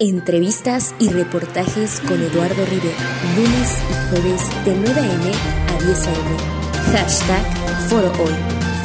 Entrevistas 0.00 0.92
y 0.98 1.08
reportajes 1.08 2.00
con 2.00 2.20
Eduardo 2.20 2.66
Rivera, 2.66 2.96
lunes 3.36 3.78
y 3.88 4.10
jueves 4.10 4.64
de 4.64 4.74
9 4.74 5.00
a.m. 5.00 5.32
a 5.68 5.84
10 5.84 6.06
a.m. 6.08 6.98
Hashtag 6.98 7.88
Foro 7.88 8.10
Hoy. 8.20 8.34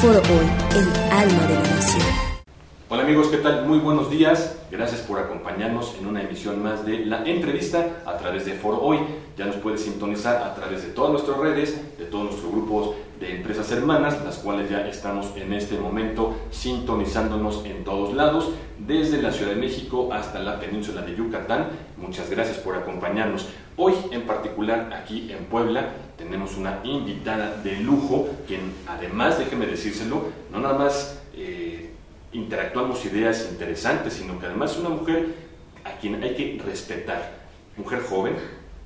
Foro 0.00 0.20
Hoy, 0.20 0.46
el 0.78 1.10
alma 1.10 1.46
de 1.48 1.54
la 1.54 1.62
nación. 1.62 2.29
Hola 2.92 3.04
amigos, 3.04 3.28
¿qué 3.28 3.36
tal? 3.36 3.66
Muy 3.66 3.78
buenos 3.78 4.10
días. 4.10 4.58
Gracias 4.68 5.02
por 5.02 5.20
acompañarnos 5.20 5.94
en 6.00 6.08
una 6.08 6.24
emisión 6.24 6.60
más 6.60 6.84
de 6.84 7.06
la 7.06 7.22
entrevista 7.24 8.02
a 8.04 8.16
través 8.16 8.46
de 8.46 8.54
Foro 8.54 8.82
Hoy. 8.82 8.98
Ya 9.36 9.46
nos 9.46 9.54
puedes 9.58 9.82
sintonizar 9.84 10.42
a 10.42 10.56
través 10.56 10.82
de 10.82 10.88
todas 10.88 11.12
nuestras 11.12 11.38
redes, 11.38 11.96
de 11.96 12.06
todos 12.06 12.24
nuestros 12.24 12.50
grupos 12.50 12.96
de 13.20 13.36
empresas 13.36 13.70
hermanas, 13.70 14.20
las 14.24 14.38
cuales 14.38 14.68
ya 14.68 14.88
estamos 14.88 15.28
en 15.36 15.52
este 15.52 15.78
momento 15.78 16.34
sintonizándonos 16.50 17.64
en 17.64 17.84
todos 17.84 18.12
lados, 18.12 18.50
desde 18.76 19.22
la 19.22 19.30
Ciudad 19.30 19.52
de 19.52 19.60
México 19.60 20.12
hasta 20.12 20.40
la 20.40 20.58
península 20.58 21.02
de 21.02 21.14
Yucatán. 21.14 21.68
Muchas 21.96 22.28
gracias 22.28 22.58
por 22.58 22.74
acompañarnos. 22.74 23.50
Hoy 23.76 23.94
en 24.10 24.22
particular 24.22 24.92
aquí 24.92 25.30
en 25.30 25.44
Puebla 25.44 25.90
tenemos 26.18 26.56
una 26.56 26.80
invitada 26.82 27.56
de 27.62 27.76
lujo, 27.76 28.30
quien 28.48 28.72
además, 28.88 29.38
déjeme 29.38 29.66
decírselo, 29.66 30.24
no 30.50 30.58
nada 30.58 30.76
más 30.76 31.20
eh, 31.34 31.89
interactuamos 32.32 33.04
ideas 33.04 33.48
interesantes, 33.50 34.14
sino 34.14 34.38
que 34.38 34.46
además 34.46 34.72
es 34.72 34.78
una 34.78 34.90
mujer 34.90 35.34
a 35.84 35.92
quien 35.98 36.22
hay 36.22 36.34
que 36.34 36.62
respetar. 36.64 37.40
Mujer 37.76 38.02
joven, 38.02 38.36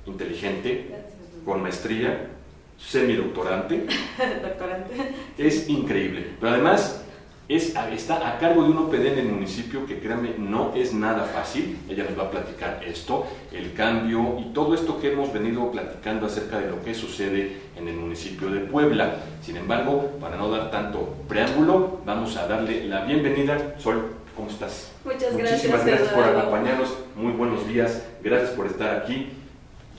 inteligente, 0.05 0.95
con 1.43 1.61
maestría, 1.61 2.29
semidoctorante. 2.77 3.85
Doctorante. 4.41 5.15
Es 5.37 5.69
increíble. 5.69 6.31
Pero 6.39 6.53
además 6.53 7.04
es, 7.47 7.75
está 7.91 8.27
a 8.27 8.39
cargo 8.39 8.63
de 8.63 8.69
un 8.69 8.77
OPD 8.77 9.05
en 9.05 9.19
el 9.19 9.27
municipio 9.27 9.85
que 9.85 9.99
créanme 9.99 10.31
no 10.39 10.73
es 10.75 10.93
nada 10.93 11.25
fácil. 11.25 11.77
Ella 11.87 12.05
nos 12.05 12.17
va 12.17 12.23
a 12.23 12.31
platicar 12.31 12.81
esto, 12.85 13.27
el 13.51 13.73
cambio 13.73 14.39
y 14.39 14.51
todo 14.51 14.73
esto 14.73 14.99
que 14.99 15.11
hemos 15.11 15.31
venido 15.31 15.69
platicando 15.71 16.25
acerca 16.25 16.59
de 16.59 16.69
lo 16.69 16.83
que 16.83 16.95
sucede 16.95 17.57
en 17.77 17.87
el 17.87 17.95
municipio 17.95 18.49
de 18.49 18.61
Puebla. 18.61 19.17
Sin 19.43 19.57
embargo, 19.57 20.17
para 20.19 20.37
no 20.37 20.49
dar 20.49 20.71
tanto 20.71 21.15
preámbulo, 21.27 21.99
vamos 22.03 22.35
a 22.35 22.47
darle 22.47 22.85
la 22.85 23.05
bienvenida. 23.05 23.75
Sol, 23.77 24.15
¿cómo 24.35 24.49
estás? 24.49 24.91
Muchas 25.03 25.33
Muchísimas 25.33 25.85
gracias. 25.85 25.85
gracias 25.85 26.13
por 26.13 26.23
acompañarnos. 26.23 26.97
Muy 27.15 27.33
buenos 27.33 27.67
días. 27.67 28.07
Gracias 28.23 28.51
por 28.51 28.65
estar 28.65 28.95
aquí. 28.97 29.29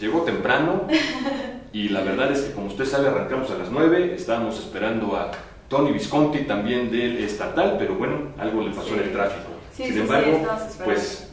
Llegó 0.00 0.22
temprano 0.22 0.88
y 1.72 1.90
la 1.90 2.00
verdad 2.00 2.32
es 2.32 2.40
que 2.40 2.54
como 2.54 2.66
usted 2.66 2.86
sabe 2.86 3.06
arrancamos 3.06 3.52
a 3.52 3.56
las 3.56 3.70
9, 3.70 4.14
estábamos 4.16 4.58
esperando 4.58 5.14
a 5.16 5.30
Tony 5.68 5.92
Visconti 5.92 6.40
también 6.44 6.90
del 6.90 7.24
estatal, 7.24 7.76
pero 7.78 7.94
bueno, 7.96 8.28
algo 8.38 8.62
le 8.62 8.70
pasó 8.70 8.88
Sí. 8.88 8.94
en 8.94 9.00
el 9.00 9.12
tráfico. 9.12 9.48
Sí, 9.76 9.84
Sin 9.84 9.92
sí, 9.94 10.00
embargo, 10.00 10.40
pues, 10.84 11.28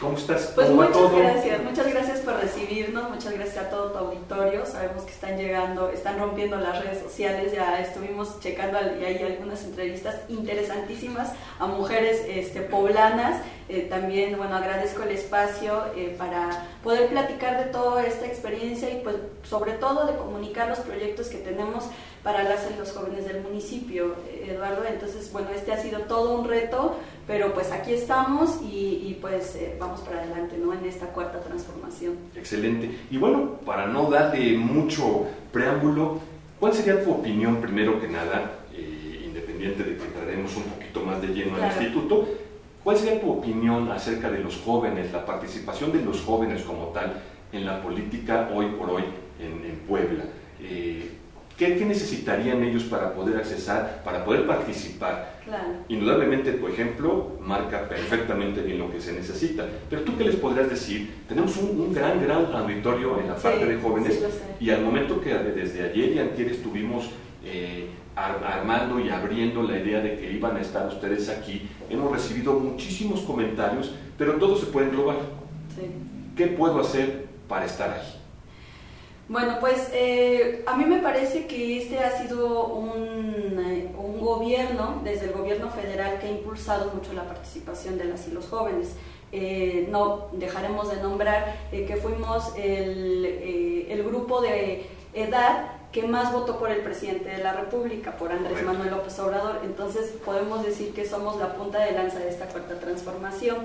¿cómo 0.00 0.16
estás? 0.16 0.52
Pues 0.54 0.66
¿Cómo 0.66 0.80
va 0.80 0.86
muchas 0.88 1.02
todo? 1.02 1.18
gracias, 1.18 1.62
muchas 1.62 1.86
gracias 1.86 2.18
por 2.20 2.34
recibirnos, 2.40 3.10
muchas 3.10 3.32
gracias 3.34 3.58
a 3.66 3.70
todo 3.70 3.92
tu 3.92 3.98
auditorio. 3.98 4.66
Sabemos 4.66 5.04
que 5.04 5.12
están 5.12 5.36
llegando, 5.36 5.90
están 5.90 6.18
rompiendo 6.18 6.56
las 6.56 6.82
redes 6.82 7.00
sociales, 7.02 7.52
ya 7.52 7.78
estuvimos 7.80 8.40
checando 8.40 8.78
y 9.00 9.04
hay 9.04 9.22
algunas 9.22 9.62
entrevistas 9.64 10.16
interesantísimas 10.28 11.32
a 11.60 11.66
mujeres 11.66 12.24
este, 12.28 12.62
poblanas. 12.62 13.42
Eh, 13.68 13.86
también, 13.90 14.36
bueno, 14.38 14.56
agradezco 14.56 15.02
el 15.02 15.10
espacio 15.10 15.84
eh, 15.94 16.14
para 16.18 16.64
poder 16.82 17.08
platicar 17.10 17.62
de 17.62 17.70
toda 17.70 18.04
esta 18.04 18.26
experiencia 18.26 18.90
y 18.90 19.02
pues 19.04 19.16
sobre 19.44 19.72
todo 19.72 20.06
de 20.06 20.16
comunicar 20.16 20.68
los 20.68 20.78
proyectos 20.78 21.28
que 21.28 21.36
tenemos 21.38 21.84
para 22.28 22.42
las 22.42 22.70
y 22.70 22.78
los 22.78 22.92
jóvenes 22.92 23.24
del 23.26 23.40
municipio, 23.40 24.14
eh, 24.28 24.50
Eduardo. 24.50 24.84
Entonces, 24.84 25.32
bueno, 25.32 25.48
este 25.56 25.72
ha 25.72 25.78
sido 25.78 26.00
todo 26.00 26.38
un 26.38 26.46
reto, 26.46 26.98
pero 27.26 27.54
pues 27.54 27.72
aquí 27.72 27.94
estamos 27.94 28.60
y, 28.62 29.06
y, 29.08 29.18
pues 29.18 29.56
eh, 29.56 29.76
vamos 29.80 30.00
para 30.00 30.20
adelante, 30.20 30.58
¿no? 30.62 30.74
En 30.74 30.84
esta 30.84 31.06
cuarta 31.06 31.40
transformación. 31.40 32.16
Excelente. 32.36 32.98
Y 33.10 33.16
bueno, 33.16 33.52
para 33.64 33.86
no 33.86 34.10
darle 34.10 34.58
mucho 34.58 35.26
preámbulo, 35.54 36.20
¿cuál 36.60 36.74
sería 36.74 37.02
tu 37.02 37.12
opinión 37.12 37.62
primero 37.62 37.98
que 37.98 38.08
nada, 38.08 38.58
eh, 38.74 39.22
independiente 39.24 39.82
de 39.82 39.96
que 39.96 40.04
entraremos 40.04 40.54
un 40.54 40.64
poquito 40.64 41.00
más 41.00 41.22
de 41.22 41.28
lleno 41.28 41.56
al 41.56 41.64
instituto? 41.64 42.28
¿Cuál 42.84 42.98
sería 42.98 43.22
tu 43.22 43.32
opinión 43.32 43.90
acerca 43.90 44.30
de 44.30 44.40
los 44.40 44.58
jóvenes, 44.58 45.10
la 45.12 45.24
participación 45.24 45.92
de 45.92 46.02
los 46.02 46.20
jóvenes 46.20 46.60
como 46.62 46.88
tal 46.88 47.22
en 47.52 47.64
la 47.64 47.82
política 47.82 48.50
hoy 48.54 48.66
por 48.78 48.90
hoy 48.90 49.04
en, 49.40 49.64
en 49.64 49.78
Puebla? 49.88 50.24
Eh, 50.60 51.14
¿qué, 51.58 51.76
qué 51.76 51.84
necesitarían 51.84 52.62
ellos 52.62 52.84
para 52.84 53.12
poder 53.12 53.36
accesar, 53.36 54.02
para 54.04 54.24
poder 54.24 54.46
participar? 54.46 55.38
Claro. 55.44 55.68
Indudablemente 55.88 56.52
tu 56.52 56.68
ejemplo 56.68 57.32
marca 57.40 57.88
perfectamente 57.88 58.62
bien 58.62 58.78
lo 58.78 58.90
que 58.90 59.00
se 59.00 59.12
necesita. 59.12 59.66
Pero 59.90 60.02
tú 60.02 60.16
qué 60.16 60.24
les 60.24 60.36
podrías 60.36 60.70
decir? 60.70 61.14
Tenemos 61.28 61.56
un, 61.56 61.80
un 61.80 61.92
gran, 61.92 62.22
gran 62.22 62.46
auditorio 62.54 63.18
en 63.20 63.28
la 63.28 63.36
Sí, 63.36 63.42
parte 63.42 63.66
de 63.66 63.80
jóvenes 63.80 64.14
sí, 64.14 64.64
y 64.64 64.70
al 64.70 64.82
momento 64.82 65.20
que 65.20 65.34
desde 65.34 65.82
ayer 65.90 66.12
y 66.14 66.18
antier 66.18 66.48
estuvimos 66.48 67.10
eh, 67.44 67.88
ar- 68.14 68.42
armando 68.44 69.00
y 69.00 69.08
abriendo 69.08 69.62
la 69.62 69.78
idea 69.78 70.00
de 70.00 70.18
que 70.18 70.30
iban 70.32 70.56
a 70.56 70.60
estar 70.60 70.86
ustedes 70.88 71.28
aquí, 71.28 71.68
hemos 71.90 72.10
recibido 72.12 72.54
muchísimos 72.54 73.20
comentarios, 73.20 73.92
pero 74.16 74.34
todo 74.34 74.56
se 74.56 74.66
puede 74.66 74.86
englobar. 74.88 75.16
Sí. 75.74 75.86
¿Qué 76.36 76.46
puedo 76.48 76.78
hacer 76.80 77.26
para 77.48 77.64
estar 77.64 77.90
ahí? 77.90 78.17
Bueno, 79.28 79.58
pues 79.60 79.90
eh, 79.92 80.62
a 80.66 80.74
mí 80.76 80.86
me 80.86 81.00
parece 81.00 81.46
que 81.46 81.82
este 81.82 81.98
ha 81.98 82.18
sido 82.22 82.66
un, 82.68 83.62
eh, 83.62 83.94
un 83.98 84.20
gobierno, 84.20 85.02
desde 85.04 85.26
el 85.26 85.32
gobierno 85.32 85.70
federal, 85.70 86.18
que 86.18 86.28
ha 86.28 86.30
impulsado 86.30 86.90
mucho 86.94 87.12
la 87.12 87.24
participación 87.24 87.98
de 87.98 88.04
las 88.04 88.26
y 88.26 88.30
los 88.30 88.46
jóvenes. 88.46 88.94
Eh, 89.30 89.86
no 89.90 90.28
dejaremos 90.32 90.90
de 90.90 91.02
nombrar 91.02 91.56
eh, 91.70 91.84
que 91.84 91.96
fuimos 91.96 92.54
el, 92.56 93.26
eh, 93.26 93.92
el 93.92 94.02
grupo 94.02 94.40
de 94.40 94.86
edad 95.12 95.72
que 95.92 96.02
más 96.04 96.32
votó 96.32 96.58
por 96.58 96.70
el 96.70 96.80
presidente 96.80 97.28
de 97.28 97.38
la 97.38 97.52
República, 97.52 98.16
por 98.16 98.32
Andrés. 98.32 98.62
Manuel 98.62 98.90
López 98.90 99.18
Obrador. 99.18 99.60
Entonces 99.64 100.14
podemos 100.24 100.64
decir 100.64 100.94
que 100.94 101.06
somos 101.06 101.36
la 101.38 101.54
punta 101.54 101.80
de 101.80 101.92
lanza 101.92 102.18
de 102.18 102.30
esta 102.30 102.46
cuarta 102.46 102.80
transformación. 102.80 103.58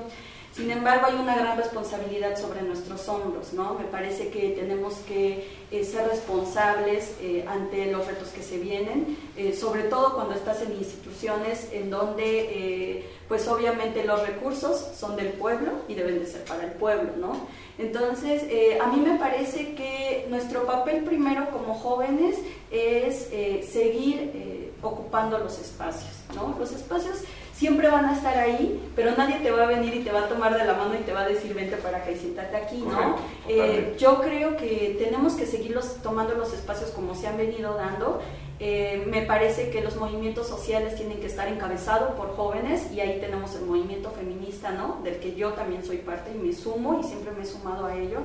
Sin 0.56 0.69
embargo, 0.69 1.08
hay 1.08 1.16
una 1.16 1.36
gran 1.36 1.58
responsabilidad 1.58 2.40
sobre 2.40 2.62
nuestros 2.62 3.09
hombros, 3.09 3.53
¿no? 3.53 3.74
Me 3.74 3.86
parece 3.86 4.30
que 4.30 4.50
tenemos 4.50 4.97
que 5.08 5.50
eh, 5.72 5.84
ser 5.84 6.08
responsables 6.08 7.16
eh, 7.22 7.44
ante 7.47 7.91
los 7.91 8.06
retos 8.06 8.28
que 8.28 8.44
se 8.44 8.59
vienen, 8.59 9.18
eh, 9.36 9.56
sobre 9.56 9.81
todo 9.84 10.13
cuando 10.13 10.36
estás 10.36 10.62
en 10.62 10.74
instituciones 10.74 11.69
en 11.72 11.90
donde, 11.90 13.03
pues 13.28 13.47
obviamente 13.47 14.03
los 14.03 14.22
recursos 14.28 14.90
son 14.96 15.16
del 15.16 15.30
pueblo 15.30 15.72
y 15.88 15.96
deben 15.96 16.19
de 16.19 16.28
ser 16.28 16.44
para 16.44 16.66
el 16.66 16.74
pueblo, 16.74 17.13
¿no? 17.18 17.47
Entonces, 17.80 18.44
a 18.80 18.88
mí 18.88 19.02
me 19.02 19.18
parece 19.18 19.74
que 19.74 20.28
nuestro 20.30 20.68
papel 20.68 21.03
primero 21.03 21.50
como 21.50 21.74
jóvenes 21.74 22.36
es 22.69 23.30
seguir 23.68 24.72
ocupando 24.84 25.40
los 25.40 25.58
espacios, 25.58 26.13
¿no? 26.36 26.56
Los 26.59 26.72
espacios 26.74 27.24
siempre 27.63 27.88
van 27.90 28.03
a 28.07 28.13
estar 28.13 28.38
ahí, 28.38 28.78
pero 28.94 29.12
nadie 29.18 29.35
te 29.40 29.50
va 29.50 29.63
a 29.63 29.68
venir 29.68 29.94
y 29.96 30.00
te 30.01 30.12
va 30.12 30.25
a 30.25 30.28
tomar 30.28 30.51
de 30.57 30.66
la 30.66 30.74
mano 30.74 30.96
y 31.00 31.03
te 31.03 31.13
va 31.13 31.22
a 31.22 31.28
decir 31.29 31.53
vente 31.53 31.78
para 31.78 32.00
acá 32.00 32.12
y 32.12 32.18
siéntate 32.18 32.57
aquí, 32.57 32.79
¿no? 32.85 33.16
Eh, 33.47 33.96
yo 33.97 34.19
creo 34.22 34.57
que 34.57 34.97
tenemos 35.01 35.35
que 35.35 35.46
seguir 35.46 35.72
los- 35.72 36.01
tomando 36.01 36.34
los 36.35 36.51
espacios 36.53 36.90
como 36.91 37.16
se 37.16 37.25
han 37.28 37.38
venido 37.38 37.75
dando. 37.75 38.22
Eh, 38.66 39.03
me 39.07 39.24
parece 39.24 39.72
que 39.72 39.81
los 39.81 39.97
movimientos 39.97 40.47
sociales 40.47 40.96
tienen 40.96 41.19
que 41.19 41.25
estar 41.25 41.50
encabezados 41.50 42.13
por 42.16 42.34
jóvenes 42.34 42.90
y 42.94 43.01
ahí 43.01 43.19
tenemos 43.19 43.53
el 43.56 43.66
movimiento 43.66 44.09
feminista, 44.12 44.72
¿no? 44.72 45.01
Del 45.03 45.19
que 45.19 45.35
yo 45.35 45.51
también 45.51 45.84
soy 45.84 45.97
parte 45.97 46.31
y 46.34 46.38
me 46.38 46.53
sumo 46.53 46.97
y 46.97 47.03
siempre 47.03 47.34
me 47.34 47.44
he 47.44 47.46
sumado 47.46 47.88
a 47.88 47.94
ello. 47.97 48.22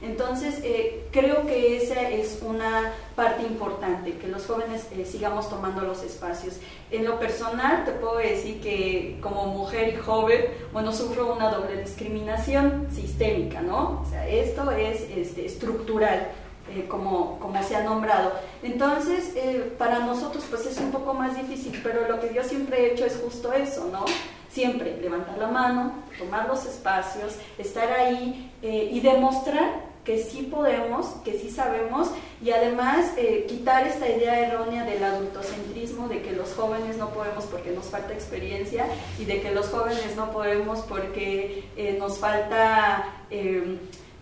Entonces, 0.00 0.60
eh, 0.62 1.08
creo 1.10 1.44
que 1.44 1.76
esa 1.76 2.08
es 2.08 2.38
una 2.40 2.92
parte 3.16 3.42
importante, 3.42 4.12
que 4.12 4.28
los 4.28 4.46
jóvenes 4.46 4.86
eh, 4.92 5.04
sigamos 5.04 5.50
tomando 5.50 5.80
los 5.80 6.04
espacios. 6.04 6.60
En 6.92 7.04
lo 7.04 7.18
personal, 7.18 7.84
te 7.84 7.90
puedo 7.90 8.18
decir 8.18 8.60
que 8.60 9.18
como 9.20 9.46
mujer 9.46 9.92
y 9.92 9.96
joven, 9.96 10.44
bueno, 10.72 10.92
sufro 10.92 11.34
una 11.34 11.50
doble 11.50 11.82
discriminación 11.82 12.86
sistémica, 12.94 13.60
¿no? 13.60 14.02
O 14.02 14.06
sea, 14.08 14.28
esto 14.28 14.70
es 14.70 15.00
este, 15.16 15.46
estructural. 15.46 16.28
Eh, 16.72 16.86
como, 16.86 17.38
como 17.40 17.60
se 17.64 17.74
ha 17.74 17.82
nombrado. 17.82 18.32
Entonces, 18.62 19.32
eh, 19.34 19.74
para 19.76 19.98
nosotros 20.00 20.44
pues 20.48 20.66
es 20.66 20.78
un 20.78 20.92
poco 20.92 21.14
más 21.14 21.36
difícil, 21.36 21.80
pero 21.82 22.08
lo 22.08 22.20
que 22.20 22.32
yo 22.32 22.44
siempre 22.44 22.78
he 22.80 22.92
hecho 22.92 23.04
es 23.04 23.20
justo 23.24 23.52
eso, 23.52 23.88
¿no? 23.90 24.04
Siempre 24.48 24.96
levantar 25.00 25.36
la 25.38 25.48
mano, 25.48 25.94
tomar 26.16 26.46
los 26.46 26.64
espacios, 26.66 27.34
estar 27.58 27.90
ahí 27.90 28.52
eh, 28.62 28.88
y 28.92 29.00
demostrar 29.00 29.90
que 30.04 30.22
sí 30.22 30.42
podemos, 30.42 31.06
que 31.24 31.38
sí 31.38 31.50
sabemos 31.50 32.08
y 32.42 32.52
además 32.52 33.12
quitar 33.48 33.86
esta 33.86 34.08
idea 34.08 34.40
errónea 34.40 34.84
del 34.84 35.04
adultocentrismo, 35.04 36.08
de 36.08 36.22
que 36.22 36.32
los 36.32 36.54
jóvenes 36.54 36.96
no 36.96 37.10
podemos 37.10 37.44
porque 37.44 37.70
nos 37.70 37.86
falta 37.86 38.14
experiencia 38.14 38.86
y 39.18 39.24
de 39.24 39.42
que 39.42 39.50
los 39.50 39.68
jóvenes 39.68 40.16
no 40.16 40.30
podemos 40.30 40.80
porque 40.80 41.64
nos 41.98 42.18
falta... 42.18 43.26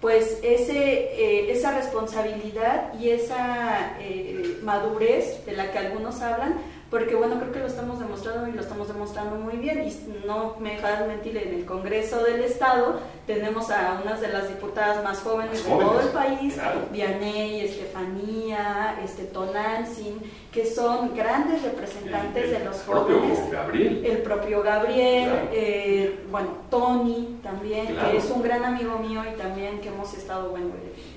pues 0.01 0.39
ese, 0.43 0.77
eh, 0.77 1.51
esa 1.51 1.77
responsabilidad 1.77 2.93
y 3.01 3.11
esa 3.11 3.97
eh, 4.01 4.59
madurez 4.63 5.45
de 5.45 5.53
la 5.53 5.73
que 5.73 5.79
algunos 5.79 6.21
hablan 6.21 6.55
porque 6.91 7.15
bueno, 7.15 7.39
creo 7.39 7.53
que 7.53 7.59
lo 7.59 7.67
estamos 7.67 7.99
demostrando 7.99 8.49
y 8.49 8.53
lo 8.53 8.63
estamos 8.63 8.89
demostrando 8.89 9.37
muy 9.37 9.57
bien 9.57 9.87
y 9.87 10.27
no 10.27 10.57
me 10.59 10.73
dejas 10.73 11.07
mentir, 11.07 11.37
en 11.37 11.55
el 11.55 11.65
Congreso 11.67 12.23
del 12.25 12.43
Estado 12.43 13.01
tenemos 13.27 13.71
a 13.71 14.01
unas 14.03 14.23
de 14.23 14.29
las 14.29 14.49
diputadas 14.49 15.05
más 15.05 15.19
jóvenes, 15.21 15.63
de 15.63 15.71
todo 15.71 16.01
el 16.01 16.09
país, 16.09 16.57
Vianey, 16.91 17.61
Estefanía, 17.61 18.99
este, 19.05 19.25
Tonantzin, 19.25 20.19
que 20.51 20.65
son 20.65 21.15
grandes 21.15 21.63
representantes 21.63 22.51
de 22.51 22.65
los 22.65 22.79
jóvenes. 22.85 23.39
Gabriel. 23.53 24.03
El 24.07 24.19
propio 24.23 24.63
Gabriel, 24.63 25.51
eh, 25.53 26.21
bueno, 26.31 26.49
Tony 26.71 27.39
también, 27.43 27.95
que 27.97 28.17
es 28.17 28.31
un 28.31 28.43
gran 28.43 28.65
amigo 28.65 28.99
mío 28.99 29.23
y 29.31 29.37
también 29.37 29.81
que 29.81 29.89
hemos 29.89 30.15
estado, 30.15 30.49
bueno, 30.49 30.71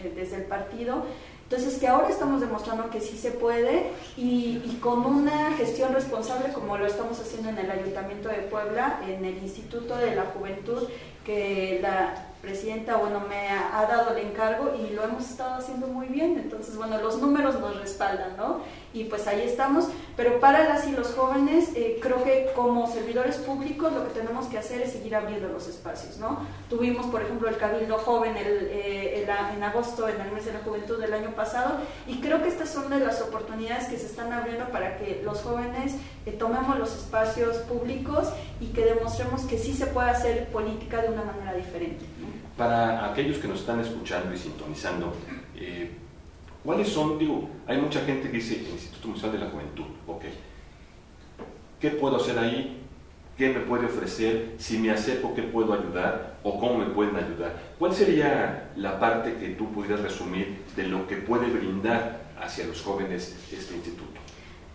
eh, 0.03 0.11
desde 0.13 0.35
el 0.35 0.43
partido. 0.43 1.05
Entonces, 1.51 1.79
que 1.79 1.87
ahora 1.89 2.07
estamos 2.07 2.39
demostrando 2.39 2.89
que 2.89 3.01
sí 3.01 3.17
se 3.17 3.31
puede 3.31 3.91
y, 4.15 4.61
y, 4.63 4.79
con 4.81 5.05
una 5.05 5.51
gestión 5.57 5.93
responsable 5.93 6.53
como 6.53 6.77
lo 6.77 6.85
estamos 6.85 7.19
haciendo 7.19 7.49
en 7.49 7.57
el 7.57 7.69
Ayuntamiento 7.69 8.29
de 8.29 8.35
Puebla, 8.35 9.01
en 9.05 9.25
el 9.25 9.37
Instituto 9.37 9.97
de 9.97 10.15
la 10.15 10.23
Juventud, 10.27 10.87
que 11.25 11.79
la 11.81 12.31
presidenta, 12.41 12.95
bueno, 12.95 13.21
me 13.29 13.49
ha, 13.49 13.85
dado 13.85 14.15
el 14.15 14.27
encargo 14.27 14.73
y 14.75 14.93
lo 14.93 15.03
hemos 15.03 15.29
estado 15.29 15.55
haciendo 15.55 15.87
muy 15.87 16.07
bien. 16.07 16.39
Entonces, 16.39 16.77
bueno, 16.77 16.97
los 16.99 17.21
números 17.21 17.59
nos 17.59 17.79
respaldan, 17.79 18.37
¿no? 18.37 18.61
Y 18.93 19.05
pues 19.05 19.27
ahí 19.27 19.41
estamos. 19.41 19.87
Pero 20.17 20.39
para 20.39 20.65
las 20.65 20.87
y 20.87 20.91
los 20.91 21.13
jóvenes, 21.13 21.69
eh, 21.75 21.99
creo 22.01 22.23
que 22.23 22.49
como 22.55 22.91
servidores 22.91 23.37
públicos 23.37 23.91
lo 23.93 24.05
que 24.07 24.19
tenemos 24.19 24.47
que 24.47 24.57
hacer 24.57 24.81
es 24.81 24.91
seguir 24.91 25.15
abriendo 25.15 25.47
los 25.47 25.67
espacios, 25.67 26.17
¿no? 26.17 26.45
Tuvimos, 26.69 27.05
por 27.07 27.21
ejemplo, 27.21 27.47
el 27.47 27.57
Cabildo 27.57 27.97
Joven 27.97 28.35
el, 28.37 28.67
eh, 28.69 29.25
en 29.53 29.63
agosto, 29.63 30.09
en 30.09 30.19
el 30.19 30.31
mes 30.31 30.45
de 30.45 30.53
la 30.53 30.59
juventud 30.59 30.99
del 30.99 31.13
año 31.13 31.31
pasado, 31.31 31.77
y 32.07 32.19
creo 32.19 32.41
que 32.41 32.49
estas 32.49 32.69
son 32.69 32.89
de 32.89 32.99
las 32.99 33.21
oportunidades 33.21 33.87
que 33.87 33.97
se 33.97 34.07
están 34.07 34.31
abriendo 34.33 34.65
para 34.69 34.97
que 34.97 35.21
los 35.23 35.41
jóvenes 35.41 35.95
eh, 36.25 36.31
tomemos 36.31 36.77
los 36.77 36.95
espacios 36.95 37.57
públicos 37.57 38.29
y 38.59 38.67
que 38.67 38.85
demostremos 38.85 39.43
que 39.43 39.57
sí 39.57 39.73
se 39.73 39.87
puede 39.87 40.09
hacer 40.09 40.47
política 40.49 41.01
de 41.01 41.09
una 41.09 41.23
manera 41.23 41.53
diferente. 41.53 42.05
Para 42.57 43.11
aquellos 43.11 43.37
que 43.37 43.47
nos 43.47 43.61
están 43.61 43.79
escuchando 43.79 44.33
y 44.33 44.37
sintonizando, 44.37 45.13
eh, 45.55 45.91
¿cuáles 46.63 46.89
son, 46.89 47.17
digo, 47.17 47.49
hay 47.67 47.77
mucha 47.77 48.01
gente 48.01 48.29
que 48.29 48.37
dice 48.37 48.55
Instituto 48.55 49.07
Municipal 49.07 49.33
de 49.33 49.39
la 49.39 49.49
Juventud, 49.49 49.85
ok, 50.07 50.23
¿qué 51.79 51.91
puedo 51.91 52.17
hacer 52.17 52.37
ahí? 52.39 52.77
¿Qué 53.37 53.49
me 53.49 53.61
puede 53.61 53.87
ofrecer? 53.87 54.55
Si 54.59 54.77
me 54.77 54.91
acerco, 54.91 55.33
¿qué 55.33 55.41
puedo 55.41 55.73
ayudar? 55.73 56.37
¿O 56.43 56.59
cómo 56.59 56.77
me 56.77 56.85
pueden 56.85 57.15
ayudar? 57.15 57.59
¿Cuál 57.79 57.93
sería 57.93 58.71
la 58.75 58.99
parte 58.99 59.35
que 59.35 59.49
tú 59.49 59.71
pudieras 59.71 60.01
resumir 60.01 60.63
de 60.75 60.83
lo 60.83 61.07
que 61.07 61.17
puede 61.17 61.47
brindar 61.47 62.21
hacia 62.39 62.67
los 62.67 62.81
jóvenes 62.81 63.35
este 63.51 63.75
instituto? 63.75 64.21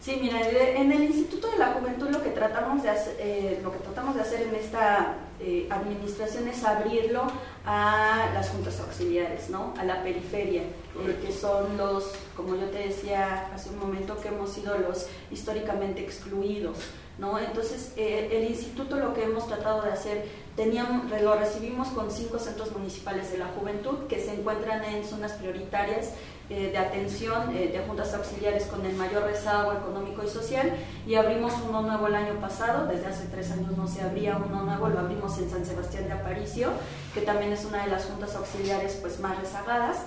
Sí, 0.07 0.19
mira, 0.23 0.41
en 0.41 0.93
el 0.93 1.03
Instituto 1.03 1.51
de 1.51 1.59
la 1.59 1.73
Juventud 1.73 2.09
lo 2.11 2.23
que 2.23 2.31
tratamos 2.31 2.83
de 2.85 2.91
hacer, 2.91 3.17
eh, 3.19 3.59
lo 3.61 3.73
que 3.73 3.79
tratamos 3.79 4.15
de 4.15 4.21
hacer 4.21 4.43
en 4.43 4.55
esta 4.55 5.17
eh, 5.41 5.67
administración 5.69 6.47
es 6.47 6.63
abrirlo 6.63 7.27
a 7.67 8.31
las 8.33 8.49
juntas 8.51 8.79
auxiliares, 8.81 9.51
¿no? 9.51 9.75
A 9.77 9.85
la 9.85 10.03
periferia, 10.05 10.63
eh, 10.63 11.19
que 11.21 11.33
son 11.33 11.77
los, 11.77 12.13
como 12.37 12.55
yo 12.55 12.67
te 12.71 12.79
decía 12.79 13.51
hace 13.53 13.71
un 13.71 13.81
momento, 13.81 14.17
que 14.21 14.29
hemos 14.29 14.51
sido 14.51 14.79
los 14.79 15.09
históricamente 15.33 16.01
excluidos, 16.01 16.79
¿no? 17.19 17.39
Entonces, 17.41 17.93
el 17.97 18.45
instituto 18.45 18.97
lo 18.97 19.13
que 19.15 19.25
hemos 19.25 19.49
tratado 19.49 19.83
de 19.83 19.91
hacer, 19.91 20.29
teníamos, 20.55 21.11
lo 21.21 21.35
recibimos 21.35 21.89
con 21.89 22.11
cinco 22.11 22.39
centros 22.39 22.71
municipales 22.71 23.33
de 23.33 23.39
la 23.39 23.47
juventud 23.47 24.07
que 24.09 24.21
se 24.21 24.35
encuentran 24.35 24.85
en 24.85 25.05
zonas 25.05 25.33
prioritarias 25.33 26.13
eh, 26.49 26.71
de 26.71 26.79
atención 26.79 27.57
eh, 27.57 27.71
de 27.73 27.81
juntas 27.81 28.15
auxiliares 28.15 28.67
con 28.67 28.87
el 28.87 28.95
mayor 28.95 29.25
rezago 29.25 29.73
económico 29.73 30.23
y 30.23 30.29
social 30.29 30.77
y 31.05 31.17
abrimos 31.17 31.53
uno 31.69 31.83
nuevo 31.83 32.07
el 32.07 32.15
año 32.15 32.35
pasado, 32.41 32.87
desde 32.87 33.07
hace 33.07 33.27
tres 33.27 33.51
años 33.51 33.77
no 33.77 33.89
se 33.89 34.03
abría 34.03 34.37
uno 34.37 34.63
nuevo, 34.63 34.89
lo 34.89 35.01
abrimos 35.01 35.37
en 35.39 35.51
San 35.51 35.67
Sebastián 35.67 36.07
de 36.07 36.13
Aparicio, 36.13 36.71
que 37.15 37.23
también 37.23 37.53
es 37.53 37.65
una 37.65 37.85
de 37.85 37.91
las 37.91 38.05
juntas 38.05 38.37
auxiliares 38.37 38.97
pues 39.01 39.19
más 39.19 39.37
rezagadas. 39.41 39.99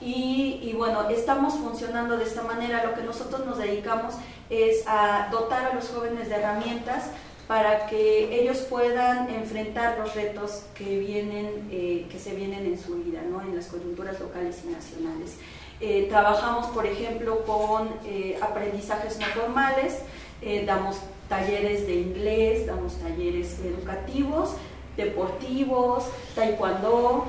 Y, 0.00 0.60
y, 0.62 0.72
bueno, 0.72 1.10
estamos 1.10 1.54
funcionando 1.54 2.16
de 2.16 2.24
esta 2.24 2.42
manera. 2.42 2.82
Lo 2.86 2.94
que 2.94 3.02
nosotros 3.02 3.44
nos 3.44 3.58
dedicamos 3.58 4.14
es 4.48 4.82
a 4.86 5.28
dotar 5.30 5.72
a 5.72 5.74
los 5.74 5.88
jóvenes 5.88 6.30
de 6.30 6.36
herramientas 6.36 7.10
para 7.50 7.86
que 7.86 8.40
ellos 8.40 8.58
puedan 8.58 9.28
enfrentar 9.28 9.98
los 9.98 10.14
retos 10.14 10.62
que, 10.72 11.00
vienen, 11.00 11.68
eh, 11.72 12.06
que 12.08 12.16
se 12.16 12.32
vienen 12.32 12.64
en 12.64 12.78
su 12.78 12.94
vida, 13.02 13.22
¿no? 13.28 13.42
en 13.42 13.56
las 13.56 13.66
coyunturas 13.66 14.20
locales 14.20 14.62
y 14.64 14.68
nacionales. 14.68 15.34
Eh, 15.80 16.08
trabajamos, 16.10 16.66
por 16.66 16.84
ejemplo, 16.84 17.42
con 17.46 17.88
eh, 18.04 18.38
aprendizajes 18.42 19.18
no 19.18 19.24
formales, 19.26 20.02
eh, 20.42 20.64
damos 20.66 20.98
talleres 21.26 21.86
de 21.86 21.94
inglés, 21.94 22.66
damos 22.66 22.96
talleres 22.98 23.58
educativos, 23.60 24.56
deportivos, 24.96 26.04
taekwondo, 26.34 27.24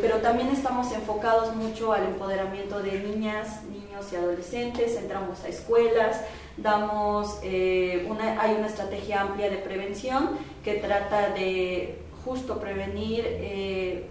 pero 0.00 0.18
también 0.18 0.48
estamos 0.48 0.90
enfocados 0.92 1.54
mucho 1.54 1.92
al 1.92 2.04
empoderamiento 2.04 2.80
de 2.80 3.00
niñas, 3.00 3.64
niños 3.64 4.10
y 4.12 4.16
adolescentes, 4.16 4.96
entramos 4.96 5.42
a 5.44 5.48
escuelas, 5.48 6.22
damos, 6.56 7.40
hay 7.42 8.54
una 8.56 8.66
estrategia 8.68 9.22
amplia 9.22 9.50
de 9.50 9.56
prevención 9.56 10.38
que 10.64 10.74
trata 10.74 11.30
de 11.30 11.98
justo 12.24 12.58
prevenir 12.58 14.08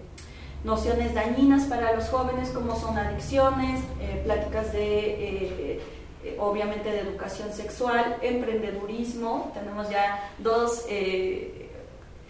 nociones 0.63 1.13
dañinas 1.13 1.65
para 1.65 1.95
los 1.95 2.09
jóvenes 2.09 2.49
como 2.49 2.75
son 2.79 2.97
adicciones, 2.97 3.81
eh, 4.01 4.21
pláticas 4.23 4.73
de, 4.73 4.81
eh, 4.83 5.81
eh, 6.23 6.37
obviamente, 6.39 6.91
de 6.91 6.99
educación 6.99 7.53
sexual, 7.53 8.17
emprendedurismo. 8.21 9.51
Tenemos 9.53 9.89
ya 9.89 10.31
dos 10.39 10.85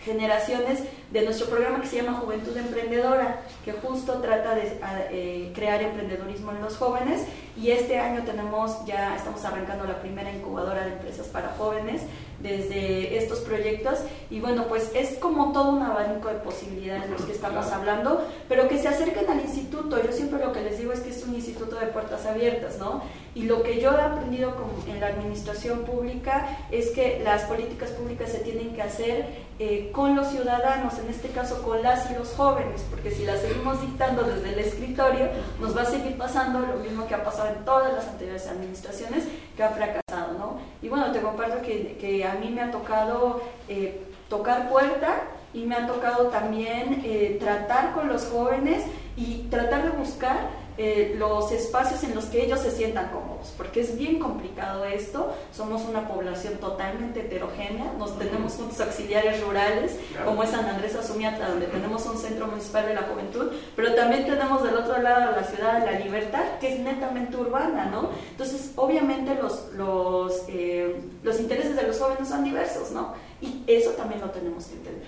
generaciones 0.06 0.84
de 1.12 1.22
nuestro 1.24 1.48
programa 1.48 1.82
que 1.82 1.88
se 1.88 1.98
llama 1.98 2.20
Juventud 2.20 2.56
Emprendedora, 2.56 3.42
que 3.66 3.74
justo 3.74 4.22
trata 4.22 4.56
de 4.56 5.52
crear 5.54 5.82
emprendedurismo 5.82 6.52
en 6.52 6.62
los 6.62 6.78
jóvenes 6.78 7.24
y 7.62 7.72
este 7.72 8.00
año 8.00 8.24
tenemos 8.24 8.86
ya 8.86 9.16
estamos 9.16 9.44
arrancando 9.44 9.86
la 9.86 10.00
primera 10.00 10.32
incubadora 10.32 10.86
de 10.86 10.94
empresas 10.94 11.28
para 11.28 11.50
jóvenes 11.58 12.04
desde 12.40 13.18
estos 13.18 13.40
proyectos 13.40 14.00
y 14.30 14.40
bueno, 14.40 14.66
pues 14.68 14.92
es 14.94 15.18
como 15.18 15.52
todo 15.52 15.72
un 15.72 15.82
abanico 15.82 16.30
de 16.30 16.36
posibilidades 16.36 17.10
los 17.10 17.22
que 17.24 17.34
estamos 17.34 17.68
hablando, 17.68 18.26
pero 18.48 18.68
que 18.70 18.78
se 18.78 18.88
acerquen 18.88 19.30
al 19.30 19.42
instituto. 19.42 20.02
Yo 20.02 20.12
siempre 20.12 20.40
lo 20.40 20.54
que 20.54 20.62
les 20.62 20.80
digo 20.80 20.94
es 20.94 21.02
que 21.02 21.10
es 21.10 21.26
un 21.26 21.36
instituto 21.36 21.76
de 21.76 21.88
puertas 21.88 22.26
abiertas, 22.26 22.78
¿no? 22.80 23.02
Y 23.36 23.44
lo 23.44 23.62
que 23.62 23.80
yo 23.80 23.92
he 23.92 24.02
aprendido 24.02 24.54
en 24.88 25.00
la 25.00 25.08
administración 25.08 25.80
pública 25.80 26.58
es 26.72 26.90
que 26.92 27.20
las 27.24 27.44
políticas 27.44 27.90
públicas 27.92 28.32
se 28.32 28.40
tienen 28.40 28.74
que 28.74 28.82
hacer 28.82 29.50
eh, 29.60 29.92
con 29.92 30.16
los 30.16 30.30
ciudadanos, 30.30 30.98
en 31.00 31.10
este 31.10 31.28
caso 31.30 31.62
con 31.62 31.84
las 31.84 32.10
y 32.10 32.14
los 32.16 32.30
jóvenes, 32.30 32.82
porque 32.90 33.12
si 33.12 33.26
las 33.26 33.42
seguimos 33.42 33.82
dictando 33.82 34.24
desde 34.24 34.54
el 34.54 34.60
escritorio, 34.60 35.28
nos 35.60 35.76
va 35.76 35.82
a 35.82 35.86
seguir 35.86 36.18
pasando 36.18 36.60
lo 36.60 36.78
mismo 36.78 37.08
que 37.08 37.16
ha 37.16 37.24
pasado 37.24 37.49
todas 37.66 37.94
las 37.94 38.08
anteriores 38.08 38.48
administraciones 38.48 39.26
que 39.56 39.64
han 39.64 39.74
fracasado, 39.74 40.34
¿no? 40.38 40.60
Y 40.82 40.90
bueno, 40.90 41.12
te 41.12 41.22
comparto 41.22 41.62
que, 41.62 41.98
que 42.00 42.26
a 42.26 42.34
mí 42.36 42.50
me 42.50 42.62
ha 42.62 42.72
tocado 42.72 43.42
eh, 43.68 44.02
tocar 44.30 44.70
puerta 44.70 45.24
y 45.54 45.66
me 45.66 45.76
ha 45.76 45.88
tocado 45.88 46.28
también 46.28 47.02
eh, 47.04 47.38
tratar 47.40 47.94
con 47.94 48.08
los 48.08 48.26
jóvenes 48.26 48.84
y 49.18 49.48
tratar 49.50 49.84
de 49.84 49.90
buscar 49.90 50.38
eh, 50.82 51.14
los 51.18 51.52
espacios 51.52 52.02
en 52.06 52.16
los 52.16 52.28
que 52.28 52.46
ellos 52.46 52.62
se 52.62 52.72
sientan 52.72 53.10
cómodos, 53.10 53.54
porque 53.58 53.82
es 53.82 53.98
bien 53.98 54.18
complicado 54.18 54.86
esto, 54.86 55.36
somos 55.52 55.82
una 55.82 56.08
población 56.08 56.54
totalmente 56.54 57.20
heterogénea, 57.20 57.92
nos 57.98 58.18
tenemos 58.18 58.54
juntos 58.54 58.80
auxiliares 58.80 59.44
rurales, 59.44 59.98
como 60.24 60.42
es 60.42 60.52
San 60.52 60.64
Andrés 60.64 60.96
Azumiata, 60.96 61.50
donde 61.50 61.66
tenemos 61.66 62.06
un 62.06 62.18
centro 62.18 62.48
municipal 62.48 62.86
de 62.86 62.94
la 62.94 63.02
juventud, 63.02 63.52
pero 63.76 63.94
también 63.94 64.26
tenemos 64.26 64.64
del 64.64 64.78
otro 64.78 65.02
lado 65.02 65.36
la 65.36 65.44
ciudad 65.44 65.82
de 65.82 65.92
la 65.92 66.00
libertad, 66.00 66.46
que 66.62 66.76
es 66.76 66.80
netamente 66.80 67.36
urbana, 67.36 67.88
¿no? 67.88 68.12
Entonces, 68.32 68.72
obviamente 68.78 69.36
los, 69.36 69.74
los, 69.74 70.44
eh, 70.48 70.96
los 71.24 71.42
intereses 71.42 71.76
de 71.76 71.84
los 71.84 72.00
jóvenes 72.00 72.30
son 72.30 72.46
diversos, 72.46 72.92
¿no? 72.92 73.16
Y 73.42 73.64
eso 73.68 73.90
también 73.92 74.22
lo 74.22 74.30
tenemos 74.30 74.64
que 74.68 74.76
entender. 74.76 75.08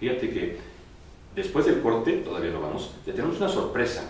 Fíjate 0.00 0.30
que 0.30 0.58
después 1.36 1.66
del 1.66 1.82
corte, 1.82 2.12
todavía 2.24 2.52
no 2.52 2.62
vamos, 2.62 2.94
ya 3.06 3.12
tenemos 3.12 3.36
una 3.36 3.50
sorpresa 3.50 4.02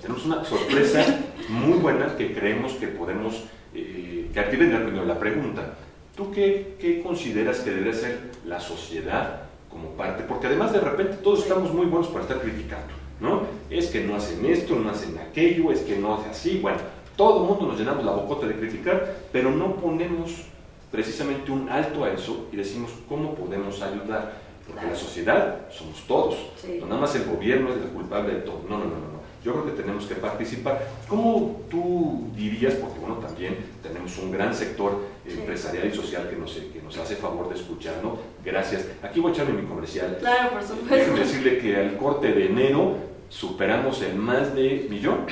tenemos 0.00 0.24
una 0.24 0.44
sorpresa 0.44 1.04
muy 1.48 1.78
buena 1.78 2.16
que 2.16 2.34
creemos 2.34 2.72
que 2.74 2.88
podemos, 2.88 3.44
eh, 3.74 4.30
que 4.32 4.42
primero 4.42 5.04
la 5.04 5.18
pregunta. 5.18 5.74
¿Tú 6.16 6.30
qué, 6.30 6.76
qué 6.78 7.02
consideras 7.02 7.60
que 7.60 7.70
debe 7.70 7.94
ser 7.94 8.30
la 8.44 8.60
sociedad 8.60 9.44
como 9.70 9.90
parte? 9.90 10.24
Porque 10.24 10.46
además 10.46 10.72
de 10.72 10.80
repente 10.80 11.18
todos 11.22 11.40
estamos 11.40 11.72
muy 11.72 11.86
buenos 11.86 12.08
para 12.08 12.22
estar 12.22 12.40
criticando, 12.40 12.92
¿no? 13.20 13.42
Es 13.70 13.86
que 13.86 14.02
no 14.02 14.16
hacen 14.16 14.44
esto, 14.44 14.76
no 14.76 14.90
hacen 14.90 15.18
aquello, 15.18 15.72
es 15.72 15.80
que 15.80 15.96
no 15.96 16.14
hace 16.14 16.30
así, 16.30 16.58
bueno, 16.60 16.78
todo 17.16 17.42
el 17.42 17.48
mundo 17.48 17.66
nos 17.66 17.78
llenamos 17.78 18.04
la 18.04 18.12
bocota 18.12 18.46
de 18.46 18.56
criticar, 18.56 19.16
pero 19.32 19.50
no 19.50 19.76
ponemos 19.76 20.46
precisamente 20.90 21.50
un 21.50 21.68
alto 21.68 22.04
a 22.04 22.10
eso 22.10 22.48
y 22.52 22.56
decimos 22.56 22.90
cómo 23.08 23.34
podemos 23.34 23.80
ayudar. 23.80 24.34
Porque 24.66 24.86
la 24.86 24.94
sociedad 24.94 25.68
somos 25.70 26.06
todos. 26.06 26.36
No 26.80 26.86
nada 26.86 27.00
más 27.00 27.14
el 27.16 27.24
gobierno 27.24 27.70
es 27.70 27.76
el 27.76 27.88
culpable 27.88 28.34
de 28.34 28.40
todo. 28.40 28.62
No, 28.68 28.78
no, 28.78 28.84
no, 28.84 28.90
no. 28.90 29.22
yo 29.44 29.52
creo 29.52 29.64
que 29.66 29.82
tenemos 29.82 30.06
que 30.06 30.14
participar. 30.14 30.88
¿Cómo 31.08 31.62
tú 31.68 32.30
dirías, 32.36 32.74
porque 32.74 33.00
bueno, 33.00 33.16
también 33.16 33.56
tenemos 33.82 34.16
un 34.18 34.30
gran 34.30 34.54
sector 34.54 35.00
empresarial 35.26 35.88
y 35.88 35.94
social 35.94 36.28
que 36.28 36.36
nos, 36.36 36.52
que 36.52 36.80
nos 36.82 36.96
hace 36.96 37.16
favor 37.16 37.48
de 37.48 37.56
escuchar, 37.56 37.94
¿no? 38.02 38.18
Gracias. 38.44 38.86
Aquí 39.02 39.20
voy 39.20 39.32
a 39.32 39.34
echarme 39.34 39.60
mi 39.60 39.66
comercial. 39.66 40.16
Claro, 40.20 40.50
por 40.50 40.62
supuesto. 40.62 40.94
Déjenme 40.94 41.20
decirle 41.20 41.58
que 41.58 41.76
al 41.76 41.96
corte 41.96 42.32
de 42.32 42.46
enero 42.46 42.96
superamos 43.28 44.02
el 44.02 44.14
más 44.14 44.54
de 44.54 44.86
millón, 44.90 45.26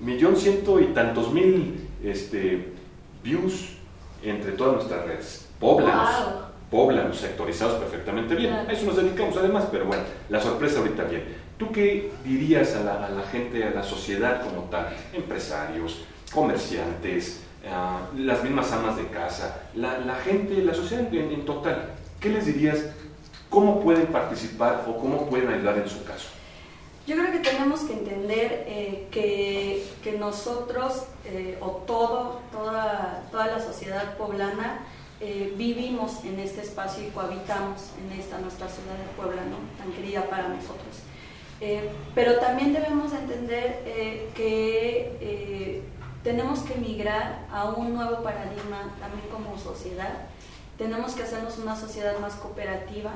millón 0.00 0.36
ciento 0.36 0.80
y 0.80 0.86
tantos 0.86 1.32
mil 1.32 1.88
este, 2.02 2.72
views 3.22 3.76
entre 4.22 4.52
todas 4.52 4.74
nuestras 4.74 5.06
redes. 5.06 5.48
Poblanos, 5.58 6.49
poblanos, 6.70 7.18
sectorizados 7.18 7.74
perfectamente 7.74 8.34
bien. 8.34 8.52
A 8.52 8.72
eso 8.72 8.86
nos 8.86 8.96
dedicamos 8.96 9.36
además, 9.36 9.64
pero 9.70 9.86
bueno, 9.86 10.02
la 10.28 10.40
sorpresa 10.40 10.78
ahorita 10.78 11.04
bien. 11.04 11.24
¿Tú 11.58 11.72
qué 11.72 12.12
dirías 12.24 12.74
a 12.76 12.82
la, 12.82 13.22
gente, 13.30 13.64
a 13.64 13.70
la 13.70 13.82
sociedad 13.82 14.42
como 14.42 14.62
tal? 14.70 14.96
Empresarios, 15.12 16.04
comerciantes, 16.32 17.42
ah, 17.70 18.00
las 18.16 18.42
mismas 18.42 18.72
amas 18.72 18.96
de 18.96 19.06
casa, 19.08 19.62
la, 19.74 20.14
gente, 20.24 20.62
la 20.62 20.72
sociedad 20.72 21.12
en 21.12 21.44
total. 21.44 21.90
¿Qué 22.20 22.28
les 22.28 22.46
dirías? 22.46 22.78
¿Cómo 23.50 23.80
pueden 23.80 24.06
participar 24.06 24.84
o 24.86 24.96
cómo 24.96 25.28
pueden 25.28 25.48
ayudar 25.48 25.76
en 25.78 25.88
su 25.88 26.04
caso? 26.04 26.28
Yo 27.06 27.16
creo 27.16 27.32
que 27.32 27.38
tenemos 27.40 27.80
que 27.80 27.94
entender 27.94 28.64
eh, 28.68 29.08
que, 29.10 29.84
que, 30.04 30.18
nosotros, 30.18 31.06
eh, 31.24 31.58
o 31.60 31.82
todo, 31.86 32.40
toda, 32.52 33.24
toda 33.32 33.46
la 33.46 33.60
sociedad 33.60 34.16
poblana, 34.16 34.84
eh, 35.20 35.52
vivimos 35.56 36.24
en 36.24 36.38
este 36.40 36.62
espacio 36.62 37.06
y 37.06 37.10
cohabitamos 37.10 37.90
en 38.02 38.18
esta 38.18 38.38
nuestra 38.38 38.68
ciudad 38.68 38.94
de 38.94 39.04
Puebla, 39.16 39.42
tan 39.78 39.92
querida 39.92 40.24
para 40.28 40.48
nosotros. 40.48 41.02
pero 42.14 42.38
también 42.38 42.72
debemos 42.72 43.12
entender 43.12 43.82
que 44.34 45.82
tenemos 46.22 46.60
que 46.60 46.74
migrar 46.74 47.46
a 47.52 47.64
un 47.70 47.94
nuevo 47.94 48.22
paradigma 48.22 48.94
también 48.98 49.28
como 49.30 49.58
sociedad. 49.58 50.26
Tenemos 50.78 51.12
que 51.12 51.22
hacernos 51.22 51.58
una 51.58 51.76
sociedad 51.76 52.18
más 52.18 52.34
cooperativa, 52.34 53.12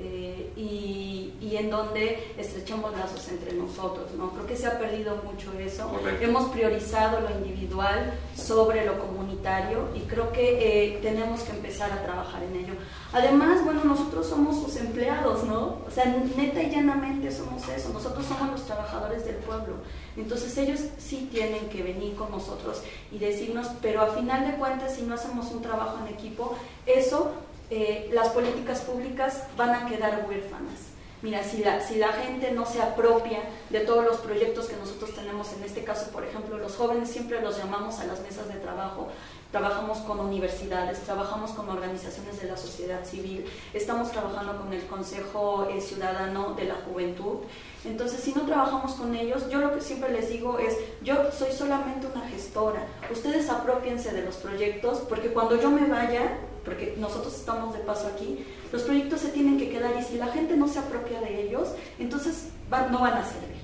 eh, 0.00 0.52
y, 0.56 1.34
y, 1.40 1.56
en 1.56 1.70
donde 1.70 2.32
estrechamos 2.38 2.92
lazos 2.92 3.28
entre 3.28 3.52
nosotros. 3.54 4.12
¿no? 4.16 4.30
Creo 4.30 4.46
que 4.46 4.56
se 4.56 4.66
ha 4.66 4.78
perdido 4.78 5.16
mucho 5.24 5.52
eso. 5.58 5.90
Hemos 6.20 6.50
priorizado 6.50 7.20
lo 7.20 7.30
individual 7.30 8.14
sobre 8.36 8.86
lo 8.86 8.98
comunitario 8.98 9.88
y 9.94 10.00
creo 10.00 10.30
que 10.32 10.94
eh, 10.94 10.98
tenemos 11.02 11.42
que 11.42 11.50
empezar 11.50 11.90
a 11.90 12.02
trabajar 12.02 12.42
en 12.44 12.56
ello. 12.56 12.74
Además, 13.12 13.64
bueno, 13.64 13.82
nosotros 13.84 14.26
somos 14.26 14.62
sus 14.62 14.76
empleados, 14.76 15.44
¿no? 15.44 15.78
O 15.86 15.90
sea, 15.90 16.04
neta 16.04 16.62
y 16.62 16.70
llanamente 16.70 17.32
somos 17.32 17.68
eso. 17.68 17.88
Nosotros 17.92 18.24
somos 18.26 18.50
los 18.50 18.64
trabajadores 18.64 19.24
del 19.24 19.36
pueblo. 19.36 19.74
Entonces 20.16 20.56
ellos 20.58 20.80
sí 20.98 21.28
tienen 21.32 21.68
que 21.68 21.82
venir 21.82 22.14
con 22.14 22.30
nosotros 22.30 22.82
y 23.10 23.18
decirnos, 23.18 23.68
pero 23.82 24.02
a 24.02 24.08
final 24.08 24.46
de 24.50 24.56
cuentas, 24.58 24.94
si 24.94 25.02
no 25.02 25.14
hacemos 25.14 25.50
un 25.52 25.62
trabajo 25.62 25.98
en 26.06 26.14
equipo, 26.14 26.56
eso 26.86 27.32
eh, 27.70 28.08
las 28.12 28.28
políticas 28.28 28.80
públicas 28.80 29.44
van 29.56 29.74
a 29.74 29.86
quedar 29.86 30.24
huérfanas. 30.28 30.88
Mira, 31.20 31.42
si 31.42 31.64
la, 31.64 31.80
si 31.80 31.96
la 31.96 32.12
gente 32.12 32.52
no 32.52 32.64
se 32.64 32.80
apropia 32.80 33.40
de 33.70 33.80
todos 33.80 34.04
los 34.04 34.18
proyectos 34.18 34.68
que 34.68 34.76
nosotros 34.76 35.16
tenemos, 35.16 35.52
en 35.52 35.64
este 35.64 35.82
caso, 35.82 36.12
por 36.12 36.24
ejemplo, 36.24 36.58
los 36.58 36.76
jóvenes 36.76 37.10
siempre 37.10 37.42
los 37.42 37.58
llamamos 37.58 37.98
a 37.98 38.06
las 38.06 38.20
mesas 38.20 38.46
de 38.46 38.54
trabajo, 38.54 39.08
trabajamos 39.50 39.98
con 39.98 40.20
universidades, 40.20 41.00
trabajamos 41.00 41.50
con 41.52 41.68
organizaciones 41.68 42.40
de 42.40 42.46
la 42.46 42.56
sociedad 42.56 43.04
civil, 43.04 43.44
estamos 43.74 44.12
trabajando 44.12 44.58
con 44.58 44.72
el 44.72 44.86
Consejo 44.86 45.66
eh, 45.68 45.80
Ciudadano 45.80 46.54
de 46.54 46.66
la 46.66 46.76
Juventud. 46.76 47.38
Entonces, 47.84 48.20
si 48.20 48.32
no 48.32 48.42
trabajamos 48.42 48.92
con 48.92 49.12
ellos, 49.16 49.50
yo 49.50 49.58
lo 49.58 49.74
que 49.74 49.80
siempre 49.80 50.12
les 50.12 50.28
digo 50.30 50.60
es, 50.60 50.76
yo 51.02 51.32
soy 51.32 51.50
solamente 51.50 52.06
una 52.06 52.28
gestora, 52.28 52.86
ustedes 53.10 53.50
apropiense 53.50 54.12
de 54.12 54.22
los 54.22 54.36
proyectos, 54.36 55.00
porque 55.08 55.32
cuando 55.32 55.60
yo 55.60 55.68
me 55.70 55.86
vaya, 55.88 56.38
porque 56.64 56.94
nosotros 56.98 57.34
estamos 57.34 57.74
de 57.74 57.80
paso 57.80 58.08
aquí, 58.08 58.44
los 58.72 58.82
proyectos 58.82 59.20
se 59.20 59.28
tienen 59.28 59.58
que 59.58 59.70
quedar 59.70 59.92
y 59.98 60.02
si 60.02 60.18
la 60.18 60.28
gente 60.28 60.56
no 60.56 60.68
se 60.68 60.78
apropia 60.78 61.20
de 61.20 61.42
ellos, 61.42 61.68
entonces 61.98 62.48
no 62.70 63.00
van 63.00 63.14
a 63.14 63.24
servir. 63.24 63.58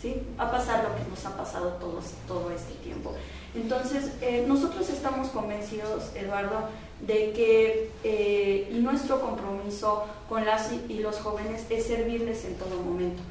¿sí? 0.00 0.22
Va 0.38 0.44
a 0.44 0.50
pasar 0.50 0.84
lo 0.84 0.94
que 0.94 1.08
nos 1.08 1.24
ha 1.26 1.36
pasado 1.36 1.70
todos, 1.80 2.04
todo 2.26 2.50
este 2.50 2.74
tiempo. 2.74 3.14
Entonces, 3.54 4.12
eh, 4.20 4.44
nosotros 4.46 4.88
estamos 4.90 5.28
convencidos, 5.28 6.10
Eduardo, 6.14 6.68
de 7.00 7.32
que 7.32 7.90
eh, 8.04 8.68
nuestro 8.72 9.20
compromiso 9.20 10.04
con 10.28 10.44
las 10.44 10.70
y 10.88 10.98
los 10.98 11.18
jóvenes 11.18 11.64
es 11.70 11.86
servirles 11.86 12.44
en 12.44 12.54
todo 12.56 12.80
momento. 12.82 13.22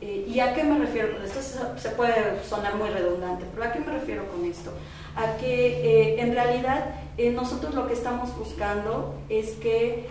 Eh, 0.00 0.26
¿Y 0.28 0.40
a 0.40 0.54
qué 0.54 0.62
me 0.62 0.78
refiero 0.78 1.22
Esto 1.22 1.40
se, 1.78 1.90
puede 1.90 2.44
sonar 2.44 2.76
muy 2.76 2.90
redundante, 2.90 3.46
pero 3.54 3.66
¿a 3.66 3.72
qué 3.72 3.80
me 3.80 3.92
refiero 3.92 4.26
con 4.28 4.44
esto? 4.44 4.70
A 5.16 5.36
que 5.38 6.20
en 6.20 6.34
realidad 6.34 6.94
nosotros 7.34 7.74
lo 7.74 7.86
que 7.88 7.94
estamos 7.94 8.36
buscando 8.36 9.14
es 9.30 9.52
que 9.52 10.08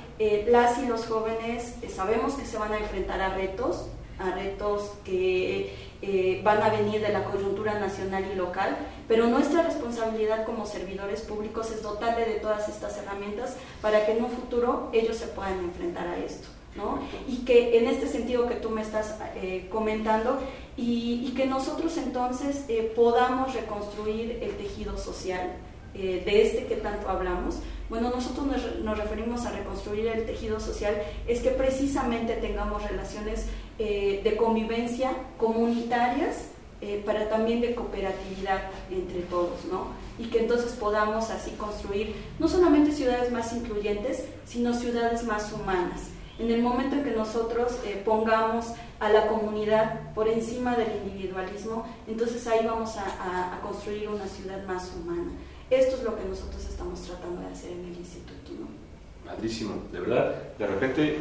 las 0.48 0.80
y 0.80 0.88
los 0.88 1.06
jóvenes 1.06 1.76
sabemos 1.94 2.34
que 2.34 2.46
se 2.46 2.58
van 2.58 2.74
a 2.74 2.80
enfrentar 2.80 3.22
a 3.22 3.30
retos, 3.30 3.88
a 4.18 4.32
retos 4.32 4.94
que 5.04 5.74
eh, 6.02 6.42
van 6.44 6.62
a 6.62 6.70
venir 6.70 7.02
de 7.02 7.10
la 7.10 7.24
coyuntura 7.24 7.80
nacional 7.80 8.26
y 8.32 8.36
local, 8.36 8.78
pero 9.08 9.28
nuestra 9.28 9.64
responsabilidad 9.64 10.46
como 10.46 10.66
servidores 10.66 11.22
públicos 11.22 11.72
es 11.72 11.82
dotarle 11.82 12.26
de 12.26 12.36
todas 12.36 12.70
estas 12.70 12.98
herramientas 12.98 13.56
para 13.82 14.06
que 14.06 14.14
en 14.14 14.24
un 14.24 14.30
futuro 14.30 14.90
ellos 14.94 15.18
se 15.18 15.28
puedan 15.28 15.60
enfrentar 15.60 16.08
a 16.08 16.18
esto. 16.18 16.48
¿no? 16.76 17.00
Y 17.28 17.46
que 17.46 17.78
en 17.78 17.88
este 17.88 18.08
sentido 18.08 18.48
que 18.48 18.56
tú 18.56 18.70
me 18.70 18.82
estás 18.82 19.16
eh, 19.36 19.68
comentando, 19.72 20.40
y, 20.78 21.34
que 21.36 21.46
nosotros 21.46 21.98
entonces 21.98 22.66
eh, 22.70 22.92
podamos 22.96 23.54
reconstruir 23.54 24.40
el 24.42 24.56
tejido 24.56 24.98
social 24.98 25.58
de 25.94 26.42
este 26.42 26.66
que 26.66 26.76
tanto 26.76 27.08
hablamos, 27.08 27.60
bueno, 27.90 28.10
nosotros 28.10 28.48
nos, 28.84 28.98
referimos 28.98 29.46
a 29.46 29.52
reconstruir 29.52 30.08
el 30.08 30.26
tejido 30.26 30.60
social, 30.60 30.96
es 31.28 31.42
que 31.42 31.52
precisamente 31.52 32.34
tengamos 32.34 32.82
relaciones 32.84 33.46
eh, 33.78 34.22
de 34.24 34.36
convivencia 34.38 35.12
comunitarias, 35.38 36.50
eh, 36.82 37.02
para 37.06 37.30
también 37.30 37.62
de 37.62 37.74
cooperatividad 37.74 38.64
entre 38.92 39.22
todos, 39.22 39.66
¿no? 39.72 39.88
Y 40.20 40.26
que 40.26 40.40
entonces 40.40 40.74
podamos 40.74 41.30
así 41.30 41.52
construir 41.52 42.16
no 42.38 42.48
solamente 42.48 42.92
ciudades 42.92 43.32
más 43.32 43.54
incluyentes, 43.54 44.26
sino 44.46 44.74
ciudades 44.74 45.24
más 45.24 45.54
humanas. 45.54 46.10
En 46.38 46.52
el 46.52 46.62
momento 46.62 46.96
en 46.96 47.04
que 47.04 47.12
nosotros 47.12 47.80
eh, 47.86 48.02
pongamos 48.04 48.68
a 49.00 49.10
la 49.10 49.28
comunidad 49.28 50.14
por 50.14 50.28
encima 50.28 50.76
del 50.76 50.88
individualismo, 51.06 51.86
entonces 52.08 52.46
ahí 52.48 52.66
vamos 52.66 52.96
a, 52.98 53.56
a 53.56 53.62
construir 53.62 54.10
una 54.10 54.26
ciudad 54.26 54.66
más 54.66 54.94
humana. 54.96 55.32
Esto 55.70 55.98
es 55.98 56.04
lo 56.04 56.16
que 56.16 56.26
nosotros 56.26 56.64
estamos 56.64 57.02
tratando 57.02 57.42
de 57.42 57.48
hacer 57.48 57.72
en 57.72 57.86
el 57.86 57.98
instituto. 57.98 58.52
¿no? 58.60 58.68
Madrísimo, 59.26 59.76
de 59.92 60.00
verdad, 60.00 60.36
de 60.58 60.68
repente 60.68 61.18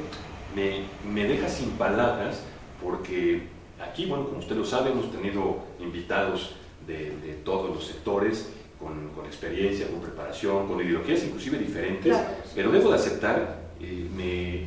me, 0.55 0.85
me 1.11 1.27
deja 1.27 1.49
sin 1.49 1.71
palabras 1.71 2.41
porque 2.83 3.49
aquí, 3.83 4.07
bueno, 4.07 4.27
como 4.27 4.39
usted 4.39 4.57
lo 4.57 4.65
sabe, 4.65 4.91
hemos 4.91 5.11
tenido 5.11 5.59
invitados 5.81 6.57
de, 6.87 7.17
de 7.17 7.33
todos 7.45 7.75
los 7.75 7.87
sectores, 7.87 8.51
con, 8.79 9.09
con, 9.11 9.25
experiencia, 9.25 9.89
con 9.89 10.01
preparación, 10.01 10.69
con 10.69 10.81
ideologías 10.81 11.25
inclusive 11.25 11.59
diferentes, 11.59 12.15
pero 12.55 12.71
debo 12.71 12.91
de 12.91 12.97
aceptar, 12.97 13.61
eh, 13.81 14.09
me, 14.15 14.67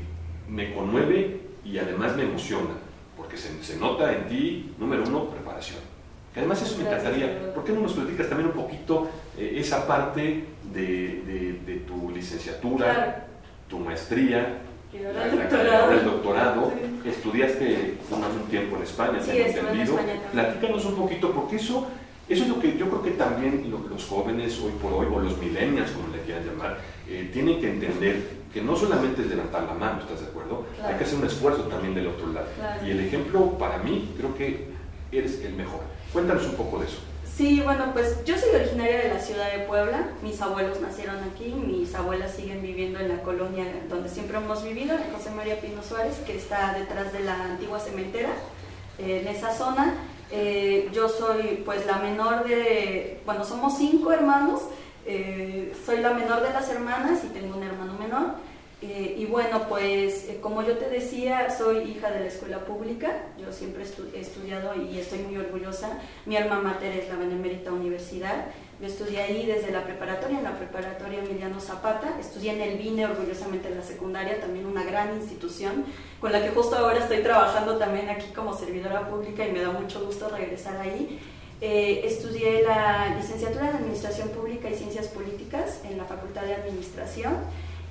me, 0.50 0.74
conmueve 0.74 1.42
y 1.64 1.78
además 1.78 2.16
me 2.16 2.24
emociona, 2.24 2.72
porque 3.38 3.64
se, 3.64 3.74
se 3.74 3.80
nota 3.80 4.12
en 4.12 4.28
ti, 4.28 4.72
número 4.78 5.04
uno, 5.04 5.26
preparación. 5.30 5.80
Además 6.36 6.62
eso 6.62 6.78
me 6.78 6.88
encantaría. 6.88 7.54
¿Por 7.54 7.64
qué 7.64 7.72
no 7.72 7.82
nos 7.82 7.94
platicas 7.94 8.30
también 8.30 8.50
un 8.50 8.56
poquito 8.56 9.10
eh, 9.38 9.56
esa 9.58 9.88
parte 9.88 10.44
de, 10.74 11.82
tu 11.88 12.12
licenciatura, 12.12 13.26
tu 13.68 13.80
maestría, 13.80 14.60
el 14.94 16.06
doctorado? 16.06 16.72
Estudiaste 17.04 17.96
un, 18.12 18.50
tiempo 18.50 18.76
en 18.76 18.84
España, 18.84 19.20
sí, 19.20 19.32
entendido. 19.38 19.98
Platícanos 20.32 20.86
un 20.86 20.96
poquito, 20.96 21.32
porque 21.32 21.56
eso, 21.56 21.88
eso 22.30 22.44
es 22.44 22.50
lo 22.50 22.60
que 22.60 22.78
yo 22.78 22.90
creo 22.90 23.04
que 23.04 23.12
también 23.12 23.72
los 23.90 24.06
jóvenes 24.06 24.60
hoy 24.60 24.72
por 24.82 24.94
hoy, 24.94 25.08
o 25.14 25.20
los 25.20 25.38
millennials, 25.38 25.92
como 25.92 26.10
le 26.16 26.22
quieran 26.24 26.46
llamar, 26.46 26.78
eh, 27.08 27.30
tienen 27.32 27.60
que 27.62 27.70
entender 27.70 28.38
que 28.54 28.62
no 28.62 28.76
solamente 28.76 29.22
es 29.22 29.28
levantar 29.28 29.64
la 29.64 29.74
mano, 29.74 30.02
¿estás 30.02 30.22
de 30.22 30.28
acuerdo? 30.28 30.66
Hay 30.84 30.96
que 30.96 31.04
hacer 31.04 31.20
un 31.20 31.26
esfuerzo 31.26 31.64
también 31.64 31.96
del 31.96 32.08
otro 32.08 32.28
lado. 32.34 32.48
Y 32.86 32.92
el 32.92 33.00
ejemplo, 33.02 33.58
para 33.58 33.78
mí, 33.80 34.14
creo 34.18 34.36
que 34.36 34.68
eres 35.12 35.42
el 35.44 35.54
mejor. 35.54 35.82
Cuéntanos 36.12 36.46
un 36.46 36.56
poco 36.56 36.80
de 36.80 36.88
eso. 36.88 36.98
Sí, 37.38 37.62
bueno, 37.64 37.92
pues 37.94 38.26
yo 38.26 38.36
soy 38.36 38.50
originaria 38.56 38.98
de 39.04 39.10
la 39.10 39.20
ciudad 39.20 39.52
de 39.52 39.60
Puebla, 39.60 40.08
mis 40.24 40.42
abuelos 40.42 40.82
nacieron 40.82 41.18
aquí, 41.18 41.54
mis 41.54 41.94
abuelas 41.94 42.34
siguen 42.34 42.64
viviendo 42.64 43.00
en 43.00 43.10
la 43.10 43.22
colonia 43.22 43.64
donde 43.90 44.10
siempre 44.10 44.38
hemos 44.38 44.64
vivido, 44.64 44.98
José 45.16 45.30
María 45.30 45.62
Pino 45.62 45.84
Suárez, 45.84 46.18
que 46.26 46.36
está 46.36 46.74
detrás 46.74 47.14
de 47.14 47.20
la 47.20 47.44
antigua 47.44 47.80
cementera, 47.80 48.32
en 48.98 49.28
esa 49.28 49.54
zona. 49.54 49.94
Eh, 50.32 50.90
yo 50.94 51.08
soy 51.08 51.62
pues 51.66 51.86
la 51.86 51.98
menor 52.00 52.46
de, 52.46 53.22
bueno, 53.26 53.46
somos 53.46 53.78
cinco 53.78 54.12
hermanos, 54.12 54.62
eh, 55.06 55.74
soy 55.86 56.00
la 56.00 56.14
menor 56.14 56.42
de 56.42 56.50
las 56.50 56.70
hermanas 56.70 57.24
y 57.24 57.28
tengo 57.28 57.58
un 57.58 57.64
hermano 57.64 57.94
menor. 57.94 58.48
Eh, 58.80 59.16
y 59.18 59.26
bueno, 59.26 59.68
pues 59.68 60.28
como 60.40 60.62
yo 60.62 60.78
te 60.78 60.88
decía, 60.90 61.50
soy 61.50 61.78
hija 61.90 62.12
de 62.12 62.20
la 62.20 62.28
escuela 62.28 62.60
pública, 62.66 63.24
yo 63.40 63.52
siempre 63.52 63.84
he 64.14 64.20
estudiado 64.20 64.76
y 64.76 65.00
estoy 65.00 65.20
muy 65.20 65.38
orgullosa. 65.38 65.98
Mi 66.26 66.38
alma 66.38 66.60
mater 66.60 66.96
es 66.96 67.10
la 67.10 67.16
Benemérita 67.16 67.72
Universidad. 67.72 68.46
Yo 68.80 68.86
estudié 68.86 69.22
ahí 69.22 69.48
desde 69.48 69.72
la 69.72 69.84
preparatoria, 69.84 70.38
en 70.38 70.44
la 70.44 70.56
preparatoria 70.56 71.20
Emiliano 71.20 71.60
Zapata. 71.60 72.16
Estudié 72.20 72.54
en 72.54 72.62
el 72.62 72.78
BINE, 72.78 73.08
orgullosamente 73.08 73.70
en 73.70 73.76
la 73.76 73.82
secundaria, 73.82 74.40
también 74.40 74.68
una 74.68 74.84
gran 74.84 75.16
institución 75.16 75.84
con 76.22 76.32
la 76.32 76.44
que 76.44 76.50
justo 76.50 76.76
ahora 76.76 77.00
estoy 77.00 77.24
trabajando 77.24 77.78
también 77.78 78.08
aquí 78.10 78.28
como 78.36 78.56
servidora 78.56 79.10
pública 79.10 79.48
y 79.48 79.52
me 79.52 79.62
da 79.62 79.72
mucho 79.72 80.06
gusto 80.06 80.30
regresar 80.30 80.80
ahí. 80.80 81.20
Eh, 81.60 82.02
estudié 82.06 82.62
la 82.62 83.16
licenciatura 83.18 83.72
en 83.72 83.78
Administración 83.78 84.30
Pública 84.30 84.70
y 84.70 84.76
Ciencias 84.76 85.08
Políticas 85.08 85.82
en 85.84 85.98
la 85.98 86.06
Facultad 86.06 86.44
de 86.44 86.54
Administración. 86.54 87.34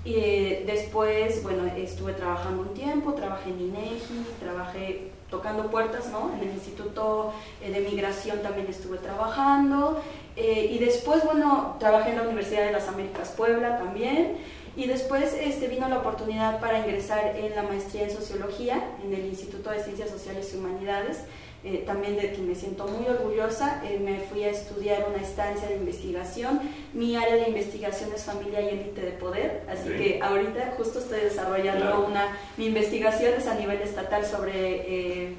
Y 0.04 0.14
eh, 0.14 0.64
después, 0.66 1.42
bueno, 1.42 1.66
estuve 1.76 2.12
trabajando 2.12 2.62
un 2.62 2.74
tiempo, 2.74 3.14
trabajé 3.14 3.50
en 3.50 3.60
INEGI, 3.60 4.24
trabajé 4.38 5.10
tocando 5.28 5.68
puertas, 5.68 6.10
¿no? 6.10 6.32
En 6.32 6.48
el 6.48 6.54
Instituto 6.54 7.32
eh, 7.60 7.72
de 7.72 7.80
Migración 7.80 8.40
también 8.40 8.68
estuve 8.68 8.98
trabajando. 8.98 10.00
Y 10.36 10.78
después, 10.78 11.24
bueno, 11.24 11.76
trabajé 11.78 12.10
en 12.10 12.16
la 12.16 12.22
Universidad 12.22 12.66
de 12.66 12.72
las 12.72 12.88
Américas 12.88 13.30
Puebla 13.30 13.78
también. 13.78 14.36
Y 14.76 14.86
después 14.86 15.34
este, 15.40 15.68
vino 15.68 15.88
la 15.88 15.98
oportunidad 15.98 16.60
para 16.60 16.80
ingresar 16.80 17.34
en 17.36 17.56
la 17.56 17.62
maestría 17.62 18.02
en 18.02 18.10
Sociología 18.10 18.82
en 19.02 19.14
el 19.14 19.24
Instituto 19.24 19.70
de 19.70 19.82
Ciencias 19.82 20.10
Sociales 20.10 20.52
y 20.52 20.58
Humanidades. 20.58 21.20
Eh, 21.64 21.82
también 21.84 22.16
de 22.16 22.30
quien 22.30 22.46
me 22.46 22.54
siento 22.54 22.86
muy 22.86 23.08
orgullosa. 23.08 23.82
Eh, 23.84 23.98
me 23.98 24.20
fui 24.20 24.44
a 24.44 24.50
estudiar 24.50 25.06
una 25.08 25.20
estancia 25.20 25.66
de 25.66 25.76
investigación. 25.76 26.60
Mi 26.92 27.16
área 27.16 27.36
de 27.36 27.48
investigación 27.48 28.10
es 28.14 28.24
familia 28.24 28.60
y 28.60 28.68
élite 28.68 29.00
de 29.00 29.12
poder, 29.12 29.62
así 29.68 29.88
que 29.88 30.20
ahorita 30.22 30.74
justo 30.76 31.00
estoy 31.00 31.20
desarrollando 31.20 32.06
una, 32.06 32.36
mi 32.56 32.66
investigación 32.66 33.34
es 33.36 33.48
a 33.48 33.54
nivel 33.54 33.80
estatal 33.80 34.24
sobre 34.24 34.52
eh, 34.52 35.34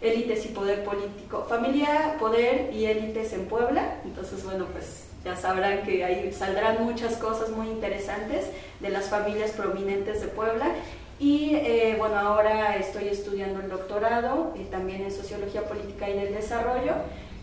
élites 0.00 0.44
y 0.46 0.48
poder 0.48 0.84
político. 0.84 1.46
Familia, 1.48 2.16
poder 2.18 2.70
y 2.72 2.86
élites 2.86 3.32
en 3.32 3.46
Puebla, 3.46 4.00
entonces 4.04 4.44
bueno, 4.44 4.66
pues 4.72 5.04
ya 5.24 5.36
sabrán 5.36 5.82
que 5.82 6.04
ahí 6.04 6.32
saldrán 6.32 6.84
muchas 6.84 7.16
cosas 7.16 7.50
muy 7.50 7.68
interesantes 7.68 8.46
de 8.80 8.88
las 8.90 9.08
familias 9.08 9.50
prominentes 9.50 10.20
de 10.20 10.28
Puebla 10.28 10.74
y 11.18 11.56
eh, 11.56 11.96
bueno, 11.98 12.16
ahora 12.16 12.76
estoy 12.76 13.08
estudiando 13.08 13.60
el 13.60 13.68
doctorado 13.68 14.54
también 14.70 15.02
en 15.02 15.10
Sociología 15.10 15.62
Política 15.64 16.08
y 16.08 16.12
del 16.12 16.34
Desarrollo. 16.34 16.92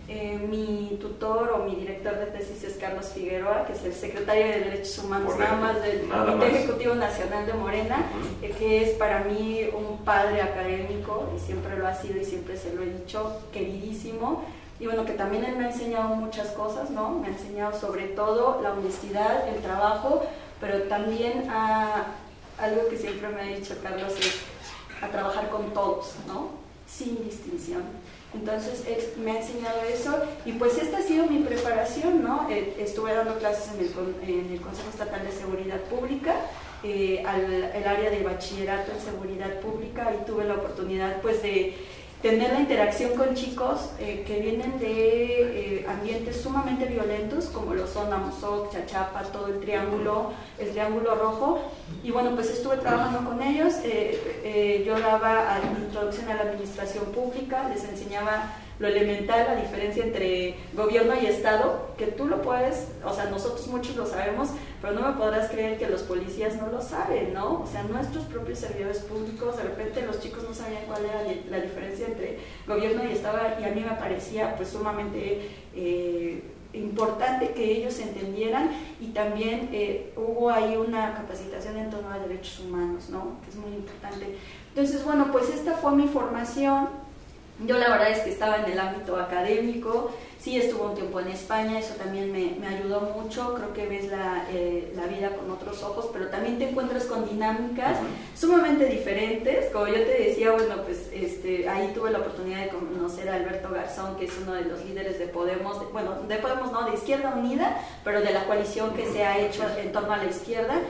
Eh, 0.08 0.38
mi 0.38 1.00
tutor 1.02 1.52
o 1.52 1.66
mi 1.66 1.76
director 1.78 2.16
de 2.20 2.28
tesis 2.28 2.64
es 2.64 2.78
Carlos 2.78 3.08
Figueroa, 3.08 3.66
que 3.66 3.74
es 3.74 3.84
el 3.84 3.94
secretario 3.94 4.46
de 4.46 4.60
Derechos 4.60 5.00
Humanos 5.00 5.36
nada 5.40 5.56
más 5.56 5.82
del 5.82 6.08
Comité 6.08 6.48
Ejecutivo 6.48 6.94
Nacional 6.94 7.48
de 7.48 7.54
Morena, 7.54 8.06
eh, 8.44 8.54
que 8.56 8.84
es 8.84 8.92
para 8.98 9.24
mí 9.24 9.68
un 9.76 10.06
padre 10.06 10.44
académico 10.44 11.28
y 11.36 11.40
siempre 11.40 11.76
lo 11.76 11.88
ha 11.88 11.96
sido 11.96 12.22
y 12.22 12.26
siempre 12.26 12.56
se 12.56 12.72
lo 12.76 12.84
he 12.84 12.94
dicho, 13.00 13.42
queridísimo. 13.52 14.46
Y 14.80 14.86
bueno, 14.86 15.06
que 15.06 15.14
también 15.14 15.44
él 15.44 15.56
me 15.56 15.66
ha 15.66 15.72
enseñado 15.72 16.10
muchas 16.10 16.50
cosas, 16.50 16.92
¿no? 16.92 17.10
Me 17.10 17.28
ha 17.28 17.32
enseñado 17.32 17.80
sobre 17.80 18.08
todo 18.10 18.62
la 18.62 18.74
honestidad, 18.74 19.48
el 19.48 19.62
trabajo, 19.64 20.22
pero 20.62 20.84
también 20.84 21.50
a 21.50 22.06
algo 22.60 22.90
que 22.90 22.98
siempre 22.98 23.30
me 23.30 23.42
ha 23.42 23.46
dicho 23.46 23.76
Carlos 23.82 24.14
es 24.20 24.42
a 25.02 25.08
trabajar 25.08 25.50
con 25.50 25.74
todos, 25.74 26.14
¿no? 26.28 26.52
Sin 26.88 27.24
distinción. 27.24 27.84
Entonces 28.36 28.84
me 29.18 29.32
ha 29.32 29.40
enseñado 29.40 29.82
eso 29.92 30.14
y 30.46 30.52
pues 30.54 30.78
esta 30.78 30.98
ha 30.98 31.02
sido 31.02 31.26
mi 31.26 31.40
preparación, 31.40 32.22
¿no? 32.22 32.48
Eh, 32.50 32.76
estuve 32.80 33.14
dando 33.14 33.38
clases 33.38 33.72
en 33.74 33.80
el, 33.80 34.62
Consejo 34.62 34.90
Estatal 34.90 35.26
de 35.26 35.32
Seguridad 35.32 35.80
Pública, 35.82 36.36
eh, 36.84 37.24
al 37.26 37.46
el 37.46 37.88
área 37.88 38.10
de 38.10 38.24
bachillerato 38.24 38.92
en 38.92 39.00
seguridad 39.00 39.60
pública 39.62 40.14
y 40.14 40.26
tuve 40.26 40.44
la 40.44 40.56
oportunidad 40.56 41.22
pues 41.22 41.42
de 41.42 41.76
tener 42.22 42.52
la 42.54 42.60
interacción 42.60 43.16
con 43.16 43.36
chicos 43.36 43.92
eh, 44.00 44.24
que 44.28 44.40
vienen 44.40 44.80
de 44.80 45.86
ambientes 45.88 46.42
sumamente 46.42 46.86
violentos, 46.86 47.46
como 47.46 47.74
lo 47.74 47.88
son 47.88 48.12
Amozoc, 48.12 48.72
Chachapa, 48.72 49.24
todo 49.32 49.48
el 49.48 49.60
triángulo, 49.60 50.34
el 50.60 50.72
triángulo 50.72 51.16
rojo. 51.16 51.60
Y 52.06 52.12
bueno, 52.12 52.36
pues 52.36 52.52
estuve 52.52 52.78
trabajando 52.78 53.28
con 53.28 53.42
ellos. 53.42 53.74
Eh, 53.84 54.84
yo 54.86 55.00
daba 55.00 55.60
introducción 55.82 56.30
a 56.30 56.36
la 56.36 56.42
administración 56.42 57.06
pública, 57.06 57.68
les 57.68 57.84
enseñaba 57.84 58.54
lo 58.78 58.88
elemental, 58.88 59.48
la 59.48 59.56
diferencia 59.56 60.04
entre 60.04 60.56
gobierno 60.74 61.16
y 61.20 61.26
Estado, 61.26 61.96
que 61.98 62.06
tú 62.06 62.28
lo 62.28 62.44
puedes, 62.44 62.90
o 63.04 63.12
sea, 63.12 63.26
nosotros 63.32 63.66
muchos 63.70 63.96
lo 63.96 64.06
sabemos, 64.06 64.50
pero 64.82 64.94
no 64.94 65.08
me 65.08 65.18
podrás 65.18 65.50
creer 65.50 65.80
que 65.80 65.88
los 65.90 66.04
policías 66.04 66.62
no 66.62 66.68
lo 66.68 66.80
saben, 66.80 67.34
¿no? 67.34 67.64
O 67.64 67.68
sea, 67.68 67.82
nuestros 67.84 68.26
propios 68.26 68.60
servidores 68.60 69.00
públicos, 69.00 69.58
de 69.58 69.64
repente 69.64 70.06
los 70.06 70.20
chicos 70.20 70.44
no 70.44 70.54
sabían 70.54 70.84
cuál 70.86 71.06
era 71.06 71.24
la 71.50 71.60
diferencia 71.60 72.06
entre 72.06 72.38
gobierno 72.68 73.04
y 73.04 73.14
Estado, 73.14 73.40
y 73.60 73.64
a 73.64 73.70
mí 73.70 73.82
me 73.82 73.96
parecía 73.98 74.56
pues 74.56 74.70
sumamente... 74.70 75.50
Eh, 75.74 76.52
importante 76.76 77.52
que 77.52 77.78
ellos 77.78 78.00
entendieran 78.00 78.70
y 79.00 79.08
también 79.08 79.70
eh, 79.72 80.14
hubo 80.16 80.50
ahí 80.50 80.76
una 80.76 81.14
capacitación 81.14 81.78
en 81.78 81.90
torno 81.90 82.10
a 82.10 82.20
derechos 82.20 82.60
humanos, 82.60 83.10
¿no? 83.10 83.38
Que 83.44 83.50
es 83.50 83.56
muy 83.56 83.72
importante. 83.72 84.38
Entonces, 84.70 85.04
bueno, 85.04 85.32
pues 85.32 85.50
esta 85.50 85.74
fue 85.74 85.96
mi 85.96 86.08
formación 86.08 87.05
yo 87.60 87.78
la 87.78 87.90
verdad 87.90 88.12
es 88.12 88.20
que 88.20 88.32
estaba 88.32 88.58
en 88.58 88.72
el 88.72 88.80
ámbito 88.80 89.18
académico, 89.18 90.12
sí 90.40 90.58
estuve 90.58 90.82
un 90.82 90.94
tiempo 90.94 91.20
en 91.22 91.30
España, 91.30 91.80
eso 91.80 91.96
también 91.96 92.32
me, 92.32 92.58
me 92.60 92.68
ayudó 92.68 93.02
mucho, 93.02 93.56
creo 93.56 93.74
que 93.74 93.88
ves 93.88 94.12
la, 94.12 94.46
eh, 94.52 94.92
la, 94.96 95.08
vida 95.08 95.30
con 95.30 95.50
otros 95.50 95.82
ojos, 95.82 96.10
pero 96.12 96.28
también 96.28 96.60
te 96.60 96.70
encuentras 96.70 97.06
con 97.06 97.28
dinámicas 97.28 97.98
sumamente 98.36 98.86
diferentes, 98.86 99.72
como 99.72 99.88
yo 99.88 99.94
te 99.94 100.24
decía, 100.24 100.52
bueno, 100.52 100.84
pues 100.84 101.10
este, 101.14 101.68
ahí 101.70 101.92
tuve 101.96 102.12
la 102.12 102.20
oportunidad 102.20 102.64
de 102.64 102.70
conocer 102.70 103.30
a 103.30 103.36
Alberto 103.36 103.70
Garzón, 103.72 104.18
que 104.18 104.26
es 104.26 104.34
uno 104.40 104.54
de 104.54 104.66
los 104.66 104.84
líderes 104.84 105.18
de 105.18 105.28
Podemos, 105.28 105.92
bueno, 105.94 106.22
de 106.28 106.36
Podemos 106.36 106.72
no, 106.72 106.90
de 106.90 106.96
Izquierda 106.96 107.34
Unida, 107.36 107.78
pero 108.04 108.22
de 108.22 108.32
la 108.32 108.46
coalición 108.46 108.94
que 108.94 109.06
se 109.06 109.26
ha 109.26 109.40
hecho 109.40 109.64
en 109.80 109.92
torno 109.94 110.12
a 110.12 110.18
la 110.18 110.26
izquierda, 110.26 110.82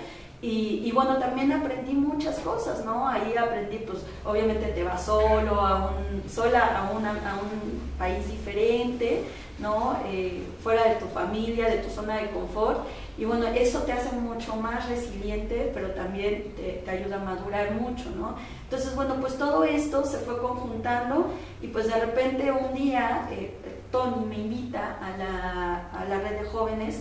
y, 0.48 0.92
bueno, 0.92 1.18
también 1.18 1.52
aprendí 1.52 1.94
muchas 1.94 2.38
cosas, 2.40 2.86
¿no? 2.86 3.08
Ahí 3.08 3.36
aprendí, 3.36 3.78
pues, 3.80 4.00
obviamente 4.24 4.68
te 4.68 4.84
vas 4.84 5.04
solo, 5.04 5.60
a 5.60 5.92
un, 5.92 6.30
sola 6.30 6.60
a, 6.60 6.92
una, 6.92 7.10
a 7.10 7.36
un 7.36 7.82
país 7.98 8.30
diferente, 8.30 9.24
¿no? 9.58 9.98
Eh, 10.06 10.44
fuera 10.62 10.84
de 10.84 10.96
tu 10.96 11.08
familia, 11.08 11.68
de 11.68 11.78
tu 11.78 11.90
zona 11.90 12.18
de 12.18 12.30
confort. 12.30 12.86
Y 13.18 13.26
bueno, 13.26 13.48
eso 13.48 13.80
te 13.80 13.94
hace 13.94 14.16
mucho 14.16 14.56
más 14.56 14.88
resiliente, 14.88 15.72
pero 15.74 15.92
también 15.92 16.54
te, 16.56 16.84
te, 16.86 16.92
ayuda 16.92 17.16
a 17.16 17.20
madurar 17.20 17.72
mucho, 17.72 18.12
¿no? 18.12 18.36
Entonces, 18.66 18.96
bueno, 18.96 19.16
pues 19.20 19.40
todo 19.40 19.64
esto 19.64 20.06
se 20.06 20.18
fue 20.18 20.38
conjuntando 20.38 21.34
y 21.62 21.68
pues 21.68 21.88
de 21.88 22.00
repente 22.00 22.52
un 22.52 22.76
día 22.76 23.28
eh, 23.32 23.52
Tony 23.92 24.26
me 24.26 24.36
invita 24.36 25.00
a 25.02 25.18
la, 25.18 25.90
a 25.90 26.06
la 26.06 26.20
red 26.20 26.40
de 26.42 26.46
jóvenes 26.46 27.00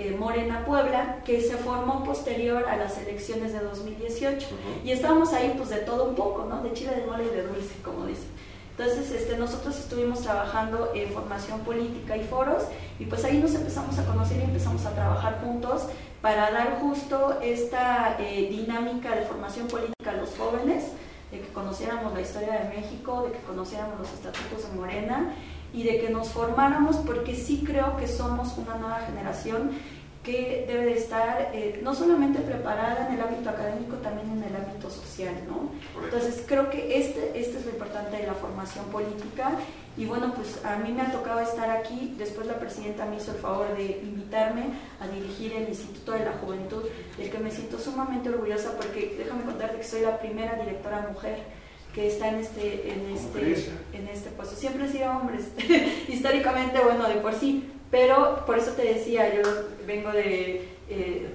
eh, 0.00 0.16
Morena 0.18 0.64
Puebla, 0.64 1.18
que 1.24 1.40
se 1.40 1.56
formó 1.56 2.02
posterior 2.04 2.64
a 2.68 2.76
las 2.76 2.96
elecciones 2.98 3.52
de 3.52 3.60
2018. 3.60 4.48
Y 4.84 4.92
estábamos 4.92 5.32
ahí 5.32 5.54
pues 5.56 5.68
de 5.68 5.78
todo 5.78 6.04
un 6.04 6.14
poco, 6.14 6.46
¿no? 6.46 6.62
De 6.62 6.72
chile 6.72 6.94
de 6.96 7.06
mole 7.06 7.24
y 7.24 7.36
de 7.36 7.42
dulce, 7.42 7.74
como 7.84 8.06
dicen. 8.06 8.28
Entonces, 8.78 9.10
este, 9.10 9.36
nosotros 9.36 9.78
estuvimos 9.78 10.22
trabajando 10.22 10.92
en 10.94 11.10
formación 11.12 11.60
política 11.60 12.16
y 12.16 12.24
foros, 12.24 12.62
y 12.98 13.04
pues 13.04 13.22
ahí 13.26 13.36
nos 13.36 13.54
empezamos 13.54 13.98
a 13.98 14.06
conocer 14.06 14.38
y 14.38 14.44
empezamos 14.44 14.86
a 14.86 14.94
trabajar 14.94 15.42
juntos 15.44 15.82
para 16.22 16.50
dar 16.50 16.78
justo 16.80 17.38
esta 17.42 18.16
eh, 18.18 18.48
dinámica 18.50 19.14
de 19.14 19.22
formación 19.22 19.68
política 19.68 20.12
a 20.12 20.14
los 20.14 20.30
jóvenes, 20.36 20.92
de 21.30 21.40
que 21.40 21.48
conociéramos 21.48 22.14
la 22.14 22.22
historia 22.22 22.54
de 22.54 22.74
México, 22.74 23.24
de 23.26 23.32
que 23.32 23.40
conociéramos 23.40 23.98
los 23.98 24.12
estatutos 24.12 24.70
de 24.70 24.78
Morena 24.78 25.34
y 25.72 25.82
de 25.84 26.00
que 26.00 26.10
nos 26.10 26.30
formáramos 26.30 26.96
porque 26.96 27.34
sí 27.34 27.62
creo 27.64 27.96
que 27.96 28.08
somos 28.08 28.56
una 28.58 28.76
nueva 28.76 29.00
generación 29.00 29.70
que 30.22 30.66
debe 30.68 30.84
de 30.84 30.98
estar 30.98 31.50
eh, 31.54 31.80
no 31.82 31.94
solamente 31.94 32.40
preparada 32.40 33.08
en 33.08 33.14
el 33.14 33.20
ámbito 33.22 33.48
académico, 33.48 33.96
también 33.96 34.30
en 34.30 34.44
el 34.44 34.54
ámbito 34.54 34.90
social, 34.90 35.34
¿no? 35.48 35.70
Entonces 36.04 36.44
creo 36.46 36.68
que 36.68 36.98
este, 36.98 37.40
este 37.40 37.58
es 37.58 37.64
lo 37.64 37.70
importante 37.70 38.18
de 38.18 38.26
la 38.26 38.34
formación 38.34 38.84
política. 38.86 39.52
Y 39.96 40.04
bueno, 40.04 40.32
pues 40.34 40.62
a 40.64 40.76
mí 40.76 40.92
me 40.92 41.02
ha 41.02 41.10
tocado 41.10 41.40
estar 41.40 41.70
aquí, 41.70 42.14
después 42.18 42.46
la 42.46 42.58
presidenta 42.58 43.06
me 43.06 43.16
hizo 43.16 43.32
el 43.32 43.38
favor 43.38 43.74
de 43.76 44.00
invitarme 44.02 44.64
a 45.00 45.08
dirigir 45.08 45.54
el 45.54 45.68
Instituto 45.68 46.12
de 46.12 46.24
la 46.24 46.32
Juventud, 46.32 46.84
del 47.16 47.30
que 47.30 47.38
me 47.38 47.50
siento 47.50 47.78
sumamente 47.78 48.28
orgullosa 48.28 48.76
porque 48.76 49.16
déjame 49.18 49.42
contarte 49.44 49.78
que 49.78 49.84
soy 49.84 50.02
la 50.02 50.18
primera 50.18 50.54
directora 50.54 51.08
mujer 51.10 51.59
que 51.94 52.06
está 52.06 52.28
en 52.28 52.36
este, 52.36 52.92
en 52.92 53.06
este, 53.14 53.72
en 53.92 54.08
este 54.08 54.30
puesto. 54.30 54.54
Siempre 54.56 54.86
he 54.86 54.88
sido 54.88 55.10
hombres, 55.10 55.48
históricamente, 56.08 56.78
bueno, 56.80 57.08
de 57.08 57.16
por 57.16 57.34
sí, 57.34 57.70
pero 57.90 58.44
por 58.46 58.58
eso 58.58 58.72
te 58.72 58.82
decía, 58.82 59.34
yo 59.34 59.42
vengo 59.86 60.12
de, 60.12 60.68
eh, 60.88 61.28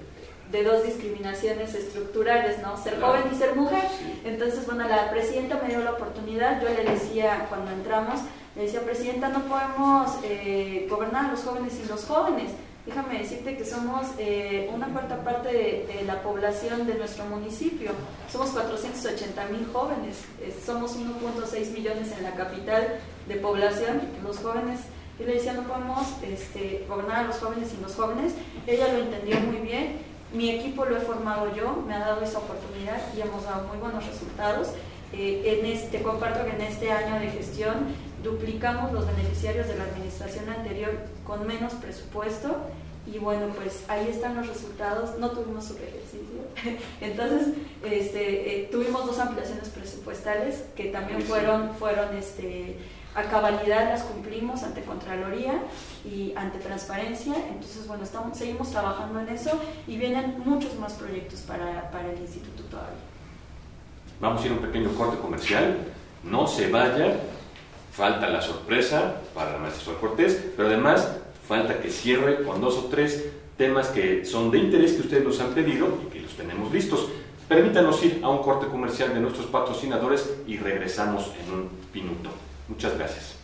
de 0.51 0.63
dos 0.63 0.83
discriminaciones 0.85 1.73
estructurales, 1.73 2.61
¿no? 2.61 2.77
Ser 2.77 3.01
joven 3.01 3.23
y 3.31 3.35
ser 3.35 3.55
mujer. 3.55 3.83
Entonces, 4.23 4.65
bueno, 4.65 4.87
la 4.87 5.09
presidenta 5.09 5.59
me 5.61 5.69
dio 5.69 5.79
la 5.79 5.91
oportunidad, 5.91 6.61
yo 6.61 6.69
le 6.69 6.89
decía 6.89 7.47
cuando 7.49 7.71
entramos, 7.71 8.21
le 8.55 8.63
decía, 8.63 8.81
presidenta, 8.81 9.27
no 9.29 9.43
podemos 9.45 10.17
eh, 10.23 10.87
gobernar 10.89 11.25
a 11.25 11.31
los 11.31 11.41
jóvenes 11.41 11.73
sin 11.73 11.87
los 11.89 12.05
jóvenes. 12.05 12.51
Déjame 12.85 13.19
decirte 13.19 13.57
que 13.57 13.65
somos 13.65 14.07
eh, 14.19 14.69
una 14.73 14.87
cuarta 14.87 15.23
parte 15.23 15.49
de, 15.51 16.03
la 16.05 16.21
población 16.21 16.85
de 16.85 16.95
nuestro 16.95 17.25
municipio. 17.25 17.91
Somos 18.31 18.49
480 18.51 19.45
mil 19.47 19.67
jóvenes, 19.73 20.23
somos 20.63 20.97
1.6 20.97 21.71
millones 21.71 22.11
en 22.15 22.23
la 22.23 22.31
capital 22.35 22.99
de 23.27 23.35
población. 23.35 24.01
Los 24.23 24.37
jóvenes, 24.37 24.81
yo 25.19 25.25
le 25.25 25.35
decía, 25.35 25.53
no 25.53 25.63
podemos 25.63 26.07
este, 26.23 26.85
gobernar 26.87 27.25
a 27.25 27.27
los 27.27 27.37
jóvenes 27.37 27.69
sin 27.69 27.81
los 27.81 27.95
jóvenes. 27.95 28.33
Ella 28.67 28.93
lo 28.93 28.99
entendió 28.99 29.39
muy 29.39 29.57
bien. 29.57 29.97
Mi 30.33 30.51
equipo 30.51 30.85
lo 30.85 30.97
he 30.97 31.01
formado 31.01 31.55
yo, 31.55 31.83
me 31.87 31.93
ha 31.93 31.99
dado 31.99 32.21
esa 32.21 32.39
oportunidad 32.39 33.01
y 33.15 33.21
hemos 33.21 33.43
dado 33.45 33.67
muy 33.67 33.77
buenos 33.77 34.05
resultados. 34.05 34.69
Eh, 35.13 35.59
en 35.59 35.65
este, 35.65 36.01
comparto 36.01 36.43
que 36.45 36.51
en 36.51 36.61
este 36.61 36.91
año 36.91 37.19
de 37.19 37.29
gestión 37.29 37.95
duplicamos 38.21 38.91
los 38.91 39.07
beneficiarios 39.07 39.67
de 39.67 39.77
la 39.77 39.85
administración 39.85 40.49
anterior 40.49 40.91
con 41.25 41.45
menos 41.47 41.73
presupuesto 41.73 42.55
y 43.07 43.19
bueno, 43.19 43.47
pues 43.55 43.83
ahí 43.87 44.07
están 44.09 44.35
los 44.35 44.47
resultados. 44.47 45.19
No 45.19 45.29
tuvimos 45.31 45.65
su 45.65 45.75
ejercicio. 45.77 46.45
Entonces, 47.01 47.49
este, 47.83 48.61
eh, 48.61 48.69
tuvimos 48.71 49.05
dos 49.05 49.19
ampliaciones 49.19 49.69
presupuestales 49.69 50.65
que 50.75 50.85
también 50.85 51.21
fueron, 51.21 51.75
fueron 51.75 52.15
este, 52.17 52.77
a 53.13 53.23
cabalidad, 53.23 53.89
las 53.89 54.03
cumplimos 54.03 54.63
ante 54.63 54.81
Contraloría 54.81 55.61
y 56.03 56.33
ante 56.35 56.57
Transparencia. 56.57 57.35
Entonces, 57.49 57.87
bueno, 57.87 58.03
estamos, 58.03 58.37
seguimos 58.37 58.71
trabajando 58.71 59.19
en 59.19 59.29
eso 59.29 59.51
y 59.87 59.97
vienen 59.97 60.41
muchos 60.43 60.77
más 60.79 60.93
proyectos 60.93 61.41
para, 61.41 61.91
para 61.91 62.11
el 62.11 62.19
Instituto 62.19 62.63
todavía. 62.63 62.95
Vamos 64.19 64.41
a 64.41 64.45
ir 64.45 64.51
a 64.51 64.55
un 64.55 64.61
pequeño 64.61 64.95
corte 64.95 65.17
comercial. 65.19 65.77
No 66.23 66.47
se 66.47 66.71
vaya, 66.71 67.19
falta 67.95 68.29
la 68.29 68.41
sorpresa 68.41 69.21
para 69.33 69.53
la 69.53 69.57
maestra 69.57 69.93
Cortés, 69.99 70.51
pero 70.55 70.67
además 70.67 71.07
falta 71.47 71.79
que 71.79 71.89
cierre 71.89 72.43
con 72.43 72.59
dos 72.59 72.75
o 72.77 72.85
tres 72.85 73.25
temas 73.57 73.87
que 73.87 74.25
son 74.25 74.51
de 74.51 74.57
interés 74.57 74.93
que 74.93 75.01
ustedes 75.01 75.23
nos 75.23 75.39
han 75.39 75.53
pedido 75.53 75.87
y 76.05 76.11
que 76.11 76.19
los 76.19 76.33
tenemos 76.33 76.71
listos. 76.73 77.07
Permítanos 77.47 78.03
ir 78.03 78.19
a 78.23 78.29
un 78.29 78.39
corte 78.39 78.67
comercial 78.67 79.13
de 79.13 79.21
nuestros 79.21 79.45
patrocinadores 79.45 80.33
y 80.47 80.57
regresamos 80.57 81.31
en 81.45 81.53
un 81.53 81.69
minuto. 81.93 82.29
Muchas 82.67 82.97
gracias. 82.97 83.35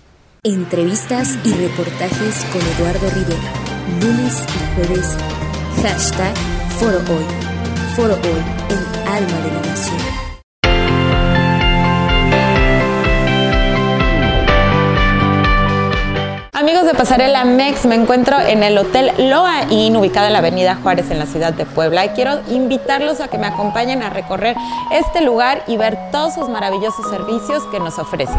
Entrevistas 0.43 1.37
y 1.45 1.53
reportajes 1.53 2.45
con 2.51 2.61
Eduardo 2.61 3.09
Rivera. 3.11 3.53
Lunes 4.01 4.43
y 4.47 4.75
jueves. 4.75 5.17
Hashtag 5.83 6.35
Foro 6.79 6.97
Hoy. 6.97 7.25
Foro 7.95 8.15
Hoy, 8.15 8.43
el 8.69 9.07
alma 9.07 9.39
de 9.45 9.51
la 9.53 9.61
nación. 9.61 10.30
Amigos 16.61 16.85
de 16.85 16.93
Pasarela 16.93 17.43
Mex, 17.43 17.87
me 17.87 17.95
encuentro 17.95 18.39
en 18.39 18.61
el 18.61 18.77
Hotel 18.77 19.11
Loa 19.17 19.63
Inn, 19.71 19.97
ubicado 19.97 20.27
en 20.27 20.33
la 20.33 20.39
Avenida 20.39 20.75
Juárez, 20.75 21.09
en 21.09 21.17
la 21.17 21.25
ciudad 21.25 21.53
de 21.53 21.65
Puebla. 21.65 22.05
Y 22.05 22.09
quiero 22.09 22.39
invitarlos 22.49 23.19
a 23.19 23.29
que 23.29 23.39
me 23.39 23.47
acompañen 23.47 24.03
a 24.03 24.11
recorrer 24.11 24.55
este 24.91 25.21
lugar 25.21 25.63
y 25.65 25.77
ver 25.77 25.97
todos 26.11 26.35
sus 26.35 26.49
maravillosos 26.49 27.09
servicios 27.09 27.63
que 27.71 27.79
nos 27.79 27.97
ofrece. 27.97 28.37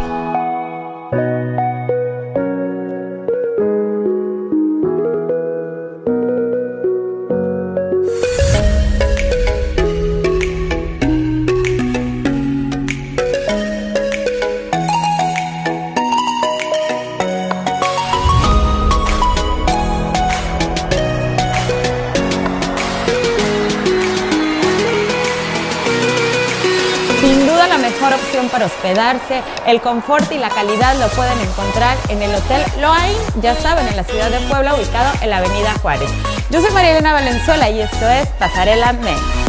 El 29.67 29.81
confort 29.81 30.31
y 30.33 30.39
la 30.39 30.49
calidad 30.49 30.97
lo 30.97 31.09
pueden 31.09 31.39
encontrar 31.41 31.97
en 32.09 32.23
el 32.23 32.35
Hotel 32.35 32.63
Loain, 32.81 33.17
ya 33.43 33.55
saben, 33.55 33.87
en 33.89 33.97
la 33.97 34.05
ciudad 34.05 34.31
de 34.31 34.39
Puebla, 34.49 34.75
ubicado 34.75 35.13
en 35.21 35.31
la 35.31 35.39
Avenida 35.39 35.75
Juárez. 35.83 36.11
Yo 36.51 36.61
soy 36.61 36.71
María 36.73 36.93
Elena 36.93 37.13
Valenzuela 37.13 37.69
y 37.69 37.81
esto 37.81 38.09
es 38.09 38.29
Pasarela 38.39 38.93
Mex. 38.95 39.42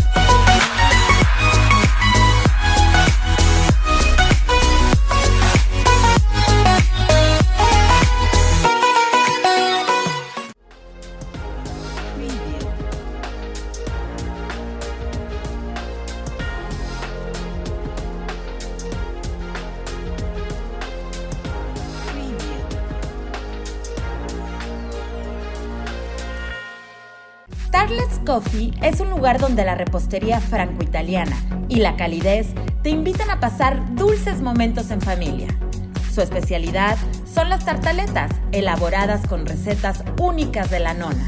Coffee 28.33 28.73
es 28.81 28.99
un 28.99 29.11
lugar 29.11 29.39
donde 29.39 29.63
la 29.63 29.75
repostería 29.75 30.41
franco-italiana 30.41 31.37
y 31.69 31.75
la 31.75 31.95
calidez 31.95 32.47
te 32.81 32.89
invitan 32.89 33.29
a 33.29 33.39
pasar 33.39 33.93
dulces 33.93 34.41
momentos 34.41 34.89
en 34.89 35.01
familia. 35.01 35.49
Su 36.11 36.21
especialidad 36.21 36.97
son 37.31 37.49
las 37.49 37.63
tartaletas, 37.63 38.31
elaboradas 38.51 39.27
con 39.27 39.45
recetas 39.45 40.03
únicas 40.19 40.71
de 40.71 40.79
la 40.79 40.95
nona. 40.95 41.23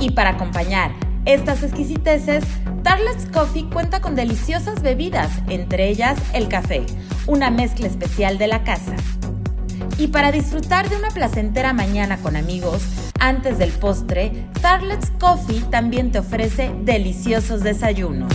Y 0.00 0.10
para 0.10 0.30
acompañar 0.30 0.90
estas 1.26 1.62
exquisiteces, 1.62 2.42
Tarlet's 2.82 3.26
Coffee 3.26 3.70
cuenta 3.70 4.00
con 4.00 4.16
deliciosas 4.16 4.82
bebidas, 4.82 5.30
entre 5.48 5.90
ellas 5.90 6.18
el 6.32 6.48
café, 6.48 6.84
una 7.28 7.52
mezcla 7.52 7.86
especial 7.86 8.36
de 8.36 8.48
la 8.48 8.64
casa. 8.64 8.96
Y 9.96 10.08
para 10.08 10.32
disfrutar 10.32 10.88
de 10.88 10.96
una 10.96 11.10
placentera 11.10 11.72
mañana 11.72 12.16
con 12.16 12.34
amigos, 12.34 12.82
antes 13.20 13.58
del 13.58 13.70
postre, 13.70 14.46
Tarlet's 14.60 15.12
Coffee 15.20 15.60
también 15.70 16.10
te 16.10 16.18
ofrece 16.18 16.72
deliciosos 16.82 17.62
desayunos. 17.62 18.32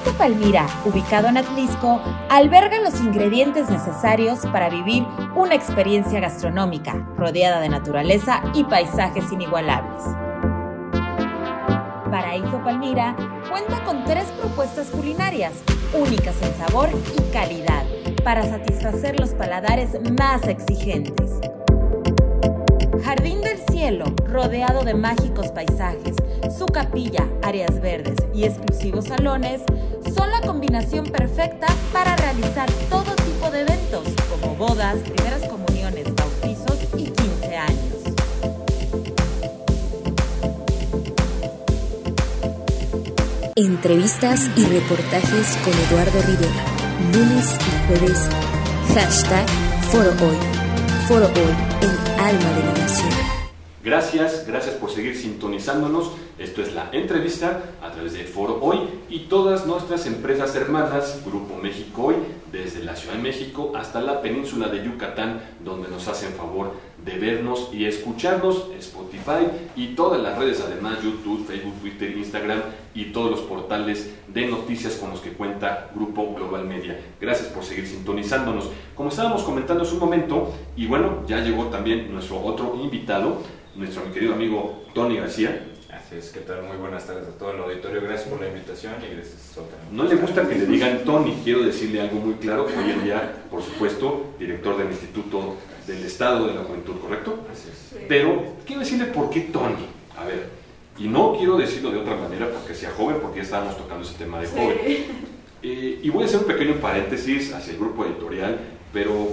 Paraíso 0.00 0.18
Palmira, 0.18 0.66
ubicado 0.86 1.28
en 1.28 1.36
Atlisco, 1.36 2.00
alberga 2.30 2.80
los 2.80 3.00
ingredientes 3.00 3.68
necesarios 3.68 4.40
para 4.46 4.70
vivir 4.70 5.04
una 5.36 5.54
experiencia 5.54 6.20
gastronómica 6.20 6.94
rodeada 7.18 7.60
de 7.60 7.68
naturaleza 7.68 8.42
y 8.54 8.64
paisajes 8.64 9.30
inigualables. 9.30 10.02
Paraíso 12.10 12.62
Palmira 12.64 13.14
cuenta 13.50 13.84
con 13.84 14.04
tres 14.04 14.24
propuestas 14.40 14.86
culinarias, 14.88 15.52
únicas 15.92 16.40
en 16.40 16.54
sabor 16.56 16.88
y 17.18 17.32
calidad, 17.32 17.84
para 18.24 18.42
satisfacer 18.44 19.20
los 19.20 19.30
paladares 19.30 19.90
más 20.18 20.48
exigentes. 20.48 21.40
Jardín 23.10 23.40
del 23.40 23.58
Cielo, 23.72 24.04
rodeado 24.24 24.84
de 24.84 24.94
mágicos 24.94 25.48
paisajes, 25.48 26.14
su 26.56 26.64
capilla, 26.66 27.26
áreas 27.42 27.80
verdes 27.80 28.14
y 28.32 28.44
exclusivos 28.44 29.06
salones 29.06 29.62
son 30.14 30.30
la 30.30 30.40
combinación 30.42 31.06
perfecta 31.06 31.66
para 31.92 32.14
realizar 32.14 32.70
todo 32.88 33.12
tipo 33.16 33.50
de 33.50 33.62
eventos, 33.62 34.06
como 34.30 34.54
bodas, 34.54 34.98
primeras 34.98 35.42
comuniones, 35.48 36.04
bautizos 36.14 36.78
y 36.96 37.10
15 37.10 37.56
años. 37.56 37.94
Entrevistas 43.56 44.48
y 44.54 44.66
reportajes 44.66 45.56
con 45.64 45.72
Eduardo 45.88 46.22
Rivera, 46.22 46.64
lunes 47.12 47.58
y 47.58 47.88
jueves. 47.88 48.28
Hashtag 48.94 49.48
Foro 49.90 50.10
Hoy. 50.10 50.36
Foro 51.08 51.26
Hoy, 51.26 51.69
Gracias, 53.82 54.46
gracias 54.46 54.74
por 54.74 54.90
seguir 54.90 55.16
sintonizándonos. 55.16 56.12
Esto 56.38 56.62
es 56.62 56.74
la 56.74 56.90
entrevista 56.92 57.62
a 57.82 57.90
través 57.90 58.12
de 58.12 58.24
Foro 58.24 58.58
Hoy 58.60 58.78
y 59.08 59.20
todas 59.20 59.66
nuestras 59.66 60.06
empresas 60.06 60.54
hermanas, 60.54 61.20
Grupo 61.24 61.56
México 61.56 62.04
Hoy, 62.06 62.16
desde 62.52 62.84
la 62.84 62.94
Ciudad 62.94 63.16
de 63.16 63.22
México 63.22 63.72
hasta 63.74 64.00
la 64.00 64.20
península 64.20 64.68
de 64.68 64.84
Yucatán, 64.84 65.40
donde 65.64 65.88
nos 65.88 66.06
hacen 66.08 66.32
favor 66.34 66.72
de 67.04 67.18
vernos 67.18 67.70
y 67.72 67.84
escucharnos, 67.86 68.68
Spotify 68.78 69.46
y 69.76 69.88
todas 69.88 70.20
las 70.22 70.38
redes, 70.38 70.62
además 70.64 71.02
YouTube, 71.02 71.46
Facebook, 71.46 71.74
Twitter, 71.80 72.16
Instagram 72.16 72.60
y 72.94 73.06
todos 73.06 73.30
los 73.30 73.40
portales 73.40 74.14
de 74.28 74.46
noticias 74.46 74.94
con 74.94 75.10
los 75.10 75.20
que 75.20 75.32
cuenta 75.32 75.90
Grupo 75.94 76.34
Global 76.34 76.66
Media. 76.66 77.00
Gracias 77.20 77.48
por 77.48 77.64
seguir 77.64 77.86
sintonizándonos. 77.86 78.70
Como 78.94 79.08
estábamos 79.08 79.42
comentando 79.42 79.82
hace 79.82 79.94
un 79.94 80.00
momento, 80.00 80.52
y 80.76 80.86
bueno, 80.86 81.24
ya 81.26 81.40
llegó 81.40 81.66
también 81.66 82.12
nuestro 82.12 82.40
otro 82.42 82.78
invitado, 82.82 83.42
nuestro 83.74 84.12
querido 84.12 84.34
amigo 84.34 84.82
Tony 84.94 85.16
García. 85.16 85.66
Así 86.10 86.18
es, 86.18 86.30
¿qué 86.30 86.40
tal? 86.40 86.64
Muy 86.64 86.76
buenas 86.76 87.06
tardes 87.06 87.28
a 87.28 87.38
todo 87.38 87.52
el 87.52 87.60
auditorio. 87.60 88.00
Gracias 88.00 88.28
por 88.28 88.40
la 88.40 88.48
invitación 88.48 88.94
y 89.00 89.14
gracias 89.14 89.56
a 89.56 89.94
No 89.94 90.02
le 90.02 90.16
gusta 90.16 90.48
que 90.48 90.56
le 90.56 90.66
digan 90.66 91.04
Tony, 91.04 91.40
quiero 91.44 91.62
decirle 91.62 92.00
algo 92.00 92.16
muy 92.16 92.34
claro. 92.34 92.66
Hoy 92.66 92.90
en 92.90 93.04
día, 93.04 93.44
por 93.48 93.62
supuesto, 93.62 94.34
director 94.36 94.76
del 94.76 94.88
Instituto 94.88 95.54
del 95.86 96.04
Estado 96.04 96.48
de 96.48 96.54
la 96.54 96.64
Juventud, 96.64 96.96
¿correcto? 97.00 97.46
Así 97.52 97.68
es. 97.70 98.02
Pero 98.08 98.56
quiero 98.66 98.80
decirle 98.80 99.04
por 99.04 99.30
qué 99.30 99.42
Tony. 99.52 99.86
A 100.18 100.24
ver, 100.24 100.48
y 100.98 101.06
no 101.06 101.36
quiero 101.38 101.56
decirlo 101.56 101.92
de 101.92 101.98
otra 101.98 102.16
manera 102.16 102.50
porque 102.50 102.74
sea 102.74 102.90
joven, 102.90 103.18
porque 103.22 103.36
ya 103.36 103.44
estábamos 103.44 103.76
tocando 103.76 104.04
ese 104.04 104.18
tema 104.18 104.40
de 104.40 104.48
joven. 104.48 104.78
Eh, 105.62 106.00
y 106.02 106.10
voy 106.10 106.24
a 106.24 106.26
hacer 106.26 106.40
un 106.40 106.46
pequeño 106.46 106.74
paréntesis 106.80 107.52
hacia 107.52 107.72
el 107.72 107.78
grupo 107.78 108.04
editorial, 108.04 108.58
pero 108.92 109.28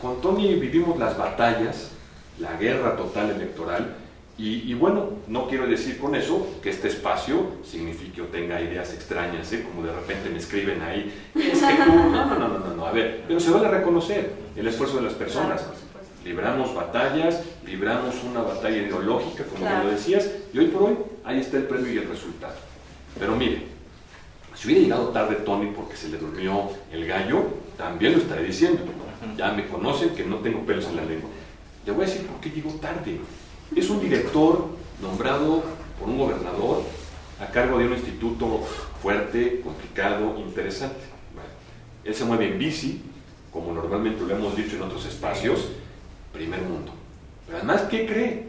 con 0.00 0.18
Tony 0.22 0.54
vivimos 0.54 0.98
las 0.98 1.18
batallas, 1.18 1.90
la 2.38 2.56
guerra 2.56 2.96
total 2.96 3.32
electoral, 3.32 3.96
y, 4.38 4.70
y 4.70 4.74
bueno, 4.74 5.10
no 5.28 5.46
quiero 5.46 5.66
decir 5.66 5.98
con 5.98 6.14
eso 6.14 6.58
que 6.62 6.70
este 6.70 6.88
espacio 6.88 7.52
signifique 7.62 8.22
o 8.22 8.26
tenga 8.26 8.60
ideas 8.60 8.92
extrañas, 8.94 9.52
¿eh? 9.52 9.62
como 9.62 9.86
de 9.86 9.92
repente 9.92 10.30
me 10.30 10.38
escriben 10.38 10.80
ahí, 10.82 11.12
es 11.34 11.58
que 11.62 11.74
tú, 11.84 11.92
no, 11.92 12.10
no, 12.26 12.38
no, 12.38 12.48
no, 12.58 12.74
no, 12.74 12.86
a 12.86 12.92
ver, 12.92 13.24
pero 13.28 13.38
se 13.38 13.50
vale 13.50 13.68
reconocer 13.68 14.32
el 14.56 14.66
esfuerzo 14.66 14.96
de 14.96 15.02
las 15.02 15.14
personas. 15.14 15.60
Claro. 15.62 15.78
Libramos 16.24 16.72
batallas, 16.74 17.42
libramos 17.66 18.14
una 18.22 18.42
batalla 18.42 18.76
ideológica, 18.76 19.44
como 19.44 19.60
Claro. 19.66 19.84
lo 19.84 19.90
decías, 19.90 20.30
y 20.54 20.58
hoy 20.58 20.66
por 20.68 20.82
hoy 20.84 20.96
ahí 21.24 21.40
está 21.40 21.56
el 21.56 21.64
premio 21.64 21.92
y 21.92 21.98
el 21.98 22.08
resultado. 22.08 22.54
Pero 23.18 23.34
mire, 23.36 23.62
si 24.54 24.68
hubiera 24.68 24.82
llegado 24.82 25.08
tarde 25.08 25.34
Tony 25.44 25.72
porque 25.74 25.96
se 25.96 26.08
le 26.08 26.18
durmió 26.18 26.70
el 26.92 27.06
gallo, 27.06 27.44
también 27.76 28.12
lo 28.12 28.18
estaré 28.18 28.44
diciendo. 28.44 28.82
Ya 29.36 29.52
me 29.52 29.66
conocen 29.66 30.10
que 30.10 30.24
no 30.24 30.36
tengo 30.36 30.60
pelos 30.64 30.86
en 30.86 30.96
la 30.96 31.04
lengua. 31.04 31.28
Le 31.84 31.92
voy 31.92 32.04
a 32.04 32.06
decir 32.06 32.24
por 32.26 32.40
qué 32.40 32.50
llegó 32.50 32.70
tarde. 32.80 33.18
Es 33.76 33.88
un 33.90 34.00
director 34.00 34.66
nombrado 35.00 35.62
por 35.98 36.08
un 36.08 36.18
gobernador 36.18 36.82
a 37.40 37.46
cargo 37.46 37.78
de 37.78 37.86
un 37.86 37.92
instituto 37.94 38.60
fuerte, 39.00 39.60
complicado, 39.62 40.36
interesante. 40.38 41.00
Bueno, 41.34 41.48
él 42.04 42.14
se 42.14 42.24
mueve 42.24 42.52
en 42.52 42.58
bici, 42.58 43.02
como 43.52 43.72
normalmente 43.72 44.22
lo 44.22 44.34
hemos 44.34 44.56
dicho 44.56 44.76
en 44.76 44.82
otros 44.82 45.06
espacios, 45.06 45.68
primer 46.32 46.60
mundo. 46.62 46.92
Pero 47.46 47.58
además, 47.58 47.82
¿qué 47.90 48.06
cree? 48.06 48.48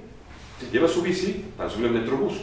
Se 0.60 0.70
lleva 0.70 0.88
su 0.88 1.02
bici 1.02 1.46
para 1.58 1.70
subir 1.70 1.88
al 1.88 1.94
metrobús. 1.94 2.34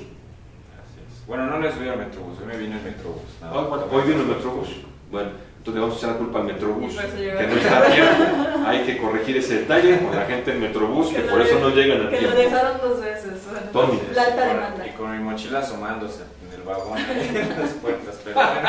Bueno, 1.31 1.47
no 1.47 1.61
le 1.61 1.73
subí 1.73 1.88
al 1.88 1.97
Metrobús, 1.97 2.40
hoy 2.40 2.47
me 2.47 2.57
vine 2.57 2.77
el 2.77 2.83
Metrobús. 2.83 3.23
bueno, 3.40 3.87
hoy 3.93 4.03
vino 4.03 4.23
el 4.23 4.27
Metrobús. 4.27 4.69
Bueno, 5.12 5.31
entonces 5.61 5.75
le 5.75 5.81
vamos 5.81 5.94
a 5.96 5.99
echar 5.99 6.11
la 6.12 6.16
culpa 6.16 6.38
al 6.40 6.44
Metrobús, 6.46 6.92
eso 6.94 7.16
que 7.16 7.46
no 7.46 7.55
está 7.55 7.79
a 7.79 7.83
tiempo. 7.92 8.66
Hay 8.66 8.81
que 8.87 8.96
corregir 8.96 9.37
ese 9.37 9.59
detalle 9.61 9.99
con 9.99 10.16
la 10.16 10.25
gente 10.25 10.53
del 10.53 10.61
Metrobús, 10.61 11.09
que 11.12 11.18
lo 11.20 11.29
por 11.31 11.42
eso 11.42 11.59
no 11.61 11.68
llegan 11.68 12.07
a 12.07 12.09
Que 12.09 12.23
lo 12.23 12.33
tiempo. 12.33 12.37
dejaron 12.38 12.81
dos 12.81 13.01
veces. 13.03 13.33
bueno. 13.75 13.92
La 14.14 14.23
alta 14.23 14.46
demanda. 14.46 14.87
Y 14.87 14.90
con 14.92 15.12
mi 15.12 15.23
mochila 15.23 15.59
asomándose 15.59 16.23
en 16.49 16.59
el 16.59 16.62
vagón, 16.66 16.96
en 16.99 17.49
las 17.61 17.70
puertas. 17.73 18.18
Pero 18.25 18.37
bueno. 18.37 18.68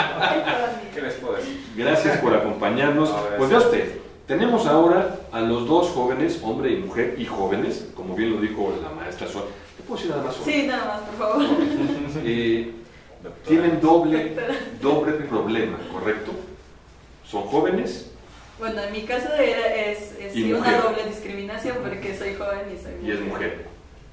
¿qué 0.93 1.01
les 1.01 1.13
puedo 1.13 1.35
decir? 1.37 1.63
Gracias 1.77 2.17
por 2.17 2.35
acompañarnos. 2.35 3.09
No. 3.09 3.15
Pues 3.37 3.49
vea 3.49 3.59
usted, 3.59 3.97
tenemos 4.27 4.67
ahora 4.67 5.15
a 5.31 5.39
los 5.39 5.65
dos 5.69 5.87
jóvenes, 5.91 6.41
hombre 6.43 6.71
y 6.73 6.75
mujer, 6.77 7.15
y 7.17 7.25
jóvenes, 7.25 7.87
como 7.95 8.15
bien 8.15 8.31
lo 8.35 8.41
dijo 8.41 8.73
la 8.83 8.89
maestra 8.89 9.29
Suárez. 9.29 9.51
¿Te 9.77 9.83
puedo 9.83 9.95
decir 9.95 10.11
nada 10.11 10.23
más 10.23 10.35
sobre? 10.35 10.51
Sí, 10.53 10.67
nada 10.67 10.85
más, 10.85 10.99
por 11.03 11.15
favor. 11.17 11.45
Eh, 12.25 12.71
tienen 13.47 13.79
doble, 13.79 14.35
doble 14.81 15.11
problema, 15.13 15.77
¿correcto? 15.93 16.31
Son 17.31 17.43
jóvenes 17.43 18.07
Bueno, 18.59 18.81
en 18.83 18.91
mi 18.91 19.03
caso 19.03 19.33
era- 19.33 19.73
es, 19.73 20.13
es 20.19 20.33
sí, 20.33 20.51
una 20.51 20.59
mujer. 20.59 20.81
doble 20.83 21.03
discriminación 21.07 21.77
porque 21.81 22.15
soy 22.15 22.35
joven 22.35 22.59
y 22.75 22.77
soy 22.77 22.91
y 23.07 23.11
es 23.11 23.21
mujer. 23.21 23.65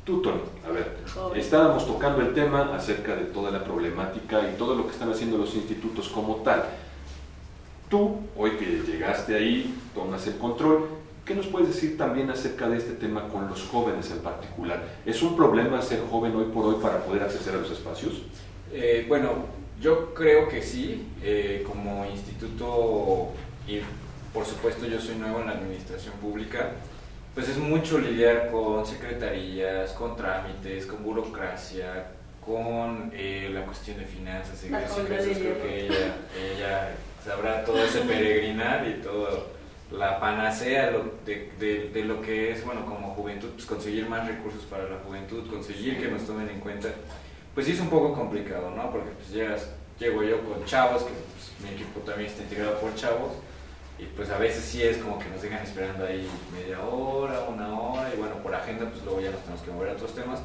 Tú, 0.04 0.22
Tony, 0.22 0.40
a 0.66 0.70
ver, 0.70 0.96
Joven. 1.12 1.38
estábamos 1.38 1.86
tocando 1.86 2.22
el 2.22 2.32
tema 2.32 2.74
acerca 2.74 3.14
de 3.14 3.24
toda 3.24 3.50
la 3.50 3.62
problemática 3.64 4.40
y 4.48 4.56
todo 4.56 4.74
lo 4.74 4.86
que 4.86 4.92
están 4.92 5.10
haciendo 5.12 5.36
los 5.36 5.54
institutos 5.54 6.08
como 6.08 6.36
tal. 6.36 6.64
Tú, 7.90 8.20
hoy 8.36 8.52
que 8.52 8.64
llegaste 8.90 9.34
ahí, 9.36 9.74
tomas 9.94 10.26
el 10.26 10.38
control, 10.38 10.86
¿qué 11.26 11.34
nos 11.34 11.46
puedes 11.48 11.68
decir 11.68 11.98
también 11.98 12.30
acerca 12.30 12.70
de 12.70 12.78
este 12.78 12.92
tema 12.92 13.28
con 13.28 13.48
los 13.50 13.64
jóvenes 13.64 14.10
en 14.10 14.20
particular? 14.20 14.82
¿Es 15.04 15.20
un 15.22 15.36
problema 15.36 15.82
ser 15.82 16.00
joven 16.10 16.34
hoy 16.36 16.44
por 16.54 16.64
hoy 16.66 16.76
para 16.80 17.04
poder 17.04 17.24
acceder 17.24 17.56
a 17.56 17.58
los 17.58 17.70
espacios? 17.70 18.22
Eh, 18.72 19.04
bueno, 19.08 19.32
yo 19.80 20.12
creo 20.14 20.48
que 20.48 20.62
sí, 20.62 21.06
eh, 21.22 21.64
como 21.66 22.04
instituto 22.06 23.30
y 23.66 23.80
por 24.32 24.44
supuesto 24.44 24.86
yo 24.86 25.00
soy 25.00 25.16
nuevo 25.16 25.40
en 25.40 25.46
la 25.46 25.52
administración 25.52 26.14
pública, 26.14 26.72
pues 27.34 27.48
es 27.48 27.56
mucho 27.58 27.98
lidiar 27.98 28.50
con 28.50 28.84
secretarías, 28.86 29.92
con 29.92 30.16
trámites, 30.16 30.86
con 30.86 31.02
burocracia, 31.04 32.08
con 32.44 33.10
eh, 33.14 33.50
la 33.52 33.64
cuestión 33.64 33.98
de 33.98 34.04
finanzas, 34.06 34.60
de 34.62 34.68
ingresos, 34.68 34.96
creo 35.38 35.62
que 35.62 35.86
ella, 35.86 36.14
ella 36.56 36.90
sabrá 37.24 37.64
todo 37.64 37.82
ese 37.84 38.00
peregrinar 38.00 38.86
y 38.88 39.02
todo 39.02 39.46
la 39.90 40.18
panacea 40.20 40.90
de, 41.24 41.50
de- 41.58 41.88
de 41.90 42.04
lo 42.04 42.20
que 42.20 42.52
es, 42.52 42.64
bueno, 42.64 42.84
como 42.84 43.14
juventud, 43.14 43.50
pues 43.54 43.64
conseguir 43.66 44.08
más 44.08 44.26
recursos 44.26 44.64
para 44.64 44.84
la 44.84 44.96
juventud, 44.98 45.48
conseguir 45.50 45.98
que 46.00 46.08
nos 46.08 46.26
tomen 46.26 46.48
en 46.48 46.60
cuenta 46.60 46.88
pues 47.58 47.66
sí 47.66 47.72
es 47.72 47.80
un 47.80 47.90
poco 47.90 48.14
complicado, 48.14 48.70
¿no? 48.70 48.88
Porque 48.92 49.10
pues 49.10 49.30
llegas, 49.30 49.68
llego 49.98 50.22
yo 50.22 50.44
con 50.44 50.64
chavos, 50.64 51.02
que 51.02 51.10
pues, 51.10 51.52
mi 51.60 51.74
equipo 51.74 51.98
también 52.02 52.30
está 52.30 52.44
integrado 52.44 52.78
por 52.78 52.94
chavos, 52.94 53.32
y 53.98 54.04
pues 54.04 54.30
a 54.30 54.38
veces 54.38 54.62
sí 54.62 54.80
es 54.80 54.98
como 54.98 55.18
que 55.18 55.28
nos 55.28 55.42
dejan 55.42 55.64
esperando 55.64 56.06
ahí 56.06 56.30
media 56.54 56.80
hora, 56.80 57.48
una 57.48 57.76
hora, 57.76 58.14
y 58.14 58.16
bueno, 58.16 58.36
por 58.44 58.54
agenda 58.54 58.88
pues 58.88 59.02
luego 59.02 59.20
ya 59.20 59.32
nos 59.32 59.40
tenemos 59.40 59.62
que 59.62 59.72
mover 59.72 59.88
a 59.88 59.92
otros 59.94 60.14
temas, 60.14 60.38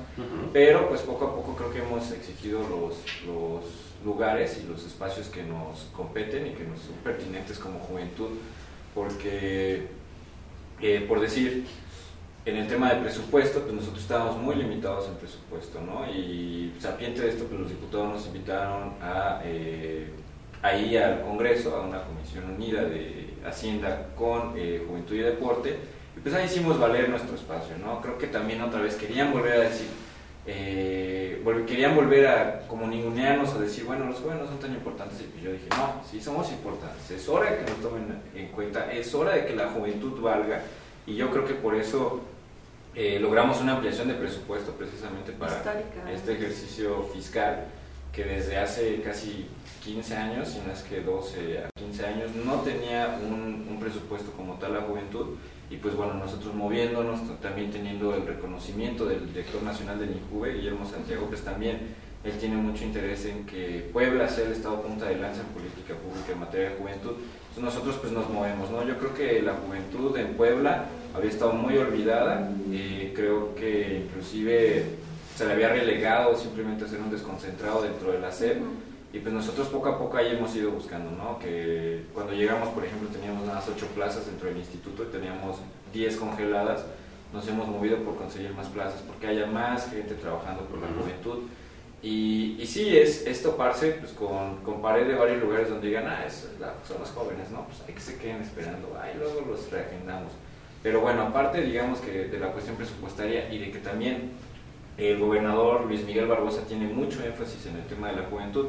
pero 0.53 0.89
pues 0.89 1.01
poco 1.01 1.25
a 1.25 1.35
poco 1.35 1.55
creo 1.55 1.71
que 1.71 1.81
hemos 1.81 2.11
exigido 2.11 2.61
los, 2.61 2.95
los 3.27 3.63
lugares 4.03 4.59
y 4.63 4.67
los 4.67 4.83
espacios 4.83 5.27
que 5.27 5.43
nos 5.43 5.81
competen 5.95 6.47
y 6.47 6.53
que 6.53 6.63
nos 6.63 6.79
son 6.79 6.95
pertinentes 7.03 7.59
como 7.59 7.77
juventud, 7.77 8.29
porque, 8.95 9.85
eh, 10.81 11.05
por 11.07 11.19
decir, 11.19 11.67
en 12.45 12.57
el 12.57 12.67
tema 12.67 12.93
de 12.93 13.01
presupuesto, 13.01 13.61
pues 13.61 13.73
nosotros 13.73 14.01
estábamos 14.01 14.37
muy 14.37 14.55
limitados 14.55 15.07
en 15.07 15.15
presupuesto, 15.15 15.79
¿no? 15.79 16.05
Y 16.11 16.73
sapiente 16.79 17.21
de 17.21 17.29
esto, 17.29 17.45
pues 17.45 17.59
los 17.59 17.69
diputados 17.69 18.13
nos 18.13 18.27
invitaron 18.27 18.93
a, 19.01 19.41
eh, 19.45 20.09
ahí 20.61 20.97
al 20.97 21.21
Congreso, 21.21 21.75
a 21.75 21.87
una 21.87 22.03
comisión 22.03 22.55
unida 22.55 22.83
de 22.83 23.35
Hacienda 23.45 24.07
con 24.17 24.53
eh, 24.57 24.83
Juventud 24.85 25.15
y 25.15 25.19
Deporte, 25.19 25.77
y 26.17 26.19
pues 26.19 26.35
ahí 26.35 26.45
hicimos 26.45 26.77
valer 26.79 27.07
nuestro 27.09 27.35
espacio, 27.35 27.77
¿no? 27.77 28.01
Creo 28.01 28.17
que 28.17 28.27
también 28.27 28.61
otra 28.61 28.81
vez 28.81 28.95
querían 28.95 29.31
volver 29.31 29.53
a 29.53 29.59
decir, 29.61 29.87
eh, 30.45 31.41
querían 31.65 31.95
volver 31.95 32.27
a 32.27 32.67
como 32.67 32.87
ningunearnos, 32.87 33.53
a 33.53 33.59
decir, 33.59 33.85
bueno, 33.85 34.05
los 34.05 34.19
jóvenes 34.19 34.43
no 34.43 34.49
son 34.49 34.59
tan 34.59 34.73
importantes, 34.73 35.21
y 35.21 35.41
yo 35.41 35.53
dije, 35.53 35.67
no, 35.69 36.03
sí 36.09 36.19
somos 36.19 36.51
importantes, 36.51 37.09
es 37.09 37.29
hora 37.29 37.51
de 37.51 37.57
que 37.59 37.71
nos 37.71 37.79
tomen 37.79 38.19
en 38.35 38.47
cuenta, 38.49 38.91
es 38.91 39.15
hora 39.15 39.33
de 39.33 39.45
que 39.45 39.55
la 39.55 39.69
juventud 39.69 40.21
valga, 40.21 40.61
y 41.05 41.15
yo 41.15 41.29
creo 41.31 41.45
que 41.45 41.53
por 41.53 41.75
eso 41.75 42.21
eh, 42.95 43.19
logramos 43.19 43.61
una 43.61 43.73
ampliación 43.73 44.07
de 44.07 44.13
presupuesto 44.15 44.71
precisamente 44.73 45.31
para 45.31 45.57
Histórica. 45.57 46.11
este 46.11 46.33
ejercicio 46.33 47.03
fiscal 47.13 47.65
que 48.11 48.23
desde 48.23 48.57
hace 48.57 49.01
casi 49.01 49.47
15 49.83 50.15
años, 50.15 50.47
si 50.49 50.59
no 50.59 50.71
es 50.71 50.83
que 50.83 51.01
12 51.01 51.63
a 51.65 51.69
15 51.79 52.05
años, 52.05 52.31
no 52.45 52.61
tenía 52.61 53.19
un, 53.27 53.67
un 53.69 53.79
presupuesto 53.79 54.31
como 54.33 54.53
tal 54.55 54.73
la 54.73 54.81
juventud 54.81 55.35
y 55.69 55.77
pues 55.77 55.95
bueno, 55.95 56.13
nosotros 56.13 56.53
moviéndonos, 56.53 57.19
también 57.41 57.71
teniendo 57.71 58.13
el 58.13 58.27
reconocimiento 58.27 59.05
del 59.05 59.25
director 59.27 59.63
nacional 59.63 59.99
del 59.99 60.11
INJUVE, 60.11 60.53
Guillermo 60.53 60.85
Santiago, 60.85 61.25
pues 61.27 61.41
también 61.41 61.95
él 62.23 62.33
tiene 62.39 62.55
mucho 62.55 62.83
interés 62.83 63.25
en 63.25 63.45
que 63.45 63.89
Puebla 63.91 64.29
sea 64.29 64.45
el 64.45 64.53
estado 64.53 64.81
punta 64.81 65.07
de 65.07 65.17
lanza 65.17 65.41
en 65.41 65.47
política 65.47 65.95
pública 65.95 66.31
en 66.31 66.39
materia 66.39 66.69
de 66.69 66.75
juventud. 66.75 67.13
Entonces 67.55 67.75
nosotros 67.75 67.97
pues 68.01 68.11
nos 68.11 68.27
movemos, 68.31 68.71
¿no? 68.71 68.83
Yo 68.83 68.97
creo 68.97 69.13
que 69.13 69.41
la 69.43 69.53
juventud 69.53 70.17
en 70.17 70.33
Puebla 70.33 70.85
había 71.13 71.29
estado 71.29 71.53
muy 71.53 71.77
olvidada, 71.77 72.49
eh, 72.71 73.13
creo 73.15 73.53
que 73.53 74.05
inclusive 74.07 74.85
se 75.35 75.45
le 75.45 75.53
había 75.53 75.69
relegado 75.69 76.35
simplemente 76.35 76.85
a 76.85 76.87
ser 76.87 76.99
un 76.99 77.11
desconcentrado 77.11 77.83
dentro 77.83 78.11
de 78.11 78.19
la 78.19 78.31
SEP 78.31 78.57
y 79.13 79.19
pues 79.19 79.31
nosotros 79.31 79.67
poco 79.67 79.89
a 79.89 79.99
poco 79.99 80.17
ahí 80.17 80.35
hemos 80.35 80.55
ido 80.55 80.71
buscando, 80.71 81.11
¿no? 81.11 81.37
Que 81.37 82.05
cuando 82.15 82.33
llegamos, 82.33 82.69
por 82.69 82.83
ejemplo, 82.83 83.07
teníamos 83.09 83.45
nada 83.45 83.59
más 83.59 83.69
8 83.69 83.85
plazas 83.93 84.25
dentro 84.25 84.47
del 84.47 84.57
instituto 84.57 85.03
y 85.03 85.11
teníamos 85.11 85.57
10 85.93 86.17
congeladas, 86.17 86.83
nos 87.31 87.47
hemos 87.47 87.67
movido 87.67 87.97
por 87.97 88.15
conseguir 88.15 88.51
más 88.55 88.67
plazas, 88.69 89.01
porque 89.05 89.27
haya 89.27 89.45
más 89.45 89.91
gente 89.91 90.15
trabajando 90.15 90.63
por 90.65 90.79
la 90.79 90.87
juventud. 90.87 91.43
Y, 92.03 92.57
y 92.59 92.67
sí, 92.67 92.97
es, 92.97 93.25
es 93.25 93.41
toparse 93.41 93.91
pues, 93.93 94.11
con, 94.11 94.57
con 94.57 94.81
pared 94.81 95.07
de 95.07 95.15
varios 95.15 95.41
lugares 95.41 95.69
donde 95.69 95.87
digan, 95.87 96.05
ah, 96.05 96.25
es 96.27 96.49
la- 96.59 96.73
son 96.85 96.99
los 96.99 97.09
jóvenes, 97.11 97.49
¿no? 97.49 97.65
Pues 97.65 97.79
hay 97.87 97.93
que 97.93 98.01
se 98.01 98.17
queden 98.17 98.41
esperando, 98.41 98.97
ahí 99.01 99.13
luego 99.17 99.41
los 99.49 99.71
reagendamos. 99.71 100.33
Pero 100.83 100.99
bueno, 100.99 101.21
aparte 101.21 101.61
digamos 101.61 101.99
que 102.01 102.25
de 102.25 102.39
la 102.39 102.47
cuestión 102.51 102.75
presupuestaria 102.75 103.49
y 103.53 103.57
de 103.57 103.71
que 103.71 103.79
también 103.79 104.31
el 104.97 105.17
gobernador 105.17 105.85
Luis 105.85 106.03
Miguel 106.05 106.27
Barbosa 106.27 106.63
tiene 106.67 106.87
mucho 106.87 107.23
énfasis 107.23 107.67
en 107.67 107.77
el 107.77 107.83
tema 107.85 108.09
de 108.09 108.17
la 108.17 108.23
juventud, 108.23 108.67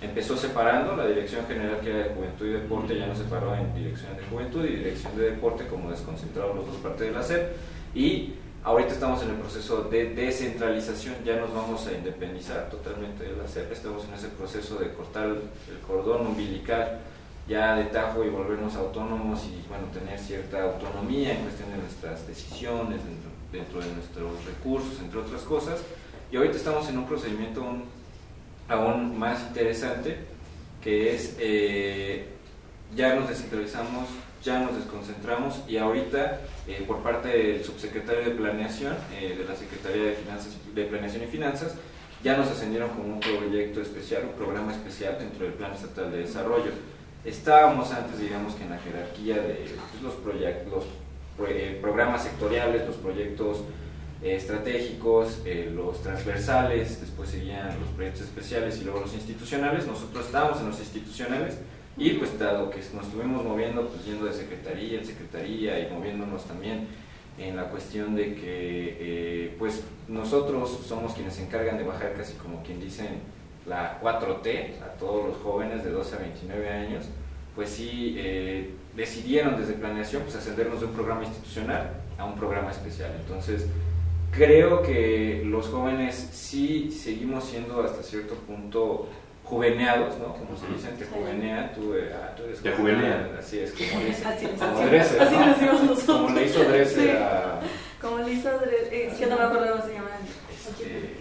empezó 0.00 0.36
separando 0.36 0.94
la 0.94 1.06
dirección 1.08 1.44
general 1.46 1.80
que 1.80 1.90
era 1.90 1.98
de 2.08 2.14
juventud 2.14 2.46
y 2.46 2.50
deporte, 2.50 2.96
ya 2.96 3.06
no 3.08 3.16
separó 3.16 3.52
en 3.56 3.74
dirección 3.74 4.16
de 4.16 4.22
juventud 4.30 4.64
y 4.64 4.76
dirección 4.76 5.16
de 5.16 5.30
deporte 5.32 5.66
como 5.66 5.90
desconcentraron 5.90 6.56
los 6.56 6.66
dos 6.66 6.76
partes 6.76 7.08
de 7.08 7.12
la 7.12 7.22
SEP 7.22 7.48
y 7.96 8.34
ahorita 8.66 8.94
estamos 8.94 9.22
en 9.22 9.30
el 9.30 9.36
proceso 9.36 9.84
de 9.84 10.12
descentralización, 10.12 11.14
ya 11.24 11.36
nos 11.36 11.54
vamos 11.54 11.86
a 11.86 11.92
independizar 11.92 12.68
totalmente 12.68 13.22
de 13.22 13.36
la 13.36 13.46
SEP, 13.46 13.70
estamos 13.70 14.04
en 14.06 14.14
ese 14.14 14.26
proceso 14.26 14.74
de 14.80 14.92
cortar 14.92 15.26
el 15.26 15.78
cordón 15.86 16.26
umbilical 16.26 16.98
ya 17.48 17.76
de 17.76 17.84
tajo 17.84 18.24
y 18.24 18.28
volvernos 18.28 18.74
autónomos 18.74 19.44
y 19.44 19.64
bueno, 19.68 19.84
tener 19.94 20.18
cierta 20.18 20.64
autonomía 20.64 21.34
en 21.34 21.42
cuestión 21.42 21.70
de 21.70 21.76
nuestras 21.76 22.26
decisiones 22.26 22.98
dentro, 23.52 23.80
de 23.80 23.94
nuestros 23.94 24.44
recursos, 24.44 24.98
entre 24.98 25.20
otras 25.20 25.42
cosas. 25.42 25.78
Y 26.32 26.36
ahorita 26.36 26.56
estamos 26.56 26.88
en 26.88 26.98
un 26.98 27.06
procedimiento 27.06 27.64
aún 28.68 29.16
más 29.16 29.42
interesante, 29.42 30.18
que 30.82 31.14
es 31.14 31.36
eh, 31.38 32.30
ya 32.96 33.14
nos 33.14 33.28
descentralizamos, 33.28 34.08
ya 34.42 34.60
nos 34.60 34.76
desconcentramos 34.76 35.62
y 35.68 35.76
ahorita 35.76 36.40
eh, 36.66 36.84
por 36.86 37.02
parte 37.02 37.28
del 37.28 37.64
subsecretario 37.64 38.24
de 38.24 38.30
Planeación 38.30 38.94
eh, 39.14 39.36
de 39.38 39.44
la 39.44 39.56
Secretaría 39.56 40.04
de, 40.04 40.12
Finanzas, 40.14 40.56
de 40.74 40.84
Planeación 40.84 41.24
y 41.24 41.26
Finanzas, 41.26 41.74
ya 42.22 42.36
nos 42.36 42.48
ascendieron 42.48 42.90
como 42.90 43.14
un 43.14 43.20
proyecto 43.20 43.80
especial, 43.80 44.24
un 44.24 44.32
programa 44.32 44.72
especial 44.72 45.16
dentro 45.18 45.44
del 45.44 45.54
Plan 45.54 45.72
Estatal 45.72 46.10
de 46.10 46.18
Desarrollo. 46.18 46.70
Estábamos 47.24 47.92
antes, 47.92 48.20
digamos 48.20 48.54
que 48.54 48.64
en 48.64 48.70
la 48.70 48.78
jerarquía 48.78 49.36
de 49.36 49.74
pues, 49.90 50.02
los, 50.02 50.14
proyectos, 50.14 50.84
los 51.38 51.48
programas 51.80 52.22
sectoriales, 52.22 52.86
los 52.86 52.96
proyectos 52.96 53.58
estratégicos, 54.22 55.40
eh, 55.44 55.70
los 55.74 56.02
transversales, 56.02 57.00
después 57.00 57.30
seguían 57.30 57.78
los 57.80 57.88
proyectos 57.90 58.22
especiales 58.22 58.80
y 58.80 58.84
luego 58.84 59.00
los 59.00 59.14
institucionales. 59.14 59.86
Nosotros 59.86 60.26
estábamos 60.26 60.60
en 60.60 60.68
los 60.68 60.78
institucionales 60.78 61.58
y 61.96 62.10
pues 62.10 62.38
dado 62.38 62.70
que 62.70 62.78
nos 62.94 63.06
estuvimos 63.06 63.44
moviendo, 63.44 63.88
pues 63.88 64.04
yendo 64.04 64.26
de 64.26 64.32
secretaría 64.32 64.98
en 64.98 65.06
secretaría 65.06 65.78
y 65.80 65.92
moviéndonos 65.92 66.44
también 66.44 66.86
en 67.38 67.56
la 67.56 67.64
cuestión 67.64 68.14
de 68.14 68.34
que 68.34 68.96
eh, 69.00 69.56
pues 69.58 69.82
nosotros 70.08 70.80
somos 70.86 71.14
quienes 71.14 71.34
se 71.34 71.44
encargan 71.44 71.78
de 71.78 71.84
bajar 71.84 72.14
casi 72.14 72.34
como 72.34 72.62
quien 72.62 72.80
dicen 72.80 73.20
la 73.66 74.00
4T 74.00 74.80
a 74.82 74.96
todos 74.98 75.28
los 75.28 75.36
jóvenes 75.38 75.84
de 75.84 75.90
12 75.90 76.16
a 76.16 76.18
29 76.18 76.68
años, 76.68 77.06
pues 77.54 77.70
sí 77.70 78.14
eh, 78.18 78.70
decidieron 78.94 79.56
desde 79.56 79.74
planeación 79.74 80.22
pues 80.22 80.36
ascendernos 80.36 80.80
de 80.80 80.86
un 80.86 80.92
programa 80.92 81.24
institucional 81.24 81.90
a 82.18 82.24
un 82.24 82.36
programa 82.36 82.70
especial. 82.70 83.10
Entonces, 83.18 83.66
creo 84.30 84.82
que 84.82 85.42
los 85.44 85.68
jóvenes 85.68 86.14
sí 86.32 86.90
seguimos 86.90 87.44
siendo 87.44 87.82
hasta 87.82 88.02
cierto 88.02 88.34
punto 88.34 89.08
juveneados, 89.46 90.18
¿no? 90.18 90.34
Como 90.34 90.56
se 90.56 90.66
dice, 90.66 90.88
te 90.98 91.04
juvenea, 91.06 91.72
tú, 91.74 91.94
eh, 91.94 92.10
ah, 92.14 92.34
tú 92.36 92.42
eres 92.44 92.60
juvenea. 92.76 93.30
Así 93.38 93.60
es, 93.60 93.72
como 93.72 94.00
le, 94.04 94.10
así, 94.10 94.46
como 94.46 94.78
así, 94.78 94.84
Dresser, 94.88 95.22
así 95.22 95.34
¿no? 95.36 95.40
lo 95.46 95.52
decimos 95.52 95.82
nosotros. 95.82 96.16
Como 96.16 96.30
le 96.30 96.44
hizo 96.44 96.64
Dresser 96.64 97.02
Sí. 97.02 97.10
a... 97.10 97.60
Como 98.00 98.18
le 98.18 98.32
hizo 98.32 98.48
Dre- 98.60 98.88
eh, 98.90 99.26
no 99.28 99.36
me 99.36 99.42
acuerdo 99.44 99.72
cómo 99.72 99.84
se 99.86 99.92
llama. 99.94 100.10
Este, 100.50 101.14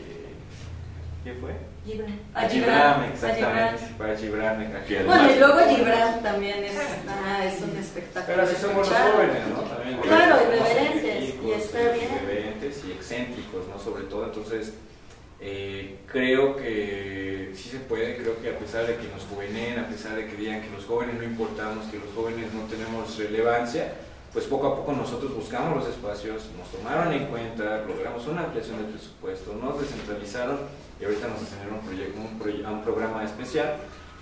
¿Quién 1.23 1.37
fue? 1.39 1.51
A 1.51 1.87
Gibran, 1.87 2.49
Gibran, 2.49 3.01
a 3.01 3.07
exactamente. 3.07 3.77
Gibran. 3.77 3.97
Para 3.97 4.17
Gibran, 4.17 4.75
a 4.75 4.83
Que 4.85 4.97
el- 4.99 5.05
Bueno, 5.05 5.31
y 5.31 5.39
luego 5.39 5.59
Gibran 5.75 6.23
también 6.23 6.63
es, 6.63 6.75
ah, 7.07 7.45
es 7.45 7.61
un 7.61 7.77
espectáculo. 7.77 8.25
Pero 8.35 8.41
así 8.47 8.55
somos 8.59 8.89
los 8.89 8.97
jóvenes, 8.97 9.47
¿no? 9.53 9.59
También 9.61 9.99
Claro, 10.01 10.35
irreverentes, 10.41 11.35
y 11.43 11.51
está 11.51 11.79
bien. 11.93 12.09
Irreverentes 12.11 12.83
y 12.85 12.91
excéntricos, 12.91 13.67
¿no? 13.67 13.79
Sobre 13.79 14.03
todo, 14.05 14.25
entonces, 14.25 14.73
eh, 15.47 15.97
creo 16.11 16.55
que 16.57 17.51
sí 17.55 17.69
se 17.69 17.77
puede, 17.79 18.17
creo 18.17 18.41
que 18.41 18.49
a 18.49 18.57
pesar 18.57 18.87
de 18.87 18.95
que 18.97 19.07
nos 19.13 19.23
juveneen, 19.29 19.77
a 19.77 19.87
pesar 19.87 20.15
de 20.15 20.25
que 20.27 20.35
digan 20.35 20.61
que 20.61 20.69
los 20.71 20.85
jóvenes 20.85 21.15
no 21.15 21.23
importamos, 21.23 21.85
que 21.91 21.99
los 21.99 22.09
jóvenes 22.15 22.51
no 22.53 22.61
tenemos 22.63 23.15
relevancia, 23.17 23.93
pues 24.33 24.45
poco 24.45 24.67
a 24.67 24.75
poco 24.75 24.91
nosotros 24.91 25.33
buscamos 25.35 25.77
los 25.77 25.87
espacios, 25.87 26.43
nos 26.57 26.69
tomaron 26.71 27.13
en 27.13 27.25
cuenta, 27.27 27.83
logramos 27.87 28.25
una 28.27 28.41
ampliación 28.45 28.77
del 28.81 28.87
presupuesto, 28.91 29.53
nos 29.61 29.79
descentralizaron 29.79 30.57
y 30.99 31.05
ahorita 31.05 31.27
nos 31.27 31.41
hacen 31.43 31.59
un, 31.71 31.81
proye- 31.87 32.67
un 32.67 32.83
programa 32.83 33.23
especial. 33.23 33.77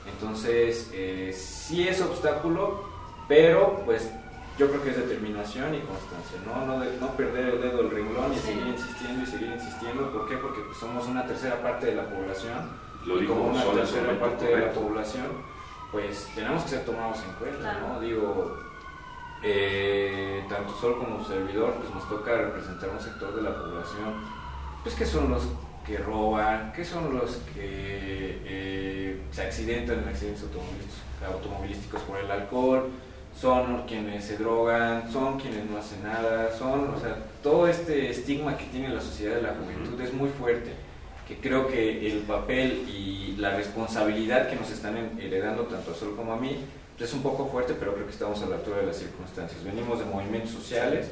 Entonces, 0.05 0.89
eh, 0.93 1.33
sí 1.33 1.87
es 1.87 2.01
obstáculo, 2.01 2.83
pero 3.27 3.81
pues 3.85 4.09
yo 4.57 4.69
creo 4.69 4.83
que 4.83 4.89
es 4.91 4.97
determinación 4.97 5.73
y 5.73 5.79
constancia, 5.81 6.37
no, 6.45 6.65
no, 6.65 6.79
de- 6.79 6.97
no 6.99 7.07
perder 7.15 7.55
el 7.55 7.61
dedo 7.61 7.77
del 7.83 7.91
renglón 7.91 8.33
y 8.33 8.37
seguir 8.37 8.67
insistiendo 8.67 9.23
y 9.23 9.25
seguir 9.25 9.49
insistiendo. 9.51 10.11
¿Por 10.11 10.29
qué? 10.29 10.37
Porque 10.37 10.61
pues, 10.61 10.77
somos 10.77 11.07
una 11.07 11.25
tercera 11.25 11.61
parte 11.61 11.87
de 11.87 11.95
la 11.95 12.05
población 12.09 12.69
Lo 13.05 13.21
y 13.21 13.25
como 13.25 13.45
una 13.47 13.63
tercera 13.63 14.19
parte 14.19 14.45
de 14.45 14.57
la 14.67 14.71
población, 14.71 15.25
pues 15.91 16.27
tenemos 16.35 16.63
que 16.63 16.69
ser 16.69 16.85
tomados 16.85 17.17
en 17.27 17.33
cuenta, 17.33 17.59
Claro. 17.79 17.87
¿no? 17.95 17.99
Digo, 17.99 18.57
eh, 19.43 20.43
tanto 20.49 20.73
Sol 20.79 20.97
como 20.99 21.23
servidor, 21.25 21.73
pues 21.73 21.93
nos 21.93 22.07
toca 22.07 22.35
representar 22.37 22.89
un 22.89 22.99
sector 22.99 23.35
de 23.35 23.41
la 23.41 23.55
población, 23.55 24.13
pues 24.83 24.95
que 24.95 25.05
son 25.05 25.29
los 25.29 25.43
que 25.85 25.97
roban, 25.97 26.71
que 26.73 26.85
son 26.85 27.13
los 27.13 27.31
que 27.53 28.41
eh, 28.45 29.21
se 29.31 29.41
accidentan 29.41 29.99
en 30.03 30.07
accidentes 30.09 30.43
automovilísticos, 30.43 31.01
automovilísticos 31.27 32.01
por 32.03 32.17
el 32.19 32.31
alcohol, 32.31 32.89
son 33.39 33.83
quienes 33.87 34.25
se 34.25 34.37
drogan, 34.37 35.11
son 35.11 35.39
quienes 35.39 35.69
no 35.69 35.77
hacen 35.77 36.03
nada, 36.03 36.55
son, 36.57 36.93
o 36.93 36.99
sea, 36.99 37.17
todo 37.41 37.67
este 37.67 38.09
estigma 38.09 38.57
que 38.57 38.65
tiene 38.65 38.89
la 38.89 39.01
sociedad 39.01 39.35
de 39.35 39.41
la 39.41 39.55
juventud 39.55 39.99
es 39.99 40.13
muy 40.13 40.29
fuerte, 40.29 40.71
que 41.27 41.37
creo 41.37 41.67
que 41.67 42.11
el 42.11 42.19
papel 42.19 42.85
y 42.87 43.35
la 43.37 43.55
responsabilidad 43.55 44.49
que 44.49 44.55
nos 44.55 44.69
están 44.71 44.95
heredando 45.19 45.63
tanto 45.63 45.91
a 45.91 45.95
Sol 45.95 46.15
como 46.15 46.33
a 46.33 46.37
mí 46.37 46.57
pues, 46.97 47.09
es 47.09 47.15
un 47.15 47.23
poco 47.23 47.47
fuerte, 47.47 47.73
pero 47.77 47.93
creo 47.93 48.05
que 48.05 48.13
estamos 48.13 48.41
a 48.43 48.45
la 48.45 48.55
altura 48.55 48.77
de 48.77 48.85
las 48.85 48.97
circunstancias. 48.97 49.63
Venimos 49.63 49.99
de 49.99 50.05
movimientos 50.05 50.51
sociales, 50.51 51.07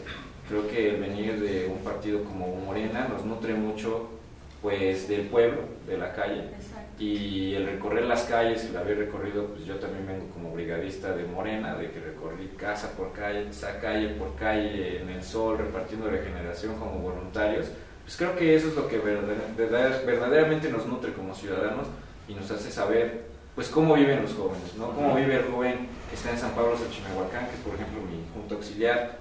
creo 0.48 0.68
que 0.68 0.92
el 0.92 1.02
venir 1.02 1.40
de 1.40 1.68
un 1.68 1.84
partido 1.84 2.24
como 2.24 2.56
Morena 2.66 3.08
nos 3.08 3.26
nutre 3.26 3.54
mucho 3.54 4.21
pues 4.62 5.08
del 5.08 5.22
pueblo, 5.28 5.62
de 5.88 5.98
la 5.98 6.14
calle, 6.14 6.42
Exacto. 6.56 7.04
y 7.04 7.56
el 7.56 7.66
recorrer 7.66 8.04
las 8.06 8.24
calles, 8.24 8.64
el 8.66 8.78
haber 8.78 8.98
recorrido, 9.00 9.48
pues 9.48 9.66
yo 9.66 9.76
también 9.78 10.06
vengo 10.06 10.28
como 10.34 10.54
brigadista 10.54 11.16
de 11.16 11.24
Morena, 11.26 11.76
de 11.76 11.90
que 11.90 12.00
recorrí 12.00 12.48
casa 12.58 12.92
por 12.96 13.12
calle, 13.12 13.48
esa 13.50 13.80
calle 13.80 14.10
por 14.10 14.36
calle, 14.36 15.02
en 15.02 15.10
el 15.10 15.24
sol, 15.24 15.58
repartiendo 15.58 16.10
regeneración 16.10 16.76
como 16.78 17.00
voluntarios, 17.00 17.68
pues 18.04 18.18
creo 18.18 18.36
que 18.36 18.56
eso 18.56 18.68
es 18.68 18.76
lo 18.76 18.88
que 18.88 19.00
verdader- 19.02 19.56
verdader- 19.58 20.06
verdaderamente 20.06 20.70
nos 20.70 20.86
nutre 20.86 21.14
como 21.14 21.34
ciudadanos 21.34 21.88
y 22.28 22.36
nos 22.36 22.52
hace 22.52 22.70
saber, 22.72 23.24
pues 23.56 23.68
cómo 23.70 23.96
viven 23.96 24.22
los 24.22 24.34
jóvenes, 24.34 24.76
¿no? 24.78 24.92
Cómo 24.92 25.16
vive 25.16 25.38
el 25.38 25.44
joven 25.46 25.88
que 26.10 26.16
está 26.16 26.30
en 26.32 26.38
San 26.38 26.52
Pablo 26.52 26.78
Xochimehuacán, 26.78 27.48
que 27.48 27.56
es 27.56 27.62
por 27.62 27.74
ejemplo 27.74 28.00
mi 28.02 28.24
junta 28.34 28.56
auxiliar, 28.56 29.18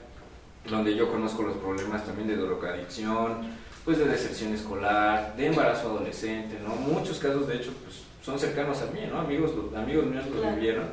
donde 0.69 0.95
yo 0.95 1.11
conozco 1.11 1.43
los 1.45 1.57
problemas 1.57 2.05
también 2.05 2.29
de 2.29 2.37
drogadicción, 2.37 3.59
pues 3.85 3.99
de 3.99 4.05
deserción 4.07 4.53
escolar, 4.55 5.35
de 5.37 5.47
embarazo 5.47 5.89
adolescente, 5.91 6.59
¿no? 6.63 6.75
Muchos 6.77 7.19
casos, 7.19 7.47
de 7.49 7.57
hecho, 7.57 7.73
pues 7.85 8.03
son 8.23 8.39
cercanos 8.39 8.81
a 8.83 8.87
mí, 8.87 9.01
¿no? 9.11 9.19
Amigos, 9.21 9.53
amigos 9.75 10.07
míos 10.07 10.25
lo 10.33 10.41
Claro. 10.41 10.57
vivieron 10.57 10.85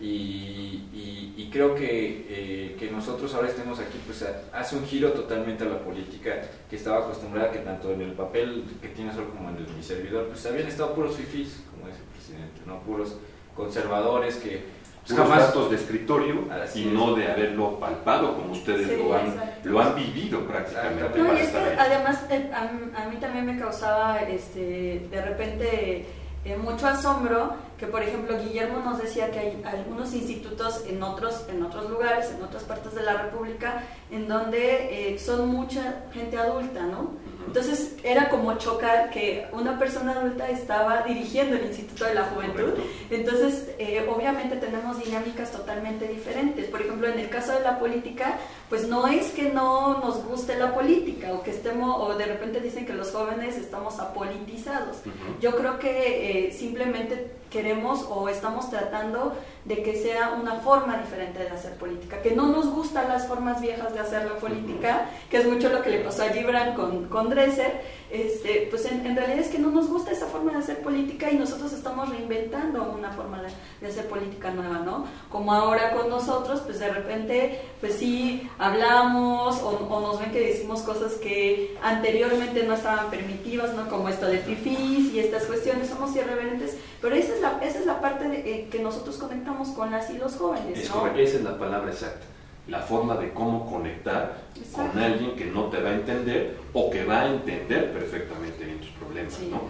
y, 0.00 0.84
y- 0.92 1.34
y 1.36 1.50
creo 1.52 1.74
que, 1.76 2.26
eh, 2.28 2.76
que 2.78 2.90
nosotros 2.90 3.32
ahora 3.34 3.48
estemos 3.48 3.78
aquí, 3.78 3.98
pues 4.06 4.24
hace 4.52 4.76
un 4.76 4.84
giro 4.84 5.12
totalmente 5.12 5.62
a 5.64 5.68
la 5.68 5.78
política 5.78 6.42
que 6.68 6.76
estaba 6.76 6.98
acostumbrada 7.04 7.52
que 7.52 7.60
tanto 7.60 7.92
en 7.92 8.00
el 8.02 8.12
papel 8.12 8.64
que 8.82 8.88
tiene 8.88 9.14
Sol 9.14 9.28
como 9.32 9.50
en 9.50 9.56
el 9.58 9.68
mi 9.68 9.82
servidor, 9.82 10.26
pues 10.26 10.44
habían 10.46 10.66
estado 10.66 10.94
puros 10.94 11.14
fifís, 11.16 11.62
como 11.70 11.86
dice 11.86 12.00
el 12.00 12.06
presidente, 12.18 12.60
¿no? 12.66 12.80
Puros 12.80 13.16
conservadores 13.56 14.36
que 14.36 14.64
Puros 15.06 15.28
jamás 15.28 15.46
datos 15.48 15.70
de 15.70 15.76
escritorio 15.76 16.48
Así 16.50 16.84
y 16.84 16.88
es. 16.88 16.92
no 16.94 17.14
de 17.14 17.30
haberlo 17.30 17.78
palpado 17.78 18.34
como 18.36 18.52
ustedes 18.52 18.88
Sí, 18.88 18.96
lo, 18.96 19.14
han, 19.14 19.34
lo 19.64 19.80
han 19.80 19.94
vivido 19.94 20.46
prácticamente. 20.46 21.18
No, 21.18 21.34
y 21.34 21.36
es 21.40 21.48
que 21.50 21.58
además 21.78 22.24
eh, 22.30 22.50
a, 22.54 23.02
a 23.02 23.08
mí 23.08 23.16
también 23.20 23.46
me 23.46 23.58
causaba 23.58 24.22
este, 24.22 25.06
de 25.10 25.22
repente 25.22 26.06
eh, 26.44 26.56
mucho 26.56 26.86
asombro 26.86 27.54
que, 27.78 27.86
por 27.86 28.02
ejemplo, 28.02 28.38
Guillermo 28.38 28.80
nos 28.80 28.98
decía 28.98 29.30
que 29.30 29.38
hay 29.38 29.62
algunos 29.64 30.14
institutos 30.14 30.84
en 30.86 31.02
otros, 31.02 31.46
en 31.48 31.62
otros 31.62 31.90
lugares, 31.90 32.30
en 32.36 32.42
otras 32.42 32.64
partes 32.64 32.94
de 32.94 33.02
la 33.02 33.14
República, 33.14 33.82
en 34.10 34.28
donde 34.28 35.12
eh, 35.14 35.18
son 35.18 35.48
mucha 35.48 36.02
gente 36.12 36.36
adulta, 36.36 36.82
¿no? 36.82 37.12
Entonces 37.46 37.94
era 38.02 38.28
como 38.28 38.56
chocar 38.58 39.10
que 39.10 39.46
una 39.52 39.78
persona 39.78 40.12
adulta 40.12 40.48
estaba 40.48 41.02
dirigiendo 41.02 41.56
el 41.56 41.66
Instituto 41.66 42.04
de 42.04 42.14
la 42.14 42.24
Juventud. 42.24 42.70
Correcto. 42.70 42.82
Entonces, 43.10 43.70
eh, 43.78 44.06
obviamente 44.14 44.56
tenemos 44.56 45.02
dinámicas 45.04 45.52
totalmente 45.52 46.08
diferentes. 46.08 46.66
Por 46.66 46.82
ejemplo, 46.82 47.08
en 47.08 47.18
el 47.18 47.28
caso 47.28 47.52
de 47.52 47.60
la 47.60 47.78
política, 47.78 48.38
pues 48.74 48.88
no 48.88 49.06
es 49.06 49.30
que 49.30 49.50
no 49.50 50.00
nos 50.00 50.24
guste 50.24 50.56
la 50.56 50.74
política 50.74 51.32
o 51.32 51.44
que 51.44 51.52
estemos, 51.52 51.96
o 51.96 52.18
de 52.18 52.24
repente 52.24 52.58
dicen 52.58 52.84
que 52.84 52.92
los 52.92 53.12
jóvenes 53.12 53.56
estamos 53.56 54.00
apolitizados. 54.00 54.96
Ujú. 54.96 55.40
Yo 55.40 55.54
creo 55.54 55.78
que 55.78 56.48
eh, 56.48 56.52
simplemente 56.52 57.30
queremos 57.50 58.04
o 58.10 58.28
estamos 58.28 58.68
tratando 58.70 59.32
de 59.64 59.80
que 59.84 59.94
sea 59.94 60.32
una 60.32 60.56
forma 60.56 60.96
diferente 60.96 61.38
de 61.38 61.50
hacer 61.50 61.74
política, 61.74 62.20
que 62.20 62.32
no 62.32 62.48
nos 62.48 62.66
gustan 62.66 63.06
las 63.06 63.28
formas 63.28 63.60
viejas 63.60 63.94
de 63.94 64.00
hacer 64.00 64.26
la 64.26 64.38
política, 64.38 65.08
que 65.30 65.36
es 65.36 65.46
mucho 65.46 65.68
lo 65.68 65.80
que 65.80 65.90
le 65.90 65.98
pasó 66.00 66.24
a 66.24 66.30
Gibran 66.30 66.74
con, 66.74 67.08
con 67.08 67.30
Dresser, 67.30 67.80
este, 68.10 68.68
pues 68.70 68.84
en, 68.86 69.02
realidad 69.16 69.38
es 69.38 69.48
que 69.48 69.58
no 69.58 69.70
nos 69.70 69.88
gusta 69.88 70.12
esa 70.12 70.26
forma 70.26 70.52
de 70.52 70.58
hacer 70.58 70.82
política 70.82 71.30
y 71.30 71.36
nosotros 71.36 71.72
estamos 71.72 72.08
reinventando 72.08 72.82
una 72.96 73.10
forma 73.10 73.42
de, 73.42 73.48
de, 73.80 73.86
hacer 73.86 74.06
política 74.08 74.50
nueva, 74.50 74.78
¿no? 74.80 75.06
Como 75.30 75.52
ahora 75.52 75.92
con 75.94 76.08
nosotros, 76.08 76.60
pues 76.60 76.80
de 76.80 76.90
repente, 76.90 77.60
pues 77.80 77.94
sí, 77.94 78.48
hablamos 78.58 79.60
o, 79.62 79.68
o 79.68 80.00
nos 80.00 80.20
ven 80.20 80.32
que 80.32 80.40
decimos 80.40 80.82
cosas 80.82 81.14
que 81.14 81.76
anteriormente 81.82 82.64
no 82.64 82.74
estaban 82.74 83.10
permitidas, 83.10 83.74
¿no? 83.74 83.88
Como 83.88 84.08
esto 84.08 84.26
de 84.26 84.38
fifís 84.38 85.12
y 85.12 85.18
estas 85.18 85.44
cuestiones, 85.44 85.88
somos 85.88 86.14
irreverentes, 86.14 86.76
pero 87.00 87.16
esa 87.16 87.34
es 87.34 87.40
la, 87.40 87.58
esa 87.62 87.78
es 87.78 87.86
la 87.86 88.00
parte 88.00 88.28
de, 88.28 88.38
eh, 88.38 88.68
que 88.70 88.80
nosotros 88.80 89.16
conectamos 89.16 89.68
con 89.68 89.90
las 89.90 90.10
y 90.10 90.18
los 90.18 90.36
jóvenes. 90.36 90.78
esa 90.78 91.10
es 91.18 91.42
la 91.42 91.58
palabra 91.58 91.90
exacta. 91.90 92.26
La 92.68 92.80
forma 92.80 93.16
de 93.16 93.32
cómo 93.32 93.70
conectar 93.70 94.42
con 94.72 94.98
alguien 94.98 95.36
que 95.36 95.46
no 95.46 95.64
te 95.64 95.80
va 95.80 95.90
a 95.90 95.94
entender 95.94 96.56
o 96.72 96.90
que 96.90 97.04
va 97.04 97.22
a 97.22 97.30
entender 97.30 97.92
perfectamente 97.92 98.64
bien 98.64 98.78
tus 98.78 98.90
problemas. 98.90 99.38
¿no? 99.50 99.62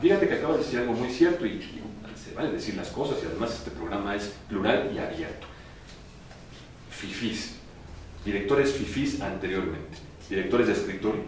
Fíjate 0.00 0.28
que 0.28 0.34
acabo 0.34 0.54
de 0.54 0.58
decir 0.58 0.80
algo 0.80 0.92
muy 0.92 1.08
cierto 1.08 1.46
y, 1.46 1.60
se 2.16 2.34
vale 2.34 2.52
decir 2.52 2.74
las 2.76 2.88
cosas 2.88 3.18
y 3.22 3.26
además 3.26 3.54
este 3.54 3.70
programa 3.70 4.14
es 4.14 4.34
plural 4.48 4.90
y 4.94 4.98
abierto. 4.98 5.46
FIFIs, 6.90 7.56
directores 8.24 8.72
FIFIs 8.72 9.20
anteriormente, 9.20 9.98
directores 10.28 10.66
de 10.68 10.72
escritorio, 10.74 11.22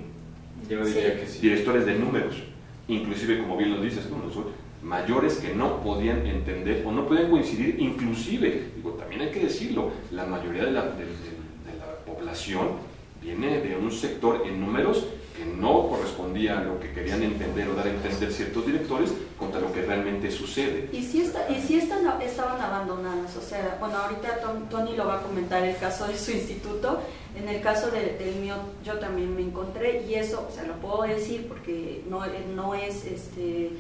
directores 1.41 1.87
de 1.87 1.99
números, 1.99 2.37
inclusive 2.87 3.39
como 3.39 3.57
bien 3.57 3.75
lo 3.75 3.83
dices, 3.83 4.07
como 4.07 4.25
nosotros 4.25 4.55
mayores 4.85 5.37
que 5.37 5.55
no 5.55 5.81
podían 5.81 6.27
entender 6.27 6.85
o 6.87 6.93
no 6.93 7.07
podían 7.07 7.31
coincidir, 7.31 7.77
inclusive, 7.81 8.71
digo, 8.77 8.91
también 8.93 9.23
hay 9.23 9.31
que 9.31 9.41
decirlo, 9.41 9.91
la 10.11 10.27
mayoría 10.27 10.67
de 10.67 10.73
la, 10.73 10.85
población 12.07 12.69
viene 13.23 13.61
de 13.61 13.77
un 13.77 13.91
sector 13.91 14.43
en 14.47 14.61
números 14.61 15.07
que 15.37 15.45
no 15.45 15.89
correspondía 15.89 16.61
a 16.61 16.63
lo 16.63 16.79
que 16.79 16.93
querían 16.93 17.23
entender 17.23 17.69
o 17.69 17.75
dar 17.75 17.87
a 17.87 17.91
entender 17.91 18.31
ciertos 18.31 18.67
directores 18.67 19.13
contra 19.39 19.61
lo 19.61 19.73
que 19.73 19.83
realmente 19.83 20.31
sucede. 20.31 20.91
Y 20.93 21.03
si, 21.03 21.23
está, 21.23 21.51
y 21.51 21.61
si 21.61 21.79
están, 21.79 22.07
estaban 22.21 22.61
abandonadas, 22.61 23.37
o 23.37 23.41
sea, 23.41 23.79
bueno, 23.81 23.97
ahorita 23.97 24.41
Tony 24.71 24.95
lo 24.97 25.07
va 25.07 25.21
a 25.21 25.23
comentar 25.23 25.65
el 25.65 25.77
caso 25.77 26.07
de 26.07 26.17
su 26.17 26.31
instituto, 26.33 27.01
en 27.35 27.49
el 27.49 27.61
caso 27.63 27.91
del, 27.91 28.37
mío 28.37 28.55
yo 28.85 28.99
también 28.99 29.35
me 29.35 29.43
encontré 29.43 30.05
y 30.07 30.15
eso, 30.15 30.47
o 30.49 30.55
sea, 30.55 30.65
lo 30.65 30.75
puedo 30.75 31.03
decir 31.03 31.47
porque 31.49 32.05
no, 32.09 32.23
no 32.55 32.75
es 32.75 33.05
este 33.07 33.71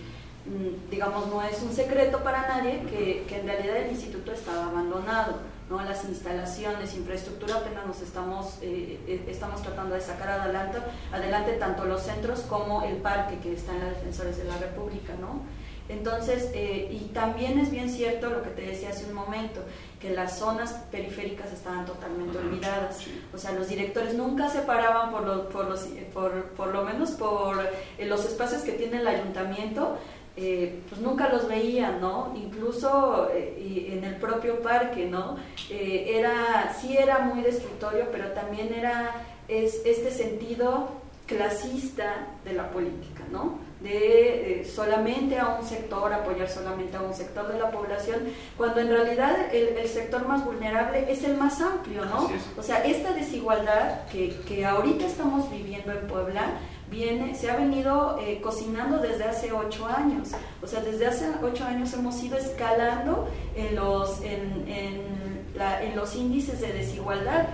digamos, 0.91 1.29
no 1.29 1.43
es 1.43 1.63
un 1.63 1.73
secreto 1.73 2.23
para 2.23 2.47
nadie 2.47 2.81
que, 2.91 3.25
que, 3.27 3.41
en 3.41 3.47
realidad 3.47 3.77
el 3.79 3.91
instituto 3.91 4.33
estaba 4.33 4.67
abandonado, 4.67 5.39
¿no? 5.71 5.83
Las 5.83 6.05
instalaciones, 6.05 6.95
infraestructura 6.95 7.57
apenas 7.57 7.87
nos 7.87 8.01
estamos, 8.03 8.59
eh, 8.61 9.01
eh, 9.07 9.25
estamos 9.29 9.63
tratando 9.63 9.95
de 9.95 10.03
sacar 10.03 10.29
adelante, 10.29 10.79
adelante 11.13 11.53
tanto 11.53 11.87
los 11.87 12.03
centros 12.03 12.41
como 12.41 12.83
el 12.83 12.97
parque 12.97 13.39
que 13.39 13.55
está 13.55 13.73
en 13.73 13.81
la 13.81 13.87
Defensores 13.87 14.37
de 14.37 14.45
la 14.45 14.59
República, 14.59 15.15
¿no? 15.19 15.43
Entonces, 15.87 16.51
eh, 16.55 16.89
y 16.91 17.11
también 17.13 17.59
es 17.59 17.71
bien 17.71 17.91
cierto 17.91 18.31
lo 18.31 18.43
que 18.43 18.49
te 18.51 18.63
decía 18.63 18.89
hace 18.89 19.05
un 19.05 19.13
momento, 19.13 19.61
que 20.01 20.11
las 20.11 20.39
zonas 20.39 20.73
periféricas 20.91 21.53
estaban 21.53 21.85
totalmente 21.85 22.39
olvidadas. 22.39 23.01
O 23.35 23.39
sea, 23.39 23.53
los 23.53 23.69
directores 23.69 24.15
nunca 24.15 24.49
se 24.49 24.61
paraban 24.61 25.11
por 25.11 25.27
lo, 25.27 25.49
por, 25.51 25.67
los, 25.67 25.81
por, 26.13 26.45
por 26.53 26.69
lo 26.69 26.85
menos 26.85 27.11
por 27.13 27.69
los 27.99 28.25
espacios 28.25 28.63
que 28.63 28.73
tiene 28.73 29.01
el 29.01 29.07
ayuntamiento 29.07 29.99
eh, 30.37 30.81
pues 30.89 31.01
nunca 31.01 31.29
los 31.29 31.47
veía, 31.47 31.93
¿no? 31.93 32.33
Incluso 32.35 33.31
eh, 33.33 33.91
en 33.93 34.03
el 34.03 34.17
propio 34.17 34.61
parque, 34.63 35.07
¿no? 35.07 35.37
Eh, 35.71 36.17
era, 36.17 36.75
sí 36.81 36.97
era 36.97 37.21
muy 37.21 37.43
destructorio, 37.43 38.09
pero 38.11 38.33
también 38.33 38.75
era 38.75 39.15
es, 39.47 39.83
este 39.85 40.11
sentido 40.11 40.89
clasista 41.27 42.27
de 42.45 42.53
la 42.53 42.71
política, 42.71 43.23
¿no? 43.31 43.59
De 43.85 44.69
solamente 44.75 45.39
a 45.39 45.49
un 45.61 45.67
sector, 45.67 46.13
apoyar 46.13 46.49
solamente 46.49 46.97
a 46.97 47.03
un 47.03 47.15
sector 47.15 47.47
de 47.53 47.59
la 47.59 47.71
población, 47.71 48.21
cuando 48.57 48.81
en 48.81 48.89
realidad 48.89 49.55
el, 49.55 49.87
sector 49.87 50.27
más 50.27 50.45
vulnerable 50.45 51.13
es 51.13 51.23
el 51.23 51.37
más 51.37 51.61
amplio, 51.61 52.05
¿no? 52.07 52.31
O 52.59 52.63
sea, 52.63 52.83
esta 52.85 53.13
desigualdad 53.13 54.07
que, 54.11 54.35
que 54.49 54.65
ahorita 54.65 55.07
estamos 55.07 55.51
viviendo 55.51 55.93
en 55.93 56.07
Puebla, 56.07 56.59
viene, 56.91 57.35
se 57.35 57.51
ha 57.51 57.57
venido 57.57 58.19
eh, 58.21 58.41
cocinando 58.41 58.99
desde 58.99 59.25
hace 59.25 59.53
ocho 59.53 59.87
años. 59.87 60.31
O 60.63 60.67
sea, 60.67 60.81
desde 60.81 61.07
hace 61.07 61.27
ocho 61.43 61.65
años 61.65 61.93
hemos 61.93 62.23
ido 62.23 62.37
escalando 62.37 63.29
en 63.57 63.75
los, 63.75 64.21
en, 64.23 64.65
en, 64.69 65.95
los 65.95 66.17
índices 66.17 66.61
de 66.61 66.73
desigualdad. 66.73 67.47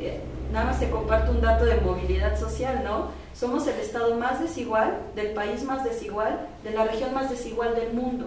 Eh, 0.00 0.20
nada 0.52 0.66
más 0.66 0.78
te 0.78 0.90
comparto 0.90 1.32
un 1.32 1.40
dato 1.40 1.64
de 1.64 1.80
movilidad 1.80 2.38
social, 2.38 2.82
¿no? 2.84 3.08
Somos 3.34 3.66
el 3.66 3.80
estado 3.80 4.14
más 4.16 4.40
desigual, 4.40 4.98
del 5.16 5.32
país 5.32 5.64
más 5.64 5.82
desigual, 5.82 6.46
de 6.62 6.70
la 6.70 6.84
región 6.84 7.14
más 7.14 7.30
desigual 7.30 7.74
del 7.74 7.94
mundo. 7.94 8.26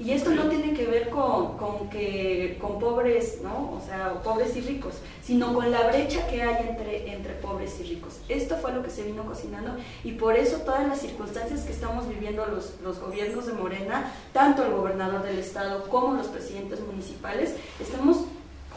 Y 0.00 0.12
esto 0.12 0.30
no 0.30 0.44
tiene 0.44 0.74
que 0.74 0.86
ver 0.86 1.10
con, 1.10 1.58
con, 1.58 1.90
que, 1.90 2.56
con 2.60 2.78
pobres, 2.78 3.40
¿no? 3.42 3.72
O 3.72 3.82
sea, 3.84 4.14
pobres 4.22 4.56
y 4.56 4.60
ricos, 4.60 4.94
sino 5.24 5.52
con 5.52 5.72
la 5.72 5.88
brecha 5.88 6.24
que 6.28 6.40
hay 6.40 6.68
entre, 6.68 7.12
entre 7.12 7.34
pobres 7.34 7.80
y 7.80 7.82
ricos. 7.82 8.20
Esto 8.28 8.56
fue 8.58 8.72
lo 8.72 8.82
que 8.84 8.90
se 8.90 9.02
vino 9.02 9.26
cocinando 9.26 9.72
y 10.04 10.12
por 10.12 10.36
eso 10.36 10.58
todas 10.58 10.86
las 10.86 11.00
circunstancias 11.00 11.62
que 11.62 11.72
estamos 11.72 12.08
viviendo 12.08 12.46
los, 12.46 12.76
los 12.82 13.00
gobiernos 13.00 13.46
de 13.46 13.54
Morena, 13.54 14.12
tanto 14.32 14.64
el 14.64 14.72
gobernador 14.72 15.24
del 15.24 15.38
estado 15.38 15.88
como 15.88 16.14
los 16.14 16.28
presidentes 16.28 16.80
municipales, 16.80 17.56
estamos 17.80 18.18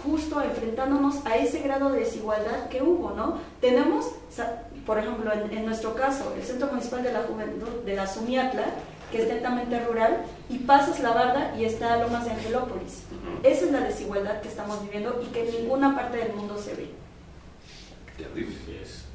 justo 0.04 0.42
enfrentándonos 0.42 1.26
a 1.26 1.36
ese 1.38 1.62
grado 1.62 1.90
de 1.92 2.00
desigualdad 2.02 2.68
que 2.70 2.82
hubo, 2.82 3.12
¿no? 3.12 3.38
Tenemos, 3.60 4.06
por 4.86 4.98
ejemplo, 4.98 5.32
en, 5.34 5.52
en 5.58 5.66
nuestro 5.66 5.96
caso, 5.96 6.34
el 6.36 6.44
Centro 6.44 6.68
Municipal 6.68 7.04
de 7.04 7.14
la 7.14 7.22
Juventud 7.24 7.68
de 7.86 7.96
la 7.96 8.08
Sumiatla, 8.08 8.66
que 9.12 9.22
es 9.24 9.28
netamente 9.28 9.84
rural, 9.86 10.24
y 10.50 10.60
pasas 10.60 11.00
la 11.02 11.12
barda 11.12 11.54
y 11.58 11.66
está 11.66 11.98
Lomas 11.98 12.26
de 12.26 12.32
Angelópolis. 12.32 13.04
Esa 13.44 13.66
es 13.66 13.72
la 13.72 13.82
desigualdad 13.82 14.42
que 14.42 14.48
estamos 14.48 14.82
viviendo 14.84 15.22
y 15.22 15.28
que 15.34 15.48
en 15.50 15.62
ninguna 15.64 15.96
parte 15.96 16.18
del 16.18 16.34
mundo 16.34 16.58
se 16.58 16.76
ve. 16.76 16.92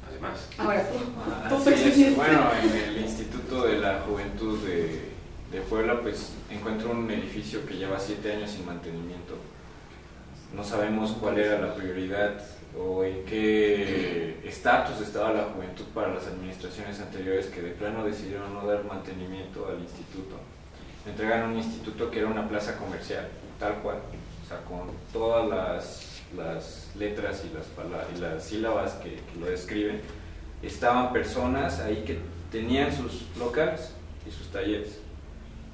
además. 0.07 0.47
Ahora, 0.57 0.87
Bueno, 2.15 2.49
en 2.63 2.89
el 2.89 2.97
Instituto 3.01 3.63
de 3.63 3.79
la 3.79 4.01
Juventud 4.01 4.59
de, 4.59 5.11
de 5.51 5.61
Puebla, 5.61 6.01
pues 6.01 6.33
encuentro 6.49 6.91
un 6.91 7.09
edificio 7.09 7.65
que 7.65 7.75
lleva 7.75 7.99
siete 7.99 8.33
años 8.33 8.51
sin 8.51 8.65
mantenimiento. 8.65 9.35
No 10.53 10.63
sabemos 10.63 11.11
cuál 11.19 11.37
era 11.37 11.59
la 11.59 11.75
prioridad 11.75 12.41
o 12.77 13.03
en 13.03 13.23
qué 13.25 14.39
estatus 14.45 15.01
estaba 15.01 15.33
la 15.33 15.43
juventud 15.45 15.85
para 15.93 16.13
las 16.13 16.27
administraciones 16.27 16.99
anteriores 16.99 17.47
que 17.47 17.61
de 17.61 17.71
plano 17.71 18.03
decidieron 18.03 18.53
no 18.53 18.65
dar 18.65 18.83
mantenimiento 18.83 19.67
al 19.67 19.79
instituto. 19.79 20.35
Me 21.05 21.11
entregan 21.11 21.49
un 21.49 21.57
instituto 21.57 22.11
que 22.11 22.19
era 22.19 22.27
una 22.27 22.47
plaza 22.47 22.77
comercial, 22.77 23.27
tal 23.59 23.75
cual, 23.75 23.97
o 24.43 24.47
sea, 24.47 24.57
con 24.63 24.91
todas 25.11 25.47
las, 25.47 26.21
las 26.35 26.91
letras 26.95 27.43
y 27.45 27.53
las, 27.53 27.67
y 28.15 28.21
las 28.21 28.43
sílabas 28.43 28.93
que, 28.93 29.15
que, 29.15 29.39
lo 29.39 29.47
describen. 29.47 30.01
Estaban 30.61 31.13
personas 31.13 31.79
ahí 31.79 32.03
que 32.05 32.19
tenían 32.51 32.95
sus 32.95 33.25
locales 33.37 33.93
y 34.27 34.31
sus 34.31 34.47
talleres. 34.47 34.99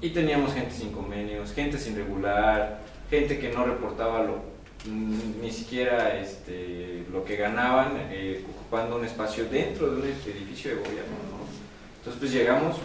Y 0.00 0.10
teníamos 0.10 0.52
gente 0.52 0.72
sin 0.72 0.92
convenios, 0.92 1.52
gente 1.52 1.78
sin 1.78 1.96
regular, 1.96 2.80
gente 3.10 3.38
que 3.38 3.50
no 3.50 3.64
reportaba 3.64 4.22
lo 4.22 4.53
ni 4.86 5.50
siquiera 5.50 6.18
este, 6.18 7.06
lo 7.10 7.24
que 7.24 7.36
ganaban 7.36 7.92
eh, 8.10 8.44
ocupando 8.50 8.96
un 8.96 9.04
espacio 9.04 9.46
dentro 9.46 9.90
de 9.90 9.96
un 9.96 10.04
edificio 10.04 10.70
de 10.70 10.76
gobierno. 10.76 11.14
Entonces 11.98 12.20
pues 12.20 12.32
llegamos 12.32 12.76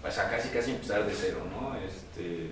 pues, 0.00 0.18
a 0.18 0.30
casi 0.30 0.48
casi 0.50 0.70
empezar 0.70 1.04
de 1.04 1.12
cero. 1.12 1.38
¿no? 1.50 1.76
Este, 1.76 2.50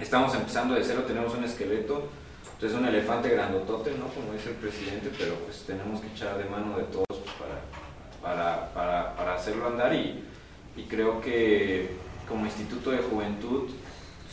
estamos 0.00 0.34
empezando 0.34 0.74
de 0.74 0.84
cero, 0.84 1.04
tenemos 1.06 1.34
un 1.34 1.44
esqueleto, 1.44 2.08
entonces 2.54 2.72
pues, 2.72 2.74
un 2.74 2.86
elefante 2.86 3.28
grandotote, 3.28 3.90
¿no? 3.98 4.06
como 4.08 4.32
dice 4.32 4.50
el 4.50 4.56
presidente, 4.56 5.10
pero 5.18 5.34
pues 5.44 5.64
tenemos 5.66 6.00
que 6.00 6.06
echar 6.08 6.38
de 6.38 6.44
mano 6.44 6.78
de 6.78 6.84
todos 6.84 7.06
pues, 7.08 7.34
para, 8.22 8.70
para, 8.72 9.16
para, 9.16 9.34
hacerlo 9.34 9.66
andar 9.66 9.92
y, 9.94 10.22
y 10.76 10.84
creo 10.84 11.20
que 11.20 11.90
como 12.28 12.44
instituto 12.44 12.90
de 12.90 12.98
juventud 12.98 13.70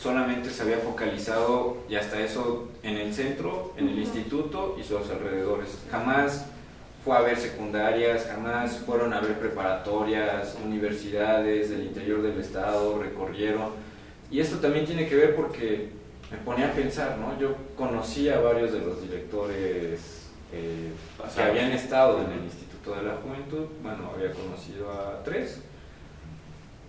solamente 0.00 0.50
se 0.50 0.62
había 0.62 0.78
focalizado 0.78 1.78
y 1.88 1.96
hasta 1.96 2.20
eso 2.20 2.68
en 2.82 2.96
el 2.96 3.14
centro, 3.14 3.72
en 3.76 3.88
el 3.88 3.98
instituto 3.98 4.76
y 4.78 4.82
sus 4.82 5.08
alrededores. 5.10 5.78
Jamás 5.90 6.46
fue 7.04 7.16
a 7.16 7.20
ver 7.20 7.36
secundarias, 7.36 8.26
jamás 8.26 8.78
fueron 8.78 9.12
a 9.12 9.20
ver 9.20 9.38
preparatorias, 9.38 10.56
universidades 10.64 11.70
del 11.70 11.84
interior 11.84 12.22
del 12.22 12.40
estado, 12.40 13.00
recorrieron. 13.02 13.70
Y 14.30 14.40
esto 14.40 14.58
también 14.58 14.86
tiene 14.86 15.06
que 15.06 15.16
ver 15.16 15.36
porque 15.36 15.90
me 16.30 16.38
ponía 16.38 16.68
a 16.68 16.72
pensar, 16.72 17.18
¿no? 17.18 17.38
Yo 17.38 17.54
conocía 17.76 18.36
a 18.36 18.40
varios 18.40 18.72
de 18.72 18.80
los 18.80 19.02
directores 19.02 20.28
eh, 20.52 20.90
que 21.34 21.42
habían 21.42 21.72
estado 21.72 22.22
en 22.22 22.32
el 22.32 22.44
Instituto 22.44 22.94
de 22.96 23.02
la 23.02 23.16
Juventud, 23.16 23.66
bueno, 23.82 24.10
había 24.14 24.32
conocido 24.32 24.90
a 24.90 25.22
tres. 25.24 25.60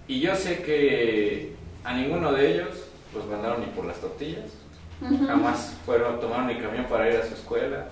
Y 0.07 0.19
yo 0.21 0.35
sé 0.35 0.61
que 0.61 1.55
a 1.83 1.95
ninguno 1.95 2.31
de 2.31 2.53
ellos 2.53 2.84
los 3.15 3.25
mandaron 3.27 3.61
ni 3.61 3.67
por 3.67 3.85
las 3.85 3.97
tortillas, 3.97 4.51
jamás 5.27 5.73
fueron, 5.85 6.19
tomaron 6.19 6.49
el 6.49 6.61
camión 6.61 6.85
para 6.85 7.09
ir 7.09 7.19
a 7.19 7.25
su 7.25 7.33
escuela, 7.33 7.85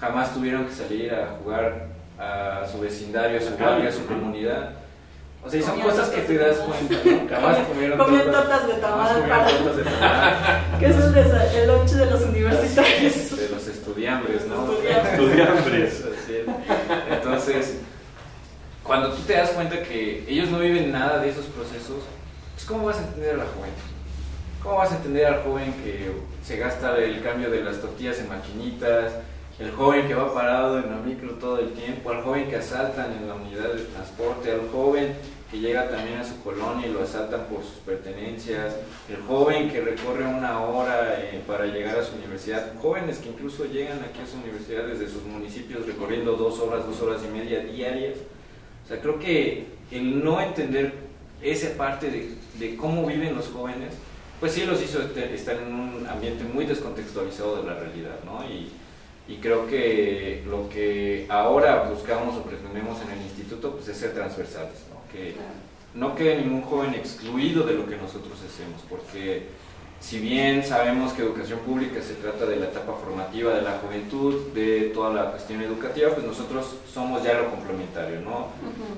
jamás 0.00 0.34
tuvieron 0.34 0.66
que 0.66 0.72
salir 0.72 1.14
a 1.14 1.36
jugar 1.42 1.88
a 2.18 2.66
su 2.70 2.80
vecindario, 2.80 3.38
a 3.38 3.42
su 3.42 3.56
barrio, 3.56 3.88
a 3.88 3.92
su 3.92 4.06
comunidad. 4.06 4.70
O 5.44 5.50
sea, 5.50 5.60
y 5.60 5.62
son 5.62 5.80
cosas 5.80 6.08
que 6.08 6.22
te 6.22 6.38
das 6.38 6.56
cuenta, 6.56 6.94
¿no? 7.04 7.28
Jamás 7.28 7.58
comieron 7.68 7.98
Comían 7.98 8.32
tortas 8.32 8.66
de 8.66 8.74
tamal 8.74 9.28
para... 9.28 9.46
que 10.80 10.86
es 10.86 10.96
el, 10.96 11.16
el 11.16 11.68
lunch 11.68 11.90
de 11.90 12.06
los 12.06 12.20
universitarios. 12.22 13.36
De, 13.36 13.48
los 13.50 13.68
estudiantes, 13.68 14.46
¿no? 14.48 14.72
Estudiantes. 14.72 16.04
Entonces, 17.10 17.78
cuando 18.82 19.12
tú 19.12 19.22
te 19.22 19.34
das 19.34 19.50
cuenta 19.50 19.82
que 19.82 20.24
ellos 20.28 20.50
no 20.50 20.58
viven 20.58 20.90
nada 20.90 21.20
de 21.20 21.28
esos 21.28 21.44
procesos, 21.46 22.02
pues 22.54 22.64
¿cómo 22.66 22.86
vas 22.86 22.96
a 22.96 23.02
entender 23.02 23.34
a 23.34 23.38
la 23.38 23.44
juventud? 23.44 23.95
¿Cómo 24.66 24.78
vas 24.78 24.90
a 24.90 24.96
entender 24.96 25.26
al 25.26 25.44
joven 25.44 25.72
que 25.84 26.10
se 26.42 26.56
gasta 26.56 26.98
el 26.98 27.22
cambio 27.22 27.50
de 27.50 27.62
las 27.62 27.80
tortillas 27.80 28.18
en 28.18 28.28
maquinitas, 28.28 29.12
el 29.60 29.70
joven 29.70 30.08
que 30.08 30.14
va 30.14 30.34
parado 30.34 30.80
en 30.80 30.90
la 30.90 30.96
micro 30.96 31.34
todo 31.34 31.60
el 31.60 31.70
tiempo, 31.70 32.10
al 32.10 32.24
joven 32.24 32.48
que 32.48 32.56
asaltan 32.56 33.12
en 33.12 33.28
la 33.28 33.36
unidad 33.36 33.72
de 33.72 33.82
transporte, 33.82 34.50
al 34.50 34.68
joven 34.72 35.14
que 35.52 35.60
llega 35.60 35.88
también 35.88 36.18
a 36.18 36.24
su 36.24 36.42
colonia 36.42 36.88
y 36.88 36.92
lo 36.92 37.04
asaltan 37.04 37.44
por 37.44 37.62
sus 37.62 37.76
pertenencias, 37.86 38.74
el 39.08 39.22
joven 39.28 39.70
que 39.70 39.82
recorre 39.82 40.24
una 40.24 40.60
hora 40.60 41.14
eh, 41.20 41.40
para 41.46 41.66
llegar 41.66 42.00
a 42.00 42.02
su 42.02 42.16
universidad, 42.16 42.72
jóvenes 42.82 43.18
que 43.18 43.28
incluso 43.28 43.66
llegan 43.66 44.00
aquí 44.00 44.18
a 44.20 44.26
su 44.26 44.36
universidad 44.36 44.82
desde 44.88 45.08
sus 45.08 45.22
municipios 45.22 45.86
recorriendo 45.86 46.32
dos 46.32 46.58
horas, 46.58 46.84
dos 46.84 47.00
horas 47.02 47.22
y 47.24 47.28
media 47.28 47.60
diarias. 47.60 48.16
O 48.84 48.88
sea, 48.88 49.00
creo 49.00 49.20
que 49.20 49.68
el 49.92 50.24
no 50.24 50.40
entender 50.40 50.92
esa 51.40 51.76
parte 51.76 52.10
de, 52.10 52.34
de 52.58 52.74
cómo 52.74 53.06
viven 53.06 53.36
los 53.36 53.46
jóvenes, 53.46 53.92
pues 54.40 54.52
sí 54.52 54.64
los 54.64 54.82
hizo 54.82 55.00
estar 55.02 55.56
en 55.56 55.72
un 55.72 56.06
ambiente 56.06 56.44
muy 56.44 56.66
descontextualizado 56.66 57.62
de 57.62 57.68
la 57.68 57.78
realidad, 57.78 58.18
¿no? 58.24 58.44
Y, 58.44 58.70
y 59.28 59.38
creo 59.38 59.66
que 59.66 60.42
lo 60.46 60.68
que 60.68 61.26
ahora 61.28 61.88
buscamos 61.90 62.36
o 62.36 62.42
pretendemos 62.42 63.00
en 63.02 63.10
el 63.10 63.22
instituto 63.22 63.72
pues 63.72 63.88
es 63.88 63.96
ser 63.96 64.14
transversales, 64.14 64.84
¿no? 64.90 64.96
que 65.10 65.34
no 65.94 66.14
quede 66.14 66.42
ningún 66.42 66.62
joven 66.62 66.94
excluido 66.94 67.64
de 67.64 67.74
lo 67.74 67.88
que 67.88 67.96
nosotros 67.96 68.38
hacemos, 68.38 68.82
porque 68.88 69.46
si 70.00 70.18
bien 70.18 70.62
sabemos 70.62 71.12
que 71.12 71.22
educación 71.22 71.58
pública 71.60 72.00
se 72.00 72.14
trata 72.14 72.46
de 72.46 72.56
la 72.56 72.66
etapa 72.66 72.92
formativa 72.94 73.54
de 73.54 73.62
la 73.62 73.78
juventud, 73.78 74.52
de 74.52 74.92
toda 74.94 75.12
la 75.12 75.30
cuestión 75.30 75.62
educativa, 75.62 76.10
pues 76.10 76.26
nosotros 76.26 76.76
somos 76.92 77.24
ya 77.24 77.34
lo 77.34 77.50
complementario, 77.50 78.20
¿no? 78.20 78.48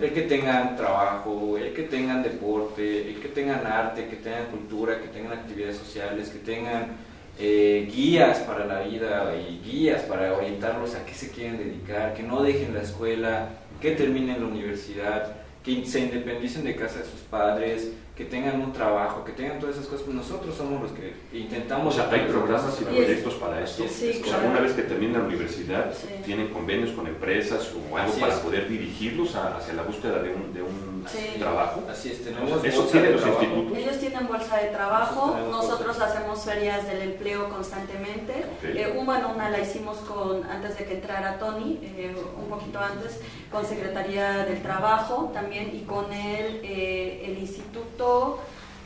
El 0.01 0.13
que 0.13 0.23
tengan 0.23 0.77
trabajo, 0.77 1.57
el 1.57 1.73
que 1.73 1.85
tengan 1.85 2.23
deporte, 2.23 3.09
el 3.09 3.21
que 3.21 3.29
tengan 3.29 3.67
arte, 3.67 4.09
que 4.09 4.17
tengan 4.17 4.47
cultura, 4.47 5.01
que 5.01 5.09
tengan 5.09 5.33
actividades 5.33 5.77
sociales, 5.77 6.29
que 6.31 6.41
tengan 6.41 6.97
eh, 7.39 7.89
guías 7.91 8.41
para 8.41 8.67
la 8.67 8.81
vida 8.81 9.33
y 9.37 9.61
guías 9.65 10.03
para 10.03 10.35
orientarlos 10.35 10.97
a 10.97 11.07
qué 11.07 11.15
se 11.15 11.31
quieren 11.31 11.59
dedicar, 11.59 12.13
que 12.15 12.25
no 12.25 12.43
dejen 12.43 12.75
la 12.75 12.83
escuela, 12.83 13.51
que 13.81 13.93
terminen 13.93 14.41
la 14.41 14.47
universidad, 14.49 15.37
que 15.65 15.87
se 15.87 16.01
independicen 16.01 16.65
de 16.65 16.75
casa 16.75 16.99
de 16.99 17.05
sus 17.05 17.21
padres, 17.21 17.93
que 18.19 18.25
tengan 18.25 18.61
un 18.61 18.73
trabajo, 18.73 19.25
que 19.25 19.31
tengan 19.31 19.61
todas 19.61 19.77
esas 19.77 19.87
cosas, 19.87 20.03
pues 20.03 20.17
nosotros 20.17 20.53
somos 20.57 20.83
los 20.83 20.91
que 20.91 21.15
intentamos... 21.33 21.95
O 21.95 21.97
sea, 21.97 22.11
hay 22.11 22.27
programas 22.27 22.77
y 22.81 22.85
proyectos 22.85 23.35
para 23.35 23.63
esto. 23.63 23.85
Sí, 23.89 24.21
o 24.25 24.27
sea, 24.27 24.39
una 24.39 24.59
vez 24.59 24.73
que 24.73 24.83
terminan 24.83 25.23
la 25.23 25.29
universidad, 25.29 25.95
tienen 26.25 26.49
convenios 26.49 26.91
con 26.91 27.07
empresas 27.07 27.71
o 27.73 27.97
algo 27.97 28.13
para 28.15 28.35
poder 28.43 28.69
dirigirlos 28.69 29.37
hacia 29.37 29.73
la 29.75 29.85
búsqueda 29.85 30.21
de 30.21 30.35
un, 30.35 30.53
de 30.53 30.63
un 30.63 31.07
trabajo. 31.39 31.85
Así 31.89 32.11
es, 32.11 32.25
tenemos 32.25 32.65
¿Eso 32.65 32.83
tiene 32.87 33.13
los 33.13 33.25
institutos? 33.25 33.79
Ellos 33.79 33.99
tienen 33.99 34.27
bolsa 34.27 34.57
de 34.57 34.67
trabajo, 34.71 35.37
nosotros 35.53 36.01
hacemos 36.01 36.43
ferias 36.45 36.89
del 36.89 37.03
empleo 37.03 37.49
constantemente. 37.49 38.47
Eh, 38.65 39.01
bueno, 39.05 39.31
una 39.33 39.49
la 39.49 39.61
hicimos 39.61 39.99
con 39.99 40.43
antes 40.51 40.77
de 40.77 40.87
que 40.87 40.95
entrara 40.95 41.39
Tony, 41.39 41.79
eh, 41.83 42.17
un 42.37 42.49
poquito 42.49 42.81
antes, 42.81 43.21
con 43.53 43.65
Secretaría 43.65 44.45
del 44.45 44.61
Trabajo 44.61 45.31
también 45.33 45.71
y 45.75 45.83
con 45.83 46.13
el, 46.13 46.61
eh, 46.65 47.25
el 47.25 47.39
Instituto 47.39 48.08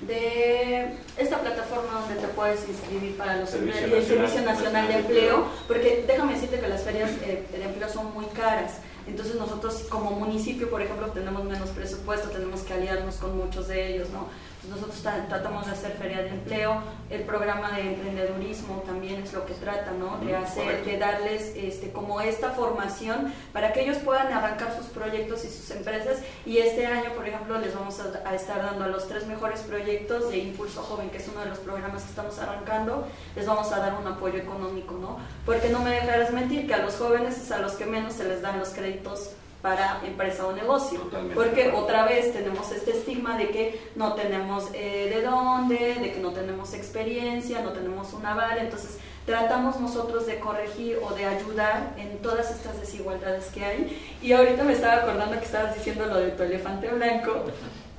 de 0.07 0.97
esta 1.17 1.39
plataforma 1.39 2.01
donde 2.01 2.17
te 2.17 2.29
puedes 2.29 2.69
inscribir 2.69 3.17
para 3.17 3.37
los 3.37 3.51
Servicio 3.51 3.87
el 3.87 4.05
Servicio 4.05 4.43
Nacional 4.43 4.89
de 4.89 4.95
Empleo, 4.95 5.47
porque 5.69 6.05
déjame 6.07 6.35
decirte 6.35 6.59
que 6.59 6.69
las 6.69 6.83
ferias 6.83 7.11
eh, 7.23 7.47
de 7.51 7.65
empleo 7.65 7.89
son 7.89 8.13
muy 8.13 8.27
caras. 8.27 8.79
Entonces 9.07 9.37
nosotros 9.37 9.85
como 9.89 10.11
municipio, 10.13 10.71
por 10.71 10.83
ejemplo, 10.83 11.09
tenemos 11.09 11.45
menos 11.45 11.71
presupuesto, 11.71 12.31
tenemos 12.31 12.63
que 12.63 12.73
aliarnos 12.75 13.17
con 13.17 13.37
muchos 13.37 13.69
de 13.69 13.95
ellos, 13.95 14.11
¿no? 14.11 14.27
Nosotros 14.69 15.03
tratamos 15.03 15.67
de 15.67 15.73
hacer 15.73 15.93
feria 15.93 16.23
de 16.23 16.29
empleo, 16.29 16.83
el 17.11 17.23
programa 17.23 17.73
de 17.73 17.95
emprendedurismo 17.95 18.83
también 18.87 19.21
es 19.21 19.33
lo 19.33 19.45
que 19.45 19.55
trata, 19.55 19.91
¿no? 19.91 20.19
De 20.25 20.37
hacer, 20.37 20.85
de 20.85 20.99
darles 20.99 21.53
este, 21.57 21.91
como 21.91 22.21
esta 22.21 22.51
formación 22.51 23.35
para 23.53 23.73
que 23.73 23.83
ellos 23.83 23.99
puedan 23.99 24.33
arrancar 24.33 24.77
sus 24.77 24.87
proyectos 24.87 25.45
y 25.45 25.49
sus 25.49 25.69
empresas. 25.73 26.19
Y 26.47 26.59
este 26.59 26.87
año, 26.87 27.13
por 27.15 27.27
ejemplo, 27.27 27.59
les 27.59 27.75
vamos 27.75 27.99
a, 28.01 28.35
estar 28.35 28.63
dando 28.63 28.85
a 28.85 28.89
los 28.89 29.09
tres 29.09 29.27
mejores 29.27 29.61
proyectos 29.61 30.31
de 30.31 30.39
Impulso 30.39 30.83
Joven, 30.83 31.11
que 31.11 31.17
es 31.17 31.29
uno 31.29 31.41
de 31.41 31.49
los 31.49 31.59
programas 31.59 32.05
que 32.05 32.11
estamos 32.11 32.39
arrancando, 32.39 33.09
les 33.35 33.47
vamos 33.47 33.73
a 33.73 33.81
dar 33.81 33.95
un 33.95 34.07
apoyo 34.07 34.39
económico, 34.39 34.95
¿no? 34.95 35.19
Porque 35.45 35.71
no 35.71 35.81
me 35.81 35.91
dejarás 35.91 36.33
mentir 36.33 36.69
que 36.69 36.75
a 36.75 36.79
los 36.79 36.95
jóvenes 36.95 37.37
es 37.37 37.51
a 37.51 37.59
los 37.59 37.73
que 37.73 37.87
menos 37.87 38.15
se 38.15 38.25
les 38.25 38.43
dan 38.43 38.61
los 38.61 38.69
créditos 38.69 39.31
para 39.63 40.01
empresa 40.05 40.47
o 40.47 40.53
negocio. 40.53 41.01
Porque 41.35 41.73
otra 41.75 42.05
vez 42.05 42.33
tenemos 42.33 42.71
este 42.73 42.91
estigma 42.91 43.39
de 43.39 43.49
que 43.49 43.81
no 43.95 44.15
tenemos 44.15 44.69
eh, 44.75 45.09
de 45.15 45.23
dónde, 45.23 45.95
de 45.95 46.13
que 46.13 46.21
no 46.21 46.33
tenemos 46.33 46.75
experiencia, 46.75 47.63
no 47.63 47.71
tenemos 47.71 48.13
un 48.13 48.27
aval, 48.27 48.59
entonces 48.59 48.99
tratamos 49.25 49.79
nosotros 49.81 50.27
de 50.27 50.41
corregir 50.41 50.99
o 51.01 51.15
de 51.15 51.27
ayudar 51.27 51.95
en 51.97 52.19
todas 52.19 52.51
estas 52.51 52.81
desigualdades 52.81 53.47
que 53.55 53.65
hay. 53.65 54.17
Y 54.21 54.33
ahorita 54.33 54.65
me 54.65 54.73
estaba 54.73 55.03
acordando 55.03 55.39
que 55.39 55.45
estabas 55.45 55.77
diciendo 55.77 56.07
lo 56.07 56.17
de 56.17 56.33
tu 56.33 56.43
elefante 56.43 56.89
blanco 56.89 57.45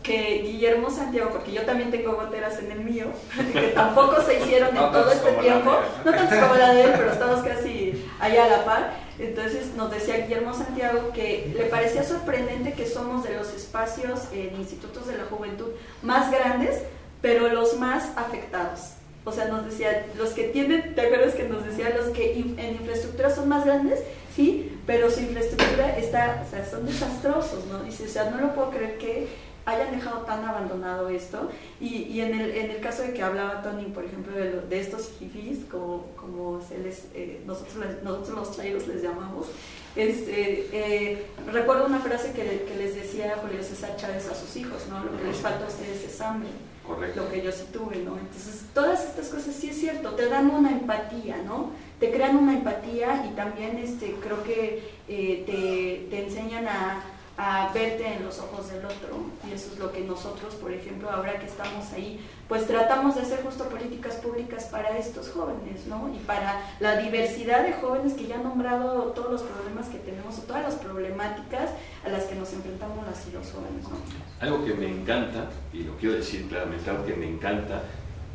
que 0.04 0.42
Guillermo 0.44 0.90
Santiago, 0.90 1.30
porque 1.32 1.54
yo 1.54 1.62
también 1.62 1.90
tengo 1.90 2.12
goteras 2.16 2.60
en 2.60 2.72
el 2.74 2.82
mío, 2.82 3.06
que 3.54 3.70
tampoco 3.70 4.22
se 4.22 4.38
hicieron 4.38 4.76
en 4.76 4.92
todo 4.92 5.10
este 5.10 5.32
tiempo, 5.34 5.78
no 6.04 6.12
tanto 6.12 6.40
como 6.42 6.56
la 6.56 6.74
de 6.74 6.84
él, 6.84 6.92
pero 6.98 7.12
estamos 7.12 7.42
casi 7.42 8.06
allá 8.20 8.44
a 8.44 8.50
la 8.50 8.66
par. 8.66 8.94
Entonces 9.24 9.74
nos 9.76 9.92
decía 9.92 10.18
Guillermo 10.18 10.54
Santiago 10.54 11.12
que 11.14 11.54
le 11.56 11.66
parecía 11.66 12.04
sorprendente 12.04 12.74
que 12.74 12.86
somos 12.86 13.24
de 13.24 13.36
los 13.36 13.54
espacios 13.54 14.22
en 14.32 14.56
institutos 14.56 15.08
de 15.08 15.18
la 15.18 15.26
juventud 15.26 15.68
más 16.02 16.32
grandes, 16.32 16.82
pero 17.22 17.48
los 17.50 17.78
más 17.80 18.10
afectados. 18.18 18.94
O 19.26 19.32
sea, 19.32 19.46
nos 19.46 19.66
decía, 19.66 20.06
los 20.18 20.32
que 20.32 20.50
tienen, 20.50 20.96
¿te 20.96 21.02
acuerdas 21.02 21.34
que 21.34 21.48
nos 21.48 21.66
decía 21.66 21.96
los 21.96 22.08
que 22.10 22.34
en 22.34 22.76
infraestructura 22.76 23.34
son 23.34 23.48
más 23.48 23.64
grandes? 23.64 24.02
Sí, 24.36 24.78
pero 24.86 25.10
su 25.10 25.22
infraestructura 25.22 25.98
está, 25.98 26.44
o 26.46 26.50
sea, 26.50 26.70
son 26.70 26.86
desastrosos, 26.86 27.66
¿no? 27.68 27.84
Dice, 27.84 28.04
o 28.04 28.10
sea, 28.10 28.30
no 28.30 28.42
lo 28.42 28.54
puedo 28.54 28.72
creer 28.72 28.98
que 28.98 29.28
hayan 29.66 29.92
dejado 29.92 30.22
tan 30.22 30.44
abandonado 30.44 31.10
esto. 31.10 31.50
Y, 31.80 32.04
y 32.04 32.22
en, 32.22 32.40
el, 32.40 32.52
en, 32.52 32.72
el, 32.72 32.80
caso 32.82 33.04
de 33.04 33.14
que 33.14 33.24
hablaba 33.24 33.62
Tony, 33.62 33.86
por 33.86 34.06
ejemplo, 34.06 34.36
de, 34.36 34.62
de 34.62 34.80
estos 34.80 35.10
fifis, 35.20 35.60
como, 35.70 36.08
como 36.16 36.62
se 36.62 36.78
les, 36.80 37.08
eh, 37.14 37.42
nosotros, 37.46 37.76
nosotros 38.04 38.36
los 38.36 38.58
chairos 38.58 38.88
les 38.88 39.02
llamamos, 39.02 39.48
este, 39.96 40.70
eh, 40.74 41.26
recuerdo 41.52 41.86
una 41.86 42.00
frase 42.00 42.32
que, 42.32 42.66
que, 42.68 42.76
les 42.78 42.96
decía 42.96 43.38
Julio 43.42 43.62
César 43.62 43.96
Chávez 43.96 44.28
a 44.28 44.36
sus 44.36 44.56
hijos, 44.56 44.88
¿no? 44.90 45.04
Lo 45.04 45.16
que 45.18 45.26
les 45.26 45.38
falta 45.38 45.66
a 45.66 45.68
ustedes 45.68 46.04
es 46.04 46.20
hambre. 46.22 46.50
Correcto. 46.86 47.24
Lo 47.24 47.32
que 47.32 47.42
yo 47.42 47.52
sí 47.52 47.66
tuve, 47.72 47.98
¿no? 47.98 48.18
Entonces, 48.18 48.66
todas 48.74 49.06
estas 49.06 49.30
cosas 49.30 49.56
sí 49.56 49.70
es 49.70 49.78
cierto, 49.80 50.16
te 50.16 50.28
dan 50.28 50.50
una 50.50 50.72
empatía, 50.72 51.38
¿no? 51.46 51.72
Te 52.00 52.12
crean 52.12 52.36
una 52.36 52.56
empatía 52.56 53.26
y 53.32 53.36
también 53.36 53.78
este, 53.78 54.16
creo 54.16 54.44
que 54.44 54.92
eh, 55.08 55.44
te, 55.46 56.10
te 56.10 56.26
enseñan 56.26 56.68
a 56.68 57.04
a 57.36 57.72
verte 57.74 58.06
en 58.06 58.24
los 58.24 58.38
ojos 58.38 58.70
del 58.70 58.86
otro 58.86 59.18
y 59.50 59.54
eso 59.54 59.72
es 59.74 59.80
lo 59.80 59.92
que 59.92 60.02
nosotros, 60.02 60.54
por 60.56 60.72
ejemplo, 60.72 61.10
ahora 61.10 61.40
que 61.40 61.48
estamos 61.48 61.92
ahí, 61.92 62.24
pues 62.48 62.68
tratamos 62.68 63.16
de 63.16 63.22
hacer 63.22 63.42
justo 63.42 63.70
políticas 63.70 64.16
públicas 64.18 64.66
para 64.66 64.96
estos 65.00 65.30
jóvenes, 65.30 65.88
¿no? 65.88 66.14
Y 66.14 66.20
para 66.20 66.62
la 66.80 66.98
diversidad 66.98 67.64
de 67.64 67.74
jóvenes 67.74 68.14
que 68.14 68.28
ya 68.28 68.36
han 68.36 68.44
nombrado 68.44 69.14
todos 69.14 69.32
los 69.32 69.42
problemas 69.42 69.88
que 69.88 69.98
tenemos, 69.98 70.46
todas 70.46 70.62
las 70.62 70.76
problemáticas 70.76 71.72
a 72.06 72.10
las 72.10 72.26
que 72.26 72.36
nos 72.36 72.54
enfrentamos 72.54 73.04
las 73.08 73.28
y 73.28 73.32
los 73.32 73.52
jóvenes, 73.52 73.84
¿no? 73.84 73.98
Algo 74.40 74.64
que 74.64 74.76
me 74.76 74.88
encanta, 74.88 75.50
y 75.74 75.84
lo 75.84 75.98
quiero 75.98 76.16
decir 76.16 76.48
claramente, 76.48 76.88
algo 76.88 77.06
que 77.06 77.16
me 77.16 77.28
encanta, 77.28 77.82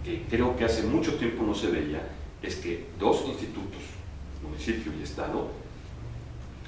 que 0.03 0.25
creo 0.29 0.57
que 0.57 0.65
hace 0.65 0.83
mucho 0.83 1.15
tiempo 1.19 1.45
no 1.45 1.55
se 1.55 1.69
veía, 1.69 2.03
es 2.43 2.57
que 2.57 2.89
dos 2.99 3.25
institutos, 3.27 3.83
municipio 4.43 4.93
y 4.99 5.05
Estado, 5.05 5.49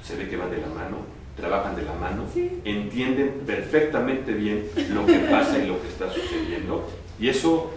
se 0.05 0.15
ve 0.15 0.29
que 0.29 0.37
van 0.37 0.51
de 0.51 0.59
la 0.59 0.69
mano 0.69 1.20
trabajan 1.41 1.75
de 1.77 1.83
la 1.83 1.95
mano, 1.95 2.25
entienden 2.65 3.43
perfectamente 3.47 4.33
bien 4.33 4.67
lo 4.93 5.07
que 5.07 5.19
pasa 5.21 5.59
y 5.59 5.67
lo 5.67 5.81
que 5.81 5.89
está 5.89 6.11
sucediendo. 6.11 6.89
Y 7.19 7.29
eso, 7.29 7.71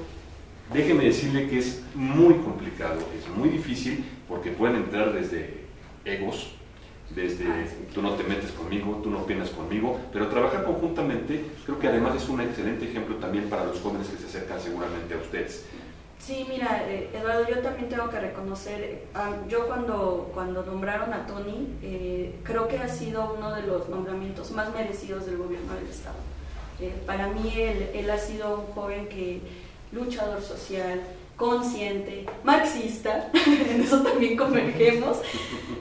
déjeme 0.74 1.06
decirle 1.06 1.48
que 1.48 1.60
es 1.60 1.84
muy 1.96 2.36
complicado, 2.36 3.00
es 3.18 3.28
muy 3.36 3.50
difícil 3.50 4.04
porque 4.28 4.52
pueden 4.52 4.78
entrar 4.78 5.14
desde 5.14 5.64
egos, 6.06 6.52
desde 7.16 7.46
tú 7.94 8.02
no 8.02 8.12
te 8.12 8.24
metes 8.24 8.52
conmigo, 8.52 9.00
tú 9.04 9.10
no 9.10 9.20
opinas 9.20 9.50
conmigo, 9.50 10.00
pero 10.12 10.28
trabajar 10.28 10.64
conjuntamente 10.66 11.46
creo 11.66 11.80
que 11.80 11.88
además 11.88 12.16
es 12.16 12.28
un 12.30 12.42
excelente 12.42 12.86
ejemplo 12.86 13.16
también 13.18 13.50
para 13.50 13.66
los 13.66 13.80
jóvenes 13.80 14.08
que 14.08 14.18
se 14.18 14.26
acercan 14.26 14.60
seguramente 14.60 15.14
a 15.14 15.18
ustedes. 15.18 15.66
Sí, 16.26 16.46
mira, 16.48 16.86
eh, 16.88 17.10
Eduardo, 17.14 17.50
yo 17.50 17.60
también 17.60 17.90
tengo 17.90 18.10
que 18.10 18.18
reconocer, 18.18 19.04
ah, 19.14 19.34
yo 19.50 19.68
cuando, 19.68 20.32
cuando 20.34 20.64
nombraron 20.64 21.14
a 21.14 21.28
Tony, 21.28 21.68
eh, 21.82 22.36
creo 22.44 22.70
que 22.70 22.78
ha 22.78 22.88
sido 22.88 23.36
uno 23.38 23.54
de 23.54 23.64
los 23.64 23.90
nombramientos 23.90 24.52
más 24.52 24.74
merecidos 24.74 25.26
del 25.26 25.36
gobierno 25.36 25.74
del 25.74 25.88
Estado. 25.88 26.16
Eh, 26.80 26.94
para 27.06 27.28
mí 27.28 27.52
él, 27.58 27.90
él 27.94 28.10
ha 28.10 28.18
sido 28.18 28.62
un 28.62 28.68
joven 28.68 29.10
que 29.10 29.42
luchador 29.92 30.42
social, 30.42 31.02
consciente, 31.36 32.26
marxista, 32.46 33.30
en 33.70 33.82
eso 33.82 34.02
también 34.02 34.38
convergemos, 34.38 35.18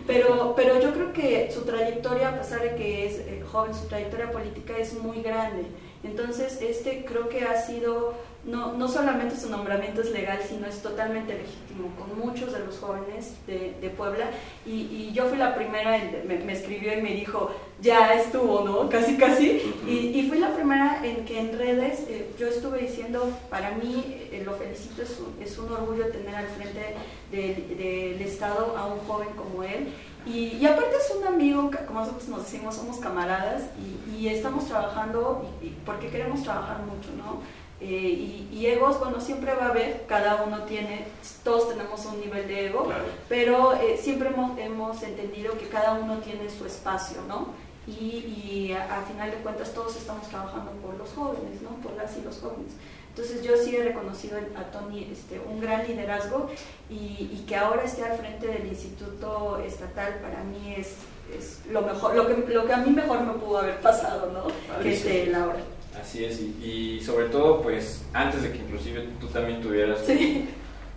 pero, 0.08 0.54
pero 0.56 0.80
yo 0.80 0.92
creo 0.92 1.12
que 1.12 1.52
su 1.52 1.60
trayectoria, 1.60 2.30
a 2.30 2.38
pesar 2.38 2.62
de 2.62 2.74
que 2.74 3.06
es 3.06 3.48
joven, 3.48 3.72
su 3.72 3.86
trayectoria 3.86 4.32
política 4.32 4.76
es 4.76 4.92
muy 4.94 5.22
grande. 5.22 5.66
Entonces, 6.04 6.60
este 6.60 7.04
creo 7.04 7.28
que 7.28 7.44
ha 7.44 7.60
sido 7.60 8.14
no, 8.44 8.72
no 8.72 8.88
solamente 8.88 9.36
su 9.36 9.48
nombramiento 9.48 10.00
es 10.00 10.10
legal, 10.10 10.40
sino 10.46 10.66
es 10.66 10.82
totalmente 10.82 11.32
legítimo 11.34 11.94
con 11.96 12.18
muchos 12.18 12.52
de 12.52 12.58
los 12.60 12.76
jóvenes 12.78 13.34
de, 13.46 13.74
de 13.80 13.90
Puebla. 13.90 14.30
Y, 14.66 14.72
y, 14.72 15.12
yo 15.12 15.28
fui 15.28 15.38
la 15.38 15.54
primera, 15.54 15.96
en, 15.96 16.26
me, 16.26 16.38
me, 16.38 16.52
escribió 16.52 16.92
y 16.92 17.02
me 17.02 17.14
dijo, 17.14 17.52
ya 17.80 18.14
estuvo, 18.14 18.62
¿no? 18.62 18.88
Casi, 18.88 19.16
casi. 19.16 19.62
y, 19.86 20.18
y, 20.18 20.28
fui 20.28 20.38
la 20.38 20.54
primera 20.54 21.00
en 21.04 21.24
que 21.24 21.38
en 21.38 21.56
redes 21.56 22.00
eh, 22.08 22.30
yo 22.38 22.48
estuve 22.48 22.80
diciendo, 22.80 23.30
para 23.48 23.70
mí 23.72 24.04
eh, 24.32 24.42
lo 24.44 24.54
felicito, 24.54 25.02
es 25.02 25.20
un, 25.20 25.40
es 25.40 25.56
un, 25.58 25.72
orgullo 25.72 26.08
tener 26.08 26.34
al 26.34 26.48
frente 26.48 26.96
del, 27.30 27.78
del 27.78 28.20
Estado 28.22 28.76
a 28.76 28.86
un 28.86 28.98
joven 29.00 29.28
como 29.36 29.62
él. 29.62 29.92
Y, 30.26 30.56
y, 30.60 30.66
aparte 30.66 30.96
es 30.96 31.16
un 31.16 31.26
amigo, 31.26 31.70
como 31.86 32.00
nosotros 32.00 32.28
nos 32.28 32.44
decimos, 32.44 32.76
somos 32.76 32.98
camaradas 32.98 33.62
y, 34.08 34.16
y 34.16 34.28
estamos 34.28 34.66
trabajando 34.66 35.44
porque 35.84 36.08
queremos 36.08 36.42
trabajar 36.42 36.78
mucho, 36.82 37.10
¿no? 37.16 37.40
Eh, 37.84 38.46
y, 38.52 38.66
egos, 38.66 39.00
bueno, 39.00 39.20
siempre 39.20 39.52
va 39.54 39.66
a 39.66 39.68
haber, 39.70 40.06
cada 40.06 40.44
uno 40.44 40.62
tiene, 40.62 41.08
todos 41.42 41.68
tenemos 41.68 42.06
un 42.06 42.20
nivel 42.20 42.46
de 42.46 42.66
ego, 42.66 42.84
claro. 42.84 43.02
pero 43.28 43.72
eh, 43.72 43.98
siempre 44.00 44.28
hemos, 44.28 44.56
hemos, 44.56 45.02
entendido 45.02 45.58
que 45.58 45.66
cada 45.66 45.94
uno 45.94 46.18
tiene 46.18 46.48
su 46.48 46.64
espacio, 46.64 47.22
¿no? 47.26 47.48
Y, 47.88 48.70
y 48.70 48.72
a, 48.72 49.00
a, 49.00 49.02
final 49.02 49.32
de 49.32 49.38
cuentas 49.38 49.74
todos 49.74 49.96
estamos 49.96 50.28
trabajando 50.28 50.70
por 50.80 50.96
los 50.96 51.10
jóvenes, 51.10 51.60
¿no? 51.60 51.70
Por 51.82 51.94
las 51.96 52.16
y 52.16 52.22
los 52.22 52.38
jóvenes. 52.38 52.72
Entonces 53.14 53.42
yo 53.42 53.58
sí 53.58 53.76
he 53.76 53.84
reconocido 53.84 54.38
a 54.56 54.70
Tony 54.70 55.06
este, 55.12 55.38
un 55.38 55.60
gran 55.60 55.86
liderazgo 55.86 56.48
y, 56.88 57.28
y, 57.30 57.44
que 57.46 57.56
ahora 57.56 57.84
esté 57.84 58.04
al 58.04 58.16
frente 58.16 58.46
del 58.46 58.66
Instituto 58.66 59.58
Estatal 59.58 60.14
para 60.22 60.42
mí 60.44 60.74
es, 60.78 60.94
es 61.36 61.60
lo 61.70 61.82
mejor, 61.82 62.16
lo 62.16 62.26
que, 62.26 62.50
lo 62.50 62.64
que 62.64 62.72
a 62.72 62.78
mí 62.78 62.90
mejor 62.90 63.20
me 63.20 63.34
pudo 63.34 63.58
haber 63.58 63.80
pasado, 63.80 64.32
¿no? 64.32 64.44
Vale, 64.66 64.82
que 64.82 64.94
esté 64.94 65.26
sí. 65.26 65.32
ahora. 65.34 65.58
Así 66.00 66.24
es, 66.24 66.40
y, 66.40 66.64
y, 66.64 67.04
sobre 67.04 67.26
todo, 67.26 67.60
pues, 67.60 68.02
antes 68.14 68.44
de 68.44 68.50
que 68.50 68.58
inclusive 68.58 69.06
tú 69.20 69.26
también 69.26 69.60
tuvieras 69.60 70.00
sí. 70.06 70.48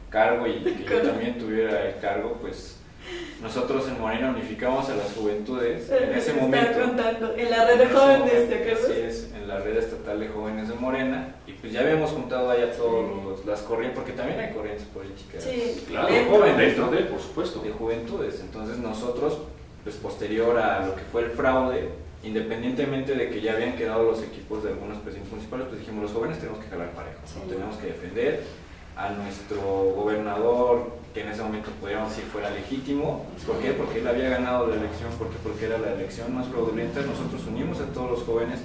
cargo 0.10 0.48
y 0.48 0.60
que 0.64 0.86
yo 0.90 1.02
también 1.02 1.38
tuviera 1.38 1.86
el 1.90 2.00
cargo, 2.00 2.38
pues, 2.40 2.78
nosotros 3.42 3.88
en 3.88 4.00
Morena 4.00 4.30
unificamos 4.30 4.90
a 4.90 4.96
las 4.96 5.14
juventudes 5.14 5.90
en 5.90 6.14
ese 6.18 6.34
momento. 6.34 6.80
contando, 6.82 7.36
en 7.36 7.50
la 7.50 7.66
red 7.66 7.80
de 7.80 7.88
jóvenes, 7.88 8.50
¿te 8.50 8.56
acuerdas? 8.56 8.84
Así 8.86 9.00
es, 9.02 9.32
en 9.36 9.48
la 9.48 9.60
red 9.60 9.78
estatal 9.78 10.20
de 10.20 10.28
jóvenes 10.30 10.70
de 10.70 10.76
Morena, 10.76 11.36
y 11.46 11.54
pues 11.54 11.74
ya 11.74 11.82
habíamos 11.82 12.12
juntado 12.12 12.50
allá 12.50 12.72
todas 12.72 13.46
las 13.46 13.62
corrientes, 13.62 14.00
porque 14.00 14.14
también 14.14 14.40
hay 14.40 14.54
corrientes 14.54 14.86
políticas 14.86 15.44
sí. 15.44 15.86
claro, 15.88 16.14
de 16.14 16.26
jóvenes, 16.26 16.58
dentro 16.58 16.90
de, 16.90 16.98
por 17.04 17.20
supuesto. 17.20 17.60
de 17.60 17.72
juventudes, 17.72 18.40
entonces 18.40 18.78
nosotros, 18.78 19.40
pues 19.84 19.96
posterior 19.98 20.58
a 20.58 20.86
lo 20.86 20.96
que 20.96 21.04
fue 21.12 21.24
el 21.24 21.32
fraude, 21.32 21.90
independientemente 22.24 23.14
de 23.14 23.30
que 23.30 23.42
ya 23.42 23.54
habían 23.54 23.76
quedado 23.76 24.04
los 24.04 24.24
equipos 24.24 24.64
de 24.64 24.70
algunos 24.70 24.98
presidentes 24.98 25.32
municipales, 25.32 25.68
pues 25.68 25.80
dijimos, 25.82 26.04
los 26.04 26.12
jóvenes 26.14 26.40
tenemos 26.40 26.64
que 26.64 26.70
jalar 26.70 26.92
parejo, 26.92 27.20
sí. 27.26 27.36
¿no? 27.40 27.54
tenemos 27.54 27.76
que 27.78 27.88
defender 27.88 28.42
a 28.96 29.10
nuestro 29.10 29.62
gobernador, 29.96 30.92
que 31.14 31.22
en 31.22 31.30
ese 31.30 31.42
momento 31.42 31.72
podríamos 31.80 32.10
decir 32.10 32.26
fuera 32.26 32.50
legítimo. 32.50 33.26
¿Por 33.46 33.58
qué? 33.60 33.72
Porque 33.72 34.00
él 34.00 34.08
había 34.08 34.30
ganado 34.30 34.68
la 34.68 34.76
elección, 34.76 35.12
porque, 35.18 35.38
porque 35.44 35.66
era 35.66 35.78
la 35.78 35.94
elección 35.94 36.34
más 36.34 36.48
fraudulenta. 36.48 37.02
Nosotros 37.02 37.46
unimos 37.48 37.80
a 37.80 37.86
todos 37.86 38.12
los 38.12 38.24
jóvenes 38.24 38.60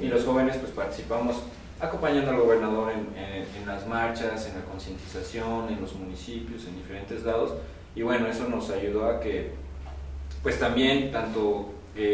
y 0.00 0.06
los 0.06 0.24
jóvenes 0.24 0.56
pues 0.56 0.72
participamos 0.72 1.42
acompañando 1.80 2.30
al 2.30 2.38
gobernador 2.38 2.92
en, 2.92 3.22
en, 3.22 3.46
en 3.60 3.66
las 3.66 3.86
marchas, 3.86 4.46
en 4.46 4.54
la 4.54 4.64
concientización, 4.64 5.68
en 5.70 5.80
los 5.80 5.94
municipios, 5.94 6.66
en 6.66 6.76
diferentes 6.76 7.22
lados. 7.24 7.54
Y 7.94 8.02
bueno, 8.02 8.26
eso 8.26 8.48
nos 8.48 8.70
ayudó 8.70 9.06
a 9.06 9.20
que 9.20 9.52
pues 10.42 10.58
también 10.58 11.10
tanto 11.10 11.70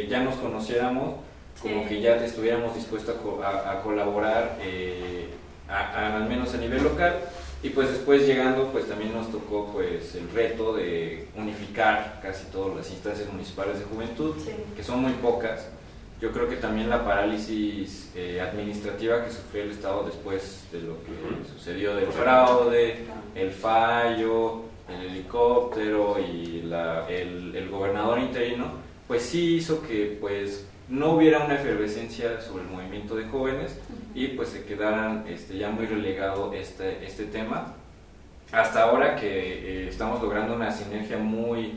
ya 0.09 0.21
nos 0.21 0.35
conociéramos, 0.37 1.17
como 1.63 1.83
sí. 1.83 1.89
que 1.89 2.01
ya 2.01 2.17
estuviéramos 2.17 2.75
dispuestos 2.75 3.15
a, 3.17 3.19
co 3.21 3.41
a, 3.43 3.73
a 3.73 3.83
colaborar, 3.83 4.57
eh, 4.61 5.29
a, 5.69 6.17
al 6.17 6.29
menos 6.29 6.53
a 6.55 6.57
nivel 6.57 6.83
local. 6.83 7.21
Y 7.67 7.71
pues 7.71 7.91
después 7.91 8.25
llegando, 8.25 8.69
pues 8.71 8.87
también 8.87 9.13
nos 9.13 9.33
tocó 9.33 9.73
pues 9.73 10.15
el 10.15 10.31
reto 10.31 10.75
de 10.77 11.27
unificar 11.35 12.21
casi 12.23 12.47
todas 12.53 12.77
las 12.77 12.91
instancias 12.93 13.27
municipales 13.33 13.81
de 13.81 13.85
juventud, 13.87 14.35
sí. 14.39 14.53
que 14.77 14.85
son 14.85 15.03
muy 15.03 15.11
pocas. 15.15 15.67
Yo 16.21 16.31
creo 16.31 16.49
que 16.49 16.55
también 16.57 16.89
la 16.89 17.05
parálisis 17.05 18.13
eh, 18.15 18.41
administrativa 18.41 19.25
que 19.25 19.33
sufrió 19.33 19.65
el 19.65 19.73
Estado 19.73 20.05
después 20.05 20.65
de 20.71 20.79
lo 20.83 21.03
que 21.03 21.11
uh 21.11 21.43
-huh. 21.43 21.59
sucedió 21.59 21.97
del 21.97 22.07
fraude, 22.07 23.05
el 23.35 23.51
fallo, 23.51 24.63
el 24.89 25.11
helicóptero 25.11 26.19
y 26.21 26.63
la, 26.63 27.09
el, 27.09 27.53
el 27.57 27.69
gobernador 27.69 28.21
interino, 28.21 28.75
pues 29.09 29.23
sí 29.23 29.57
hizo 29.57 29.83
que 29.83 30.17
pues 30.21 30.67
no 30.89 31.15
hubiera 31.15 31.45
una 31.45 31.57
efervescencia 31.57 32.41
sobre 32.41 32.63
el 32.63 32.71
movimiento 32.71 33.17
de 33.17 33.25
jóvenes. 33.25 33.77
Y 34.17 34.29
pues 34.29 34.49
se 34.49 34.65
quedaran 34.65 35.27
este, 35.29 35.59
ya 35.59 35.69
muy 35.69 35.85
relegado 35.85 36.55
este, 36.55 37.05
este 37.05 37.25
tema. 37.25 37.75
Hasta 38.51 38.85
ahora 38.85 39.15
que 39.15 39.27
eh, 39.29 39.89
estamos 39.89 40.23
logrando 40.23 40.55
una 40.55 40.73
sinergia 40.73 41.19
muy 41.19 41.75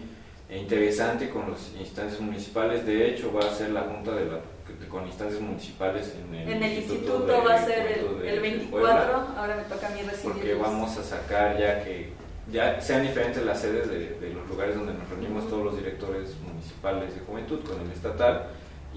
interesante 0.50 1.30
con 1.30 1.52
las 1.52 1.74
instancias 1.78 2.22
municipales, 2.22 2.86
de 2.86 3.10
hecho 3.10 3.34
va 3.34 3.42
a 3.42 3.54
ser 3.54 3.72
la 3.72 3.82
junta 3.82 4.12
de 4.12 4.26
la, 4.26 4.40
con 4.88 5.06
instancias 5.06 5.42
municipales 5.42 6.16
en 6.16 6.34
el, 6.34 6.50
en 6.50 6.64
el 6.64 6.74
instituto, 6.78 7.18
instituto 7.18 7.44
va 7.46 7.56
a 7.56 7.66
ser 7.66 8.00
el, 8.00 8.26
el 8.26 8.40
24, 8.40 8.94
ahora 9.38 9.56
me 9.58 9.64
toca 9.64 9.88
a 9.88 9.90
mí 9.90 10.02
recibir. 10.02 10.34
Porque 10.34 10.54
vamos 10.54 10.98
a 10.98 11.04
sacar 11.04 11.60
ya 11.60 11.84
que 11.84 12.14
ya 12.50 12.80
sean 12.80 13.04
diferentes 13.04 13.44
las 13.44 13.60
sedes 13.60 13.90
de, 13.90 14.18
de 14.18 14.34
los 14.34 14.48
lugares 14.48 14.76
donde 14.76 14.94
nos 14.94 15.10
reunimos 15.10 15.50
todos 15.50 15.66
los 15.66 15.78
directores 15.78 16.36
municipales 16.48 17.14
de 17.14 17.20
juventud 17.20 17.60
con 17.66 17.82
el 17.82 17.92
estatal 17.92 18.48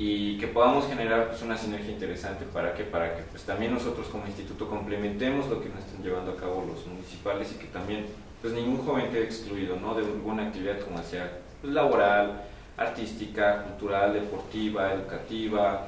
y 0.05 0.37
que 0.37 0.49
podamos 0.49 0.89
generar 0.89 1.29
pues, 1.29 1.43
una 1.43 1.57
sinergia 1.57 1.93
interesante. 1.93 2.45
Para 2.53 2.75
que 2.75 2.83
para 2.83 3.17
que 3.17 3.23
pues 3.23 3.45
también 3.45 3.73
nosotros 3.73 4.09
como 4.09 4.27
instituto 4.27 4.69
complementemos 4.69 5.47
lo 5.49 5.63
que 5.63 5.69
nos 5.69 5.79
están 5.79 6.03
llevando 6.03 6.33
a 6.33 6.37
cabo 6.37 6.65
los 6.67 6.85
municipales 6.89 7.53
y 7.55 7.61
que 7.61 7.67
también 7.67 8.07
pues 8.41 8.53
ningún 8.53 8.85
joven 8.85 9.11
quede 9.13 9.23
excluido 9.23 9.77
¿no? 9.77 9.95
de 9.95 10.05
alguna 10.05 10.49
actividad 10.49 10.81
como 10.81 11.01
sea 11.05 11.39
pues, 11.61 11.73
laboral, 11.73 12.43
artística, 12.77 13.63
cultural, 13.63 14.13
deportiva, 14.15 14.93
educativa 14.93 15.87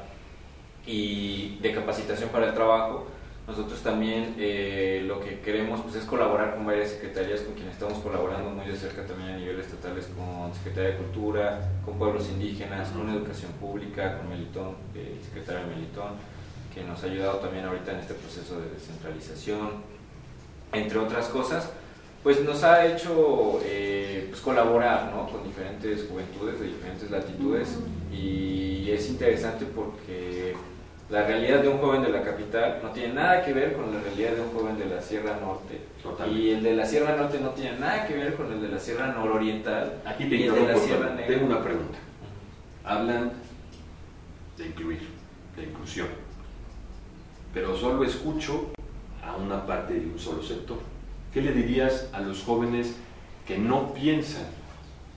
y 0.86 1.58
de 1.60 1.74
capacitación 1.74 2.30
para 2.30 2.46
el 2.46 2.54
trabajo 2.54 3.08
nosotros 3.46 3.80
también 3.82 4.34
eh, 4.38 5.04
lo 5.06 5.20
que 5.20 5.40
queremos 5.40 5.80
pues, 5.82 5.96
es 5.96 6.04
colaborar 6.04 6.54
con 6.54 6.64
varias 6.64 6.90
secretarías 6.90 7.42
con 7.42 7.54
quienes 7.54 7.74
estamos 7.74 7.98
colaborando 7.98 8.48
muy 8.50 8.66
de 8.66 8.76
cerca 8.76 9.04
también 9.04 9.32
a 9.32 9.36
nivel 9.36 9.60
estatal, 9.60 9.98
es 9.98 10.06
con 10.06 10.54
Secretaría 10.54 10.90
de 10.90 10.96
Cultura, 10.96 11.70
con 11.84 11.98
pueblos 11.98 12.28
indígenas, 12.30 12.88
con 12.88 13.08
Educación 13.10 13.52
Pública, 13.52 14.16
con 14.16 14.30
Melitón, 14.30 14.76
eh, 14.94 15.18
Secretaria 15.22 15.60
de 15.60 15.74
Melitón, 15.74 16.12
que 16.74 16.82
nos 16.84 17.02
ha 17.02 17.06
ayudado 17.06 17.38
también 17.38 17.66
ahorita 17.66 17.92
en 17.92 17.98
este 17.98 18.14
proceso 18.14 18.60
de 18.60 18.70
descentralización, 18.70 19.82
entre 20.72 20.98
otras 20.98 21.28
cosas, 21.28 21.70
pues 22.22 22.42
nos 22.42 22.64
ha 22.64 22.86
hecho 22.86 23.60
eh, 23.62 24.26
pues, 24.30 24.40
colaborar 24.40 25.12
¿no? 25.14 25.28
con 25.28 25.44
diferentes 25.44 26.06
juventudes 26.08 26.58
de 26.60 26.68
diferentes 26.68 27.10
latitudes 27.10 27.78
y 28.10 28.90
es 28.90 29.10
interesante 29.10 29.66
porque 29.66 30.54
la 31.10 31.26
realidad 31.26 31.60
de 31.60 31.68
un 31.68 31.78
joven 31.78 32.02
de 32.02 32.08
la 32.08 32.22
capital 32.22 32.80
no 32.82 32.90
tiene 32.90 33.14
nada 33.14 33.44
que 33.44 33.52
ver 33.52 33.74
con 33.74 33.92
la 33.92 34.00
realidad 34.00 34.32
de 34.32 34.40
un 34.40 34.52
joven 34.52 34.78
de 34.78 34.86
la 34.86 35.00
Sierra 35.02 35.38
Norte. 35.38 35.80
Totalmente. 36.02 36.42
Y 36.42 36.50
el 36.50 36.62
de 36.62 36.76
la 36.76 36.86
Sierra 36.86 37.16
Norte 37.16 37.40
no 37.40 37.50
tiene 37.50 37.78
nada 37.78 38.06
que 38.06 38.14
ver 38.14 38.34
con 38.34 38.50
el 38.50 38.62
de 38.62 38.68
la 38.68 38.78
Sierra 38.78 39.08
Nororiental. 39.08 40.00
Aquí 40.04 40.28
te 40.28 40.36
y 40.36 40.42
el 40.44 40.54
de 40.54 40.66
la 40.66 40.76
Sierra 40.76 41.10
Negra. 41.10 41.26
Tengo 41.26 41.46
una 41.46 41.62
pregunta. 41.62 41.98
Hablan 42.84 43.32
de 44.56 44.66
incluir, 44.66 45.08
de 45.56 45.62
inclusión. 45.64 46.08
Pero 47.52 47.76
solo 47.76 48.02
escucho 48.04 48.72
a 49.22 49.36
una 49.36 49.66
parte 49.66 49.94
de 49.94 50.06
un 50.06 50.18
solo 50.18 50.42
sector. 50.42 50.78
¿Qué 51.32 51.42
le 51.42 51.52
dirías 51.52 52.08
a 52.12 52.20
los 52.20 52.42
jóvenes 52.42 52.96
que 53.46 53.58
no 53.58 53.92
piensan 53.92 54.46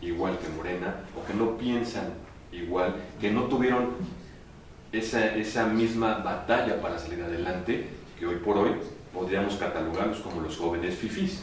igual 0.02 0.38
que 0.38 0.50
Morena 0.50 0.96
o 1.16 1.26
que 1.26 1.34
no 1.34 1.58
piensan 1.58 2.14
igual, 2.52 2.96
que 3.20 3.32
no 3.32 3.44
tuvieron 3.44 3.92
esa, 4.98 5.36
esa 5.36 5.66
misma 5.66 6.20
batalla 6.20 6.82
para 6.82 6.98
salir 6.98 7.24
adelante, 7.24 7.88
que 8.20 8.26
hoy 8.26 8.36
por 8.38 8.58
hoy 8.58 8.72
podríamos 9.14 9.56
catalogarlos 9.56 10.20
como 10.20 10.42
los 10.42 10.58
jóvenes 10.58 10.96
fifís. 10.96 11.42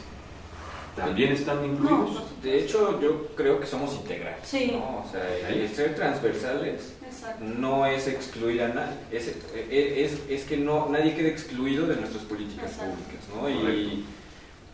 ¿También 0.95 1.33
están 1.33 1.65
incluidos? 1.65 2.13
No, 2.13 2.21
de 2.41 2.59
hecho, 2.59 3.01
yo 3.01 3.27
creo 3.35 3.59
que 3.59 3.67
somos 3.67 3.93
integrales. 3.95 4.39
Sí. 4.43 4.71
¿no? 4.71 5.03
O 5.05 5.05
sea, 5.11 5.49
el 5.49 5.67
ser 5.69 5.93
transversales 5.93 6.93
Exacto. 7.05 7.43
no 7.43 7.85
es 7.85 8.07
excluir 8.07 8.61
a 8.61 8.69
nadie, 8.69 8.95
es, 9.11 9.35
es, 9.69 10.19
es, 10.29 10.43
que 10.45 10.55
no, 10.55 10.87
nadie 10.89 11.13
quede 11.13 11.29
excluido 11.29 11.85
de 11.85 11.97
nuestras 11.97 12.23
políticas 12.23 12.71
Exacto. 12.71 12.95
públicas. 12.95 13.25
¿no? 13.35 13.49
Y 13.49 14.05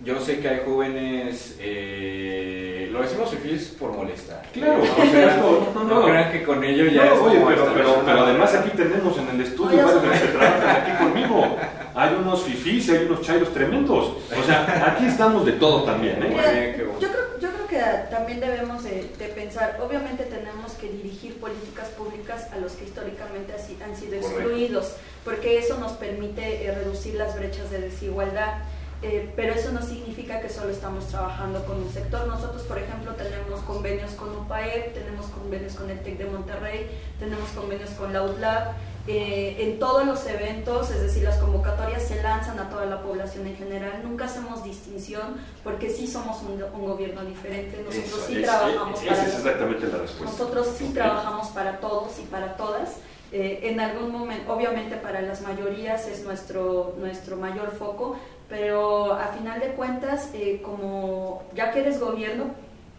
yo 0.03 0.19
sé 0.19 0.39
que 0.39 0.49
hay 0.49 0.61
jóvenes, 0.65 1.57
eh, 1.59 2.89
lo 2.91 3.01
decimos 3.01 3.29
fifís 3.29 3.67
por 3.79 3.91
molestar. 3.95 4.41
Claro, 4.53 4.79
no, 4.83 4.95
crean, 5.11 5.39
no, 5.39 5.83
No, 5.83 5.99
no. 6.01 6.05
crean 6.05 6.31
que 6.31 6.43
con 6.43 6.63
ello 6.63 6.85
ya 6.85 7.05
No, 7.05 7.13
es 7.13 7.19
oye, 7.21 7.43
pero, 7.47 7.71
pero, 7.73 8.01
pero 8.05 8.19
además 8.21 8.53
aquí 8.55 8.69
tenemos 8.75 9.17
en 9.17 9.29
el 9.29 9.41
estudio 9.41 9.69
Oye, 9.71 9.83
varios 9.83 10.01
de 10.03 10.07
eso- 10.09 10.25
los 10.25 10.31
que 10.31 10.37
trabajan 10.37 10.81
aquí 10.81 11.03
conmigo. 11.03 11.57
Hay 11.93 12.15
unos 12.15 12.41
fifís 12.43 12.87
y 12.87 12.91
hay 12.91 13.05
unos 13.05 13.21
chairos 13.21 13.53
tremendos. 13.53 14.05
O 14.39 14.43
sea, 14.45 14.93
aquí 14.93 15.05
estamos 15.05 15.45
de 15.45 15.53
todo 15.53 15.83
también, 15.83 16.21
¿eh? 16.23 16.75
Yo 16.99 17.07
creo, 17.09 17.39
yo 17.39 17.49
creo 17.49 17.67
que 17.67 18.09
también 18.09 18.39
debemos 18.39 18.83
de, 18.83 19.09
de 19.19 19.27
pensar, 19.27 19.77
obviamente 19.85 20.23
tenemos 20.23 20.71
que 20.73 20.89
dirigir 20.89 21.35
políticas 21.39 21.89
públicas 21.89 22.47
a 22.51 22.57
los 22.57 22.73
que 22.73 22.85
históricamente 22.85 23.53
así 23.53 23.77
han 23.83 23.95
sido 23.95 24.19
Correcto. 24.19 24.39
excluidos, 24.41 24.95
porque 25.25 25.57
eso 25.59 25.77
nos 25.79 25.91
permite 25.93 26.65
eh, 26.65 26.71
reducir 26.73 27.15
las 27.15 27.35
brechas 27.37 27.69
de 27.71 27.79
desigualdad. 27.81 28.55
Eh, 29.03 29.33
pero 29.35 29.53
eso 29.55 29.71
no 29.71 29.81
significa 29.81 30.39
que 30.41 30.49
solo 30.49 30.69
estamos 30.69 31.07
trabajando 31.07 31.65
con 31.65 31.77
un 31.81 31.91
sector. 31.91 32.27
Nosotros, 32.27 32.61
por 32.63 32.77
ejemplo, 32.77 33.13
tenemos 33.15 33.59
convenios 33.61 34.11
con 34.11 34.29
UPAEP, 34.35 34.93
tenemos 34.93 35.25
convenios 35.27 35.73
con 35.73 35.89
el 35.89 35.99
TEC 36.01 36.19
de 36.19 36.25
Monterrey, 36.25 36.87
tenemos 37.19 37.49
convenios 37.49 37.89
con 37.91 38.13
la 38.13 38.21
UTLAB. 38.23 38.73
Eh, 39.07 39.55
en 39.57 39.79
todos 39.79 40.05
los 40.05 40.27
eventos, 40.27 40.91
es 40.91 41.01
decir, 41.01 41.23
las 41.23 41.37
convocatorias 41.37 42.03
se 42.03 42.21
lanzan 42.21 42.59
a 42.59 42.69
toda 42.69 42.85
la 42.85 43.01
población 43.01 43.47
en 43.47 43.55
general. 43.55 44.01
Nunca 44.03 44.25
hacemos 44.25 44.63
distinción 44.63 45.37
porque 45.63 45.89
sí 45.89 46.05
somos 46.05 46.43
un, 46.43 46.61
un 46.61 46.85
gobierno 46.85 47.25
diferente. 47.25 47.77
Nosotros 47.83 48.05
Eso, 48.05 48.27
sí 48.27 48.35
es- 48.37 48.43
trabajamos 48.43 49.01
es- 49.01 49.07
para 49.09 49.23
es 49.23 49.33
exactamente 49.35 49.87
la 49.87 49.97
respuesta. 49.97 50.25
nosotros 50.25 50.67
sí 50.77 50.85
Ok. 50.89 50.93
trabajamos 50.93 51.47
para 51.47 51.79
todos 51.79 52.19
y 52.19 52.25
para 52.27 52.55
todas. 52.55 52.97
Eh, 53.31 53.59
en 53.71 53.79
algún 53.79 54.11
momento, 54.11 54.51
obviamente 54.53 54.97
para 54.97 55.21
las 55.21 55.41
mayorías 55.41 56.05
es 56.07 56.23
nuestro, 56.25 56.95
nuestro 56.99 57.37
mayor 57.37 57.71
foco, 57.71 58.17
pero 58.49 59.13
a 59.13 59.27
final 59.27 59.59
de 59.61 59.67
cuentas, 59.67 60.31
eh, 60.33 60.61
como 60.61 61.43
ya 61.55 61.71
que 61.71 61.79
eres 61.79 61.99
gobierno, 62.01 62.45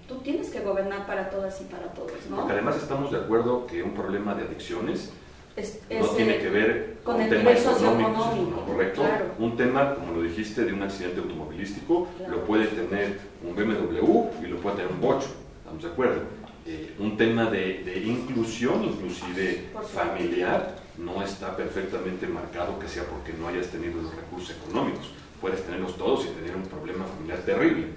tú 0.09 0.17
tienes 0.19 0.49
que 0.49 0.61
gobernar 0.61 1.07
para 1.07 1.29
todas 1.29 1.61
y 1.61 1.65
para 1.65 1.85
todos, 1.93 2.13
¿no? 2.31 2.37
Porque 2.37 2.53
además 2.55 2.77
estamos 2.77 3.11
de 3.13 3.19
acuerdo 3.19 3.67
que 3.67 3.83
un 3.83 3.93
problema 3.93 4.35
de 4.35 4.45
adicciones 4.45 5.11
Es- 5.55 5.81
no 5.91 6.07
es, 6.07 6.17
tiene 6.17 6.37
eh, 6.37 6.41
que 6.41 6.49
ver 6.49 6.97
con 7.05 7.15
con 7.15 7.23
el 7.25 7.29
temas 7.29 7.45
nivel 7.45 7.59
socioeconómico, 7.59 8.51
¿no? 8.57 8.65
¿correcto? 8.67 9.03
claro. 9.03 9.25
Un 9.39 9.57
tema, 9.59 9.95
como 9.97 10.13
lo 10.15 10.23
dijiste, 10.23 10.65
de 10.65 10.73
un 10.73 10.83
accidente 10.83 11.21
automovilístico, 11.21 12.09
Claro. 12.17 12.33
lo 12.37 12.45
puede 12.45 12.67
tener 12.69 13.19
un 13.47 13.55
BMW 13.55 14.31
y 14.43 14.47
lo 14.47 14.57
puede 14.61 14.77
tener 14.77 14.91
un 14.93 15.01
bocho, 15.03 15.29
¿estamos 15.59 15.83
de 15.83 15.89
acuerdo? 15.91 16.23
Eh, 16.65 16.95
un 16.99 17.17
tema 17.17 17.47
de, 17.51 17.83
de 17.85 17.99
inclusión, 18.05 18.85
inclusive 18.85 19.71
familiar, 19.93 20.77
no 20.99 21.23
está 21.23 21.57
perfectamente 21.57 22.27
marcado 22.29 22.79
que 22.79 22.89
sea 22.89 23.05
porque 23.05 23.33
no 23.33 23.49
hayas 23.49 23.67
tenido 23.69 24.01
los 24.01 24.15
recursos 24.15 24.55
económicos. 24.57 25.11
Puedes 25.41 25.65
tenerlos 25.65 25.97
todos 25.97 26.25
y 26.27 26.29
tener 26.29 26.55
un 26.55 26.63
problema 26.63 27.05
familiar 27.05 27.39
terrible. 27.41 27.89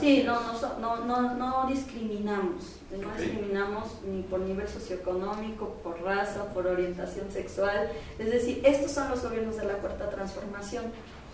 Sí, 0.00 0.22
no, 0.24 0.40
no, 0.40 0.58
so- 0.58 0.78
no, 0.80 1.04
no, 1.04 1.34
no 1.34 1.66
discriminamos, 1.68 2.76
no 2.90 3.14
discriminamos 3.14 3.98
ni 4.10 4.22
por 4.22 4.40
nivel 4.40 4.66
socioeconómico, 4.66 5.74
por 5.82 6.00
raza, 6.00 6.46
por 6.54 6.66
orientación 6.66 7.30
sexual. 7.30 7.90
Es 8.18 8.30
decir, 8.30 8.62
estos 8.64 8.90
son 8.90 9.10
los 9.10 9.22
gobiernos 9.22 9.58
de 9.58 9.64
la 9.66 9.74
cuarta 9.74 10.08
transformación, 10.08 10.84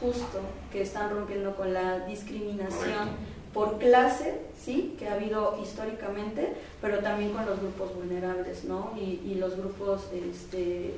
justo 0.01 0.41
que 0.73 0.83
están 0.83 1.11
rompiendo 1.11 1.55
con 1.55 1.73
la 1.73 2.01
discriminación 2.07 2.71
Correcto. 2.81 3.38
Por 3.59 3.77
clase, 3.81 4.35
sí, 4.57 4.95
que 5.01 5.09
ha 5.09 5.15
habido 5.15 5.59
históricamente, 5.61 6.53
pero 6.81 7.01
también 7.01 7.33
con 7.33 7.45
los 7.45 7.59
grupos 7.59 7.93
vulnerables, 7.93 8.63
¿no? 8.63 8.93
Y, 8.97 9.35
los 9.35 9.57
grupos, 9.57 10.03
este, 10.13 10.95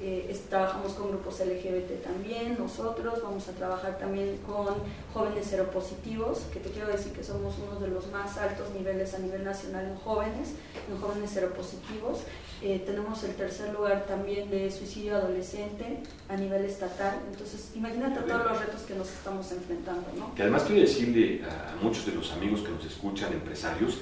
eh, 0.00 0.26
es- 0.28 0.48
trabajamos 0.48 0.92
con 0.94 1.08
grupos 1.08 1.40
LGBT 1.40 2.02
también, 2.02 2.56
nosotros 2.58 3.22
vamos 3.22 3.48
a 3.48 3.52
trabajar 3.52 3.96
también 3.98 4.38
con 4.46 4.74
jóvenes 5.12 5.46
seropositivos, 5.46 6.40
que 6.52 6.58
te 6.60 6.70
quiero 6.70 6.88
decir 6.88 7.12
que 7.12 7.22
somos 7.22 7.54
uno 7.64 7.78
de 7.80 7.88
los 7.88 8.06
más 8.10 8.36
altos 8.38 8.70
niveles 8.74 9.14
a 9.14 9.18
nivel 9.18 9.44
nacional 9.44 9.86
en 9.86 9.96
jóvenes, 9.96 10.50
en 10.90 11.00
jóvenes 11.00 11.30
seropositivos. 11.30 12.20
Eh, 12.62 12.82
tenemos 12.86 13.22
el 13.24 13.34
tercer 13.34 13.72
lugar 13.74 14.06
también 14.06 14.48
de 14.48 14.70
suicidio 14.70 15.16
adolescente 15.16 15.98
a 16.28 16.36
nivel 16.36 16.64
estatal. 16.64 17.18
Entonces, 17.30 17.70
imagínate 17.74 18.20
todos 18.20 18.44
los 18.44 18.58
retos 18.58 18.80
que 18.82 18.94
nos 18.94 19.08
estamos 19.10 19.52
enfrentando, 19.52 20.06
¿no? 20.18 20.34
Que 20.34 20.42
además 20.42 20.62
quiero 20.62 20.80
decirle 20.80 21.42
a, 21.44 21.76
muchos 21.82 22.06
de 22.06 22.12
los 22.12 22.32
amigos 22.32 22.60
que 22.62 22.70
nos 22.70 22.84
escuchan, 22.86 23.32
empresarios, 23.32 23.98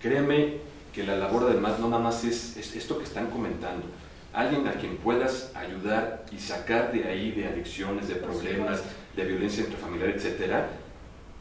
créeme 0.00 0.58
que 0.92 1.02
la 1.04 1.16
labor 1.16 1.44
además 1.50 1.78
no 1.80 1.88
nada 1.88 2.02
más 2.02 2.24
es, 2.24 2.56
es 2.56 2.76
esto 2.76 2.98
que 2.98 3.04
están 3.04 3.28
comentando. 3.30 3.84
Alguien 4.38 4.68
a 4.68 4.74
quien 4.74 4.98
puedas 4.98 5.50
ayudar 5.56 6.24
y 6.30 6.38
sacar 6.38 6.92
de 6.92 7.02
ahí 7.08 7.32
de 7.32 7.48
adicciones, 7.48 8.06
de 8.06 8.14
problemas, 8.14 8.84
de 9.16 9.24
violencia 9.24 9.64
intrafamiliar, 9.64 10.10
etcétera, 10.10 10.68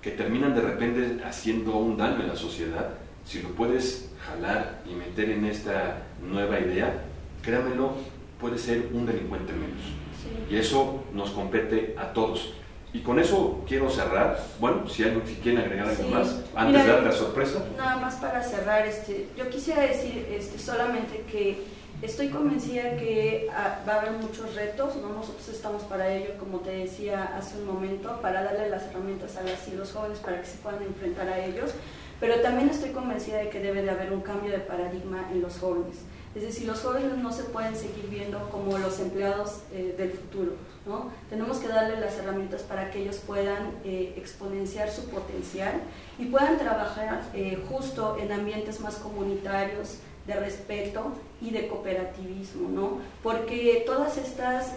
que 0.01 0.09
terminan 0.09 0.55
de 0.55 0.61
repente 0.61 1.23
haciendo 1.23 1.77
un 1.77 1.95
daño 1.95 2.21
en 2.21 2.29
la 2.29 2.35
sociedad, 2.35 2.95
si 3.23 3.43
lo 3.43 3.49
puedes 3.49 4.09
jalar 4.25 4.81
y 4.89 4.95
meter 4.95 5.29
en 5.29 5.45
esta 5.45 6.07
nueva 6.27 6.59
idea, 6.59 7.03
créamelo, 7.43 7.93
puede 8.39 8.57
ser 8.57 8.89
un 8.91 9.05
delincuente 9.05 9.53
menos. 9.53 9.83
Sí. 10.19 10.55
Y 10.55 10.57
eso 10.57 11.03
nos 11.13 11.29
compete 11.29 11.93
a 11.99 12.13
todos. 12.13 12.55
Y 12.97 13.01
con 13.01 13.19
eso 13.19 13.63
quiero 13.67 13.91
cerrar. 13.91 14.39
Bueno, 14.59 14.89
si 14.89 15.03
si 15.03 15.35
quieren 15.43 15.61
agregar 15.61 15.87
algo 15.89 16.03
Sí. 16.03 16.09
más, 16.09 16.35
antes 16.55 16.83
de 16.83 16.91
dar 16.91 17.03
la 17.03 17.11
sorpresa. 17.11 17.63
Nada 17.77 17.97
más 17.97 18.15
para 18.15 18.41
cerrar, 18.41 18.87
este, 18.87 19.27
yo 19.37 19.47
quisiera 19.49 19.83
decir 19.83 20.27
este, 20.31 20.57
solamente 20.57 21.23
que 21.31 21.63
estoy 22.01 22.29
convencida 22.29 22.97
que 22.97 23.49
ah, 23.55 23.81
va 23.87 23.93
a 23.93 24.01
haber 24.01 24.13
muchos 24.13 24.55
retos, 24.55 24.95
¿no? 24.95 25.09
nosotros 25.09 25.47
estamos 25.47 25.83
para 25.83 26.11
ello, 26.11 26.31
como 26.39 26.61
te 26.61 26.71
decía 26.71 27.37
hace 27.37 27.59
un 27.59 27.67
momento, 27.67 28.19
para 28.19 28.41
darle 28.43 28.67
las 28.69 28.83
herramientas 28.87 29.37
a 29.37 29.43
las 29.43 29.67
y 29.67 29.75
los 29.75 29.91
jóvenes 29.91 30.17
para 30.17 30.41
que 30.41 30.47
se 30.47 30.57
puedan 30.57 30.81
enfrentar 30.81 31.27
a 31.29 31.45
ellos, 31.45 31.71
pero 32.19 32.41
también 32.41 32.69
estoy 32.69 32.89
convencida 32.89 33.37
de 33.37 33.49
que 33.49 33.59
debe 33.59 33.83
de 33.83 33.91
haber 33.91 34.11
un 34.11 34.21
cambio 34.21 34.51
de 34.51 34.59
paradigma 34.59 35.29
en 35.31 35.41
los 35.43 35.59
jóvenes. 35.59 35.97
Es 36.37 36.43
decir, 36.43 36.67
los 36.67 36.81
jóvenes 36.81 37.17
no 37.17 37.33
se 37.33 37.45
pueden 37.45 37.75
seguir 37.75 38.05
viendo 38.11 38.47
como 38.51 38.77
los 38.77 38.99
empleados 38.99 39.61
eh, 39.73 39.95
del 39.97 40.11
futuro, 40.11 40.51
¿no? 40.85 41.09
Tenemos 41.31 41.57
que 41.57 41.67
darle 41.67 41.99
las 41.99 42.15
herramientas 42.19 42.61
para 42.61 42.91
que 42.91 43.01
ellos 43.01 43.17
puedan 43.25 43.71
eh, 43.83 44.13
exponenciar 44.15 44.91
su 44.91 45.05
potencial 45.05 45.81
y 46.19 46.25
puedan 46.25 46.59
trabajar 46.59 47.23
eh, 47.33 47.57
justo 47.67 48.17
en 48.19 48.31
ambientes 48.31 48.79
más 48.81 48.97
comunitarios, 48.97 49.97
de 50.27 50.35
respeto 50.35 51.13
y 51.41 51.49
de 51.51 51.69
cooperativismo, 51.69 52.69
¿no? 52.69 52.99
Porque 53.23 53.83
todas 53.85 54.17
estas, 54.17 54.75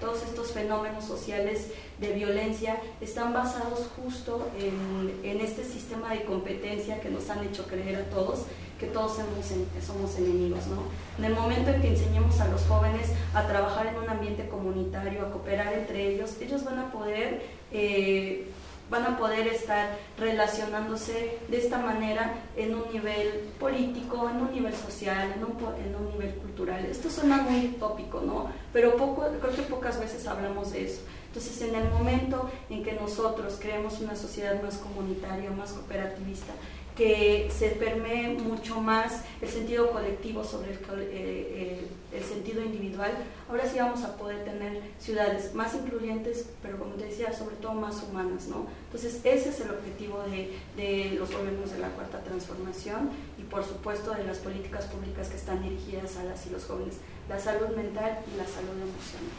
todos 0.00 0.22
estos 0.22 0.52
fenómenos 0.52 1.04
sociales 1.04 1.72
de 1.98 2.12
violencia 2.12 2.78
están 3.00 3.32
basados 3.32 3.90
justo 3.96 4.48
en 4.56 5.40
este 5.40 5.64
sistema 5.64 6.12
de 6.12 6.22
competencia 6.22 7.00
que 7.00 7.10
nos 7.10 7.28
han 7.30 7.44
hecho 7.44 7.66
creer 7.66 7.96
a 7.96 8.04
todos 8.10 8.44
que 8.78 8.86
todos 8.86 9.16
somos, 9.16 9.50
en- 9.50 9.66
somos 9.82 10.16
enemigos, 10.18 10.66
¿no? 10.66 10.82
En 11.18 11.24
el 11.24 11.34
momento 11.34 11.70
en 11.70 11.80
que 11.80 11.88
enseñemos 11.88 12.40
a 12.40 12.48
los 12.48 12.62
jóvenes 12.62 13.08
a 13.34 13.46
trabajar 13.46 13.86
en 13.86 13.96
un 13.96 14.08
ambiente 14.08 14.48
comunitario, 14.48 15.22
a 15.26 15.30
cooperar 15.30 15.72
entre 15.72 16.08
ellos, 16.08 16.36
ellos 16.40 16.64
van 16.64 16.78
a 16.78 16.90
poder 16.92 17.42
eh, 17.72 18.46
van 18.90 19.04
a 19.04 19.16
poder 19.16 19.46
estar 19.48 19.96
relacionándose 20.18 21.38
de 21.48 21.56
esta 21.56 21.78
manera 21.78 22.34
en 22.56 22.74
un 22.74 22.84
nivel 22.92 23.28
político, 23.58 24.28
en 24.28 24.36
un 24.36 24.52
nivel 24.52 24.74
social, 24.74 25.32
en 25.36 25.94
un, 25.96 26.08
nivel 26.12 26.34
cultural. 26.36 26.84
Esto 26.84 27.10
suena 27.10 27.38
muy 27.38 27.68
tópico, 27.80 28.20
¿no? 28.20 28.50
Pero 28.72 28.96
poco, 28.96 29.24
creo 29.40 29.54
que 29.56 29.62
pocas 29.62 29.98
veces 29.98 30.26
hablamos 30.26 30.72
de 30.72 30.84
eso. 30.84 31.00
Entonces, 31.28 31.62
en 31.62 31.74
el 31.74 31.88
momento 31.90 32.48
en 32.70 32.84
que 32.84 32.92
nosotros 32.92 33.56
creemos 33.58 34.00
una 34.00 34.14
sociedad 34.14 34.62
más 34.62 34.76
comunitaria, 34.76 35.50
más 35.50 35.72
cooperativista, 35.72 36.52
que 36.96 37.50
se 37.50 37.70
permee 37.70 38.28
mucho 38.28 38.80
más 38.80 39.22
el 39.42 39.48
sentido 39.48 39.90
colectivo 39.90 40.44
sobre 40.44 40.70
el, 40.70 40.78
eh, 40.78 40.80
eh, 41.10 41.88
el 42.12 42.22
sentido 42.22 42.62
individual, 42.62 43.12
ahora 43.48 43.68
sí 43.68 43.78
vamos 43.78 44.04
a 44.04 44.16
poder 44.16 44.44
tener 44.44 44.80
ciudades 45.00 45.54
más 45.54 45.74
incluyentes, 45.74 46.50
pero 46.62 46.78
como 46.78 46.94
te 46.94 47.06
decía, 47.06 47.32
sobre 47.32 47.56
todo 47.56 47.74
más 47.74 48.00
humanas, 48.04 48.46
¿no? 48.46 48.66
Entonces, 48.86 49.20
ese 49.24 49.48
es 49.48 49.60
el 49.60 49.70
objetivo 49.70 50.22
de, 50.22 50.52
de 50.76 51.16
los 51.18 51.32
gobiernos 51.32 51.72
de 51.72 51.80
la 51.80 51.88
Cuarta 51.88 52.22
Transformación 52.22 53.10
y, 53.38 53.42
por 53.42 53.64
supuesto, 53.64 54.12
de 54.12 54.24
las 54.24 54.38
políticas 54.38 54.84
públicas 54.84 55.28
que 55.28 55.36
están 55.36 55.62
dirigidas 55.62 56.16
a 56.16 56.24
las 56.24 56.46
y 56.46 56.50
los 56.50 56.64
jóvenes, 56.64 56.98
la 57.28 57.40
salud 57.40 57.74
mental 57.74 58.20
y 58.32 58.38
la 58.38 58.46
salud 58.46 58.70
emocional. 58.70 59.34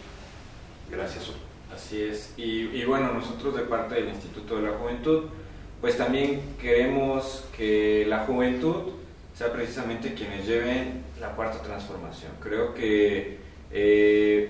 Gracias. 0.92 1.32
Así 1.74 2.02
es. 2.02 2.34
Y, 2.38 2.68
y 2.68 2.86
bueno, 2.86 3.14
nosotros 3.14 3.56
de 3.56 3.64
parte 3.64 3.96
del 3.96 4.10
Instituto 4.10 4.58
de 4.58 4.64
la 4.64 4.78
Juventud, 4.78 5.30
pues 5.86 5.98
también 6.00 6.42
queremos 6.60 7.46
que 7.56 8.08
la 8.08 8.22
juventud 8.26 8.94
sea 9.38 9.54
precisamente 9.54 10.16
quienes 10.16 10.48
lleven 10.48 11.04
la 11.22 11.36
cuarta 11.36 11.62
transformación. 11.62 12.32
Creo 12.42 12.74
que 12.74 13.38
eh, 13.72 14.50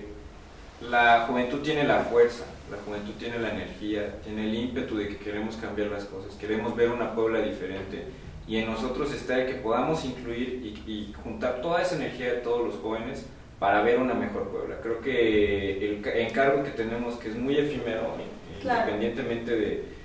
la 0.80 1.26
juventud 1.28 1.60
tiene 1.60 1.84
la 1.84 1.98
fuerza, 2.04 2.44
la 2.70 2.78
juventud 2.78 3.12
tiene 3.18 3.38
la 3.38 3.50
energía, 3.50 4.14
tiene 4.24 4.44
el 4.48 4.54
ímpetu 4.54 4.96
de 4.96 5.08
que 5.08 5.18
queremos 5.18 5.56
cambiar 5.56 5.88
las 5.88 6.06
cosas, 6.06 6.32
queremos 6.40 6.74
ver 6.74 6.88
una 6.88 7.14
Puebla 7.14 7.42
diferente 7.42 8.04
y 8.48 8.56
en 8.56 8.70
nosotros 8.70 9.12
está 9.12 9.38
el 9.42 9.46
que 9.46 9.56
podamos 9.60 10.06
incluir 10.06 10.48
y, 10.86 10.90
y 10.90 11.12
juntar 11.22 11.60
toda 11.60 11.82
esa 11.82 11.96
energía 11.96 12.32
de 12.32 12.38
todos 12.38 12.64
los 12.66 12.76
jóvenes 12.76 13.26
para 13.58 13.82
ver 13.82 13.98
una 13.98 14.14
mejor 14.14 14.48
Puebla. 14.48 14.76
Creo 14.82 15.02
que 15.02 15.86
el 15.86 16.00
ca- 16.00 16.14
encargo 16.16 16.64
que 16.64 16.70
tenemos, 16.70 17.16
que 17.16 17.28
es 17.28 17.36
muy 17.36 17.58
efímero, 17.58 18.14
independientemente 18.86 19.54
de, 19.54 19.95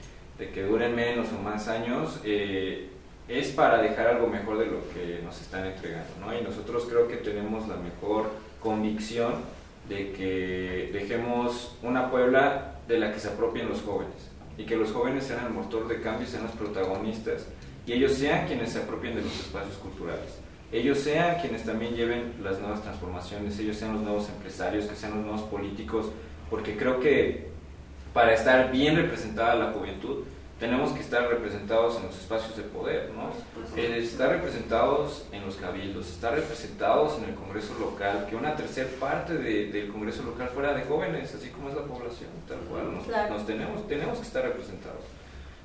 de, 0.41 0.49
que 0.49 0.63
duren 0.63 0.95
menos 0.95 1.27
o 1.31 1.41
más 1.41 1.67
años, 1.67 2.19
eh, 2.23 2.89
es 3.27 3.49
para 3.49 3.81
dejar 3.81 4.07
algo 4.07 4.27
mejor 4.27 4.57
de 4.57 4.65
lo 4.65 4.79
que 4.89 5.21
nos 5.23 5.39
están 5.39 5.65
entregando. 5.65 6.09
¿no? 6.19 6.37
Y 6.37 6.41
nosotros 6.41 6.85
creo 6.89 7.07
que 7.07 7.17
tenemos 7.17 7.67
la 7.67 7.75
mejor 7.75 8.31
convicción 8.59 9.35
de 9.87 10.11
que 10.11 10.89
dejemos 10.91 11.77
una 11.83 12.09
Puebla 12.09 12.79
de 12.87 12.99
la 12.99 13.13
que 13.13 13.19
se 13.19 13.29
apropien 13.29 13.69
los 13.69 13.81
jóvenes 13.81 14.31
y 14.57 14.65
que 14.65 14.75
los 14.75 14.91
jóvenes 14.91 15.25
sean 15.25 15.45
el 15.45 15.53
motor 15.53 15.87
de 15.87 16.01
cambio, 16.01 16.27
sean 16.27 16.43
los 16.43 16.51
protagonistas 16.53 17.45
y 17.85 17.93
ellos 17.93 18.13
sean 18.13 18.47
quienes 18.47 18.71
se 18.71 18.79
apropien 18.79 19.15
de 19.15 19.21
los 19.21 19.39
espacios 19.39 19.75
culturales. 19.77 20.39
Ellos 20.71 20.99
sean 20.99 21.39
quienes 21.39 21.65
también 21.65 21.93
lleven 21.95 22.33
las 22.41 22.59
nuevas 22.59 22.81
transformaciones, 22.81 23.59
ellos 23.59 23.77
sean 23.77 23.93
los 23.93 24.01
nuevos 24.01 24.29
empresarios, 24.29 24.85
que 24.85 24.95
sean 24.95 25.15
los 25.15 25.25
nuevos 25.25 25.41
políticos, 25.43 26.07
porque 26.49 26.77
creo 26.77 26.99
que 26.99 27.50
para 28.13 28.33
estar 28.33 28.71
bien 28.71 28.95
representada 28.95 29.55
la 29.55 29.71
juventud, 29.71 30.23
tenemos 30.61 30.91
que 30.91 30.99
estar 30.99 31.27
representados 31.27 31.97
en 31.97 32.03
los 32.03 32.15
espacios 32.15 32.55
de 32.55 32.61
poder, 32.61 33.09
¿no? 33.15 33.31
Eh, 33.75 33.97
estar 33.97 34.29
representados 34.29 35.25
en 35.31 35.43
los 35.43 35.55
cabildos, 35.55 36.07
estar 36.07 36.35
representados 36.35 37.17
en 37.17 37.29
el 37.29 37.35
Congreso 37.35 37.73
local, 37.79 38.27
que 38.29 38.35
una 38.35 38.55
tercera 38.55 38.87
parte 38.99 39.33
del 39.33 39.89
Congreso 39.89 40.21
local 40.21 40.49
fuera 40.49 40.75
de 40.75 40.83
jóvenes, 40.83 41.33
así 41.33 41.49
como 41.49 41.69
es 41.69 41.75
la 41.75 41.81
población, 41.81 42.29
tal 42.47 42.59
cual, 42.69 42.93
nos, 42.93 43.45
tenemos, 43.47 43.87
tenemos 43.87 44.19
que 44.19 44.23
estar 44.27 44.43
representados. 44.43 45.03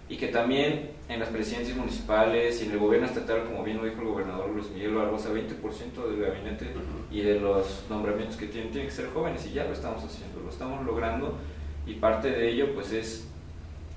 Y 0.08 0.16
que 0.16 0.28
también 0.28 0.92
en 1.10 1.20
las 1.20 1.28
presidencias 1.28 1.76
municipales 1.76 2.62
y 2.62 2.66
en 2.66 2.72
el 2.72 2.78
gobierno 2.78 3.06
estatal, 3.06 3.44
como 3.44 3.64
bien 3.64 3.76
lo 3.76 3.84
dijo 3.84 4.00
el 4.00 4.06
gobernador 4.06 4.48
Luis 4.48 4.70
Miguel 4.70 4.94
Barbosa, 4.94 5.28
20% 5.30 6.08
del 6.08 6.22
gabinete 6.22 6.72
y 7.10 7.20
de 7.20 7.38
los 7.38 7.84
nombramientos 7.90 8.36
que 8.36 8.46
tienen 8.46 8.70
tienen 8.70 8.88
que 8.88 8.94
ser 8.94 9.10
jóvenes 9.10 9.44
y 9.44 9.52
ya 9.52 9.64
lo 9.64 9.72
estamos 9.72 10.02
haciendo, 10.04 10.40
lo 10.40 10.48
estamos 10.48 10.86
logrando 10.86 11.36
y 11.86 11.94
parte 11.94 12.30
de 12.30 12.50
ello 12.50 12.74
pues 12.74 12.92
es 12.92 13.26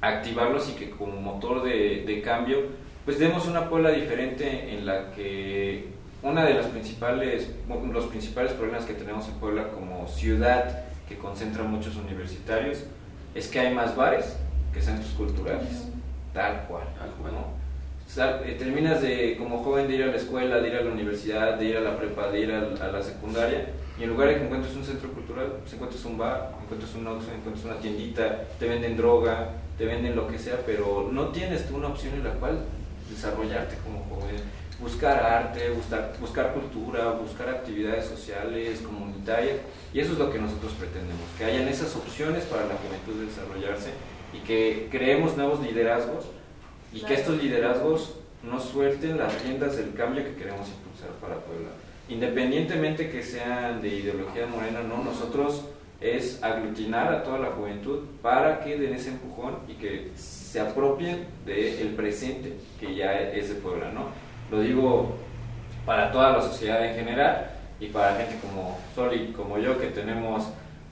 activarlos 0.01 0.69
y 0.69 0.73
que 0.73 0.89
como 0.91 1.19
motor 1.19 1.63
de, 1.63 2.21
cambio, 2.23 2.63
pues 3.05 3.19
demos 3.19 3.47
una 3.47 3.69
Puebla 3.69 3.91
diferente 3.91 4.73
en 4.73 4.85
la 4.85 5.11
que 5.11 5.87
una 6.21 6.45
de 6.45 6.53
las 6.53 6.67
principales, 6.67 7.49
los 7.91 8.05
principales 8.05 8.53
problemas 8.53 8.85
que 8.85 8.93
tenemos 8.93 9.27
en 9.27 9.33
Puebla 9.35 9.69
como 9.69 10.07
ciudad 10.07 10.83
que 11.07 11.17
concentra 11.17 11.63
muchos 11.63 11.95
universitarios 11.95 12.83
es 13.33 13.47
que 13.47 13.59
hay 13.59 13.73
más 13.73 13.95
bares 13.95 14.37
que 14.73 14.81
centros 14.81 15.11
culturales, 15.13 15.87
tal 16.33 16.65
cual. 16.67 16.83
Eh, 18.17 18.55
terminas 18.57 19.01
de, 19.01 19.37
como 19.37 19.63
joven 19.63 19.87
de 19.87 19.95
ir 19.95 20.03
a 20.03 20.07
la 20.07 20.15
escuela, 20.15 20.59
de 20.59 20.67
ir 20.67 20.75
a 20.75 20.81
la 20.81 20.91
universidad, 20.91 21.57
de 21.59 21.65
ir 21.65 21.77
a 21.77 21.81
la 21.81 21.95
prepa, 21.95 22.31
de 22.31 22.39
ir 22.39 22.51
a, 22.51 22.91
la 22.91 23.03
secundaria, 23.03 23.67
y 23.99 24.03
en 24.03 24.09
lugar 24.09 24.29
de 24.29 24.35
que 24.35 24.45
encuentres 24.45 24.75
un 24.75 24.85
centro 24.85 25.11
cultural, 25.11 25.57
pues 25.59 25.73
encuentres 25.73 26.05
un 26.05 26.17
bar, 26.17 26.53
encuentres 26.63 26.95
un 26.95 27.05
encuentres 27.05 27.65
una 27.65 27.79
tiendita, 27.79 28.45
te 28.57 28.67
venden 28.67 28.95
droga, 28.95 29.49
te 29.77 29.85
venden 29.85 30.15
lo 30.15 30.25
que 30.27 30.39
sea, 30.39 30.57
pero 30.65 31.09
no 31.11 31.27
tienes 31.29 31.67
tú 31.67 31.75
una 31.75 31.89
opción 31.89 32.13
en 32.13 32.23
la 32.23 32.31
cual 32.31 32.59
desarrollarte 33.09 33.75
como 33.83 34.05
joven, 34.05 34.37
buscar 34.79 35.21
arte, 35.21 35.69
buscar, 35.71 36.13
buscar 36.21 36.53
cultura, 36.53 37.11
buscar 37.11 37.49
actividades 37.49 38.05
sociales, 38.05 38.79
comunitarias, 38.81 39.57
y 39.93 39.99
eso 39.99 40.13
es 40.13 40.19
lo 40.19 40.31
que 40.31 40.39
nosotros 40.39 40.71
pretendemos, 40.79 41.25
que 41.37 41.43
hayan 41.43 41.67
esas 41.67 41.93
opciones 41.97 42.45
para 42.45 42.67
la 42.67 42.75
juventud 42.75 43.19
de 43.19 43.25
desarrollarse 43.25 43.89
y 44.31 44.39
que 44.39 44.87
creemos 44.89 45.35
nuevos 45.35 45.59
liderazgos 45.59 46.23
y 46.93 47.01
que 47.01 47.15
estos 47.15 47.41
liderazgos 47.41 48.13
nos 48.43 48.63
suelten 48.63 49.17
las 49.17 49.43
riendas 49.43 49.75
del 49.75 49.93
cambio 49.93 50.23
que 50.23 50.35
queremos 50.35 50.69
impulsar 50.69 51.09
para 51.19 51.35
Puebla. 51.35 51.69
Independientemente 52.09 53.09
que 53.09 53.21
sean 53.21 53.81
de 53.81 53.87
ideología 53.89 54.47
morena, 54.47 54.81
no, 54.81 55.03
nosotros 55.03 55.63
es 56.01 56.41
aglutinar 56.41 57.13
a 57.13 57.23
toda 57.23 57.39
la 57.39 57.49
juventud 57.49 58.05
para 58.21 58.61
que 58.61 58.77
den 58.77 58.95
ese 58.95 59.09
empujón 59.09 59.57
y 59.67 59.73
que 59.73 60.11
se 60.15 60.59
apropien 60.59 61.27
del 61.45 61.89
presente 61.89 62.55
que 62.79 62.95
ya 62.95 63.13
es 63.13 63.49
de 63.49 63.55
Puebla, 63.55 63.91
¿no? 63.91 64.07
Lo 64.49 64.61
digo 64.61 65.17
para 65.85 66.11
toda 66.11 66.31
la 66.31 66.41
sociedad 66.41 66.85
en 66.85 66.95
general 66.95 67.51
y 67.79 67.87
para 67.87 68.15
gente 68.15 68.35
como 68.41 68.79
Sol 68.95 69.33
como 69.35 69.57
yo 69.57 69.79
que 69.79 69.87
tenemos 69.87 70.47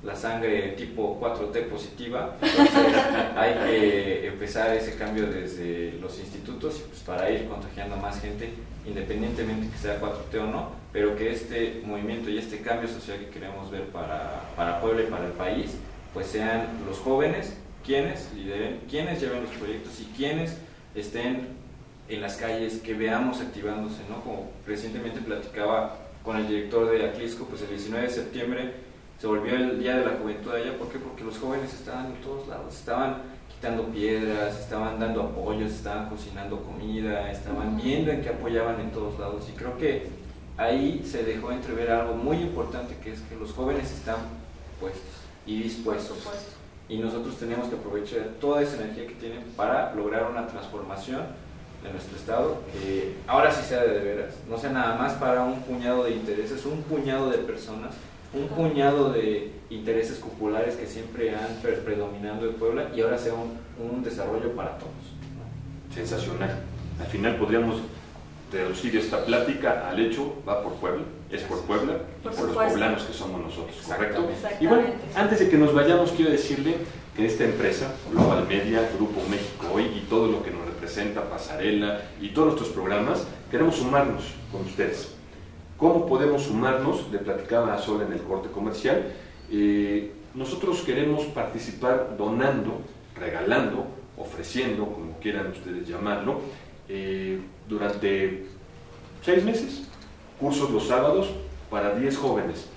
la 0.08 0.16
sangre 0.16 0.70
tipo 0.78 1.20
4T 1.20 1.66
positiva, 1.66 2.38
hay 3.36 3.54
que 3.68 4.28
empezar 4.28 4.74
ese 4.74 4.96
cambio 4.96 5.28
desde 5.28 5.98
los 6.00 6.18
institutos 6.18 6.82
pues, 6.88 7.02
para 7.02 7.30
ir 7.30 7.46
contagiando 7.50 7.96
a 7.96 8.00
más 8.00 8.22
gente, 8.22 8.50
independientemente 8.86 9.70
que 9.70 9.78
sea 9.78 10.00
4T 10.00 10.40
o 10.40 10.46
no, 10.46 10.72
pero 10.94 11.14
que 11.18 11.34
este 11.34 11.82
movimiento 11.86 12.30
y 12.30 12.38
este 12.38 12.62
cambio 12.62 12.88
social 12.88 13.20
que 13.20 13.28
queremos 13.28 13.70
ver 13.70 13.84
para, 13.88 14.44
para 14.56 14.80
Puebla 14.80 15.04
y 15.04 15.08
para 15.08 15.26
el 15.26 15.34
país, 15.34 15.76
pues 16.14 16.28
sean 16.28 16.68
los 16.88 17.00
jóvenes 17.00 17.58
quienes 17.86 18.32
lideren, 18.34 18.80
quienes 18.90 19.20
lleven 19.20 19.44
los 19.44 19.52
proyectos 19.52 20.00
y 20.00 20.06
quienes 20.16 20.56
estén 20.96 21.50
en 22.08 22.22
las 22.22 22.38
calles, 22.38 22.80
que 22.80 22.94
veamos 22.94 23.42
activándose, 23.42 24.04
¿no? 24.10 24.22
Como 24.22 24.52
recientemente 24.66 25.20
platicaba 25.20 25.98
con 26.24 26.38
el 26.38 26.48
director 26.48 26.90
de 26.90 27.10
Aclisco, 27.10 27.44
pues 27.46 27.62
el 27.64 27.70
19 27.70 28.08
de 28.08 28.14
septiembre 28.14 28.87
se 29.20 29.26
volvió 29.26 29.56
el 29.56 29.80
Día 29.80 29.98
de 29.98 30.06
la 30.06 30.12
Juventud 30.12 30.52
allá, 30.52 30.78
¿por 30.78 30.90
qué? 30.90 31.00
Porque 31.00 31.24
los 31.24 31.38
jóvenes 31.40 31.74
estaban 31.74 32.08
en 32.08 32.22
todos 32.22 32.48
lados, 32.48 32.76
estaban 32.76 33.24
quitando 33.50 33.86
piedras, 33.86 34.60
estaban 34.60 35.00
dando 35.00 35.24
apoyos, 35.24 35.72
estaban 35.72 36.10
cocinando 36.10 36.62
comida, 36.62 37.32
estaban 37.32 37.76
viendo 37.78 38.12
en 38.12 38.22
que 38.22 38.30
apoyaban 38.30 38.80
en 38.80 38.92
todos 38.92 39.20
lados. 39.20 39.46
Y 39.50 39.58
creo 39.58 39.76
que 39.78 40.08
ahí 40.58 41.04
se 41.04 41.24
dejó 41.24 41.52
entrever 41.52 41.90
algo 41.90 42.14
muy 42.14 42.38
importante, 42.38 42.96
que 43.04 43.14
es 43.14 43.22
que 43.22 43.36
los 43.36 43.52
jóvenes 43.54 43.92
están 43.92 44.18
puestos 44.80 45.02
y 45.48 45.64
dispuestos. 45.64 46.20
Y 46.88 47.00
nosotros 47.00 47.38
tenemos 47.38 47.68
que 47.70 47.76
aprovechar 47.76 48.28
toda 48.40 48.62
esa 48.62 48.76
energía 48.76 49.08
que 49.08 49.16
tienen 49.16 49.44
para 49.56 49.96
lograr 49.96 50.30
una 50.30 50.46
transformación 50.46 51.24
de 51.84 51.92
nuestro 51.92 52.18
Estado, 52.18 52.62
que 52.72 53.16
ahora 53.26 53.52
sí 53.52 53.66
sea 53.68 53.82
de 53.82 54.00
veras, 54.00 54.36
no 54.48 54.58
sea 54.58 54.70
nada 54.70 54.96
más 54.96 55.14
para 55.14 55.44
un 55.44 55.62
puñado 55.62 56.04
de 56.04 56.12
intereses, 56.12 56.66
un 56.66 56.84
puñado 56.84 57.32
de 57.32 57.40
personas 57.40 57.92
un 58.34 58.48
puñado 58.48 59.12
de 59.12 59.52
intereses 59.70 60.18
populares 60.18 60.76
que 60.76 60.86
siempre 60.86 61.36
han 61.36 61.62
predominado 61.84 62.48
en 62.48 62.54
Puebla 62.56 62.90
y 62.96 63.02
ahora 63.02 63.18
sea 63.18 63.34
un, 63.34 64.04
desarrollo 64.04 64.54
para 64.54 64.78
todos. 64.78 64.92
Sensacional. 65.94 66.60
Al 67.00 67.08
final 67.08 67.36
podríamos 67.38 67.78
reducir 68.52 68.96
esta 68.96 69.26
plática 69.26 69.90
al 69.90 70.00
hecho, 70.00 70.36
va 70.48 70.64
por 70.64 70.74
Puebla, 70.74 71.04
es 71.30 71.42
por 71.44 71.62
Puebla, 71.64 71.98
por, 72.24 72.34
los 72.34 72.56
poblanos 72.56 73.04
que 73.04 73.14
somos 73.14 73.42
nosotros, 73.42 73.76
¿correcto? 73.86 74.30
Y 74.62 74.68
bueno, 74.68 74.88
antes 75.16 75.40
de 75.40 75.50
que 75.50 75.58
nos 75.58 75.74
vayamos, 75.74 76.12
quiero 76.12 76.32
decirle 76.32 76.76
que 77.16 77.26
esta 77.26 77.44
empresa, 77.44 77.92
Global 78.12 78.48
Media, 78.48 78.88
Grupo 78.96 79.22
México 79.30 79.68
Hoy 79.74 79.86
y 79.86 80.08
todo 80.10 80.28
lo 80.28 80.44
que 80.44 80.52
nos 80.52 80.66
representa, 80.66 81.30
Pasarela 81.30 82.02
y 82.22 82.30
todos 82.30 82.48
nuestros 82.50 82.70
programas, 82.70 83.28
queremos 83.52 83.76
sumarnos 83.76 84.24
con 84.52 84.62
ustedes 84.62 85.17
¿Cómo 85.78 86.08
podemos 86.08 86.42
sumarnos? 86.42 87.12
Le 87.12 87.20
platicaba 87.20 87.76
a 87.76 87.78
Sol 87.78 88.02
en 88.02 88.12
el 88.12 88.22
corte 88.24 88.50
comercial. 88.50 89.14
Eh, 89.52 90.12
nosotros 90.34 90.82
queremos 90.82 91.26
participar 91.26 92.16
donando, 92.18 92.82
regalando, 93.16 93.86
ofreciendo, 94.18 94.86
como 94.86 95.20
quieran 95.20 95.52
ustedes 95.52 95.88
llamarlo, 95.88 96.42
eh, 96.90 97.40
durante 97.70 98.48
seis 99.24 99.44
meses, 99.44 99.84
cursos 100.40 100.72
los 100.72 100.88
sábados 100.88 101.30
para 101.70 101.96
10 101.96 102.18
jóvenes, 102.18 102.70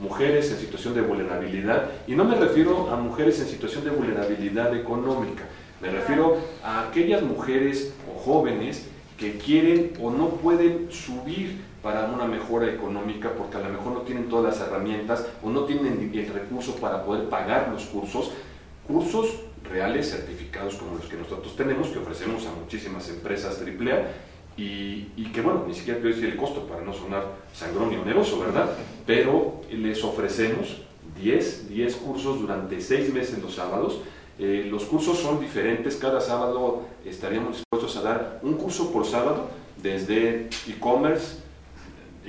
mujeres 0.00 0.50
en 0.50 0.58
situación 0.58 0.94
de 0.94 1.02
vulnerabilidad, 1.02 1.88
y 2.08 2.16
no 2.16 2.24
me 2.24 2.34
refiero 2.34 2.90
a 2.90 2.96
mujeres 2.96 3.40
en 3.40 3.46
situación 3.46 3.84
de 3.84 3.90
vulnerabilidad 3.90 4.74
económica, 4.74 5.44
me 5.80 5.90
refiero 5.90 6.38
a 6.64 6.88
aquellas 6.88 7.22
mujeres 7.22 7.94
o 8.12 8.18
jóvenes 8.18 8.88
que 9.16 9.38
quieren 9.38 9.92
o 10.00 10.10
no 10.10 10.30
pueden 10.30 10.90
subir 10.90 11.67
para 11.82 12.06
una 12.06 12.24
mejora 12.24 12.66
económica 12.72 13.32
porque 13.36 13.56
a 13.56 13.60
lo 13.60 13.70
mejor 13.70 13.92
no 13.92 14.00
tienen 14.00 14.28
todas 14.28 14.58
las 14.58 14.68
herramientas 14.68 15.26
o 15.42 15.50
no 15.50 15.64
tienen 15.64 16.10
el 16.12 16.32
recurso 16.32 16.76
para 16.76 17.04
poder 17.04 17.28
pagar 17.28 17.70
los 17.72 17.84
cursos, 17.84 18.32
cursos 18.86 19.26
reales 19.70 20.10
certificados 20.10 20.74
como 20.74 20.96
los 20.96 21.06
que 21.06 21.16
nosotros 21.16 21.54
tenemos, 21.56 21.88
que 21.88 21.98
ofrecemos 21.98 22.46
a 22.46 22.52
muchísimas 22.52 23.08
empresas 23.10 23.60
AAA 23.62 24.08
y, 24.56 25.12
y 25.16 25.30
que 25.32 25.40
bueno, 25.40 25.64
ni 25.66 25.74
siquiera 25.74 26.00
quiero 26.00 26.14
decir 26.14 26.30
el 26.30 26.36
costo 26.36 26.66
para 26.66 26.82
no 26.82 26.92
sonar 26.92 27.24
sangrón 27.52 27.92
y 27.92 27.96
oneroso, 27.96 28.40
¿verdad? 28.40 28.70
Pero 29.06 29.60
les 29.70 30.02
ofrecemos 30.02 30.82
10, 31.20 31.68
10 31.68 31.96
cursos 31.96 32.40
durante 32.40 32.80
6 32.80 33.12
meses 33.12 33.40
los 33.40 33.54
sábados. 33.54 34.00
Eh, 34.38 34.66
los 34.70 34.84
cursos 34.84 35.18
son 35.18 35.40
diferentes, 35.40 35.96
cada 35.96 36.20
sábado 36.20 36.82
estaríamos 37.04 37.56
dispuestos 37.56 37.96
a 37.96 38.02
dar 38.02 38.40
un 38.42 38.54
curso 38.54 38.92
por 38.92 39.04
sábado, 39.04 39.48
desde 39.82 40.48
e-commerce, 40.68 41.38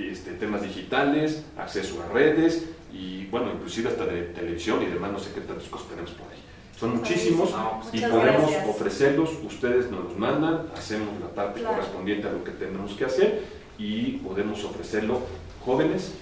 este, 0.08 0.32
temas 0.32 0.62
digitales, 0.62 1.44
acceso 1.56 2.02
a 2.02 2.12
redes 2.12 2.66
y 2.92 3.26
bueno, 3.26 3.52
inclusive 3.52 3.88
hasta 3.88 4.06
de 4.06 4.22
televisión 4.22 4.82
y 4.82 4.86
demás, 4.86 5.12
no 5.12 5.18
sé 5.18 5.30
qué 5.34 5.40
tantas 5.40 5.68
cosas 5.68 5.88
tenemos 5.88 6.10
por 6.12 6.30
ahí. 6.30 6.38
Son 6.78 6.96
muchísimos 6.96 7.50
y 7.92 8.00
podemos 8.00 8.50
ofrecerlos, 8.66 9.30
ustedes 9.44 9.90
nos 9.90 10.04
los 10.04 10.18
mandan, 10.18 10.66
hacemos 10.74 11.20
la 11.20 11.28
parte 11.28 11.62
correspondiente 11.62 12.26
a 12.26 12.32
lo 12.32 12.42
que 12.42 12.52
tenemos 12.52 12.92
que 12.92 13.04
hacer 13.04 13.42
y 13.78 14.12
podemos 14.12 14.64
ofrecerlo 14.64 15.20
jóvenes, 15.64 16.14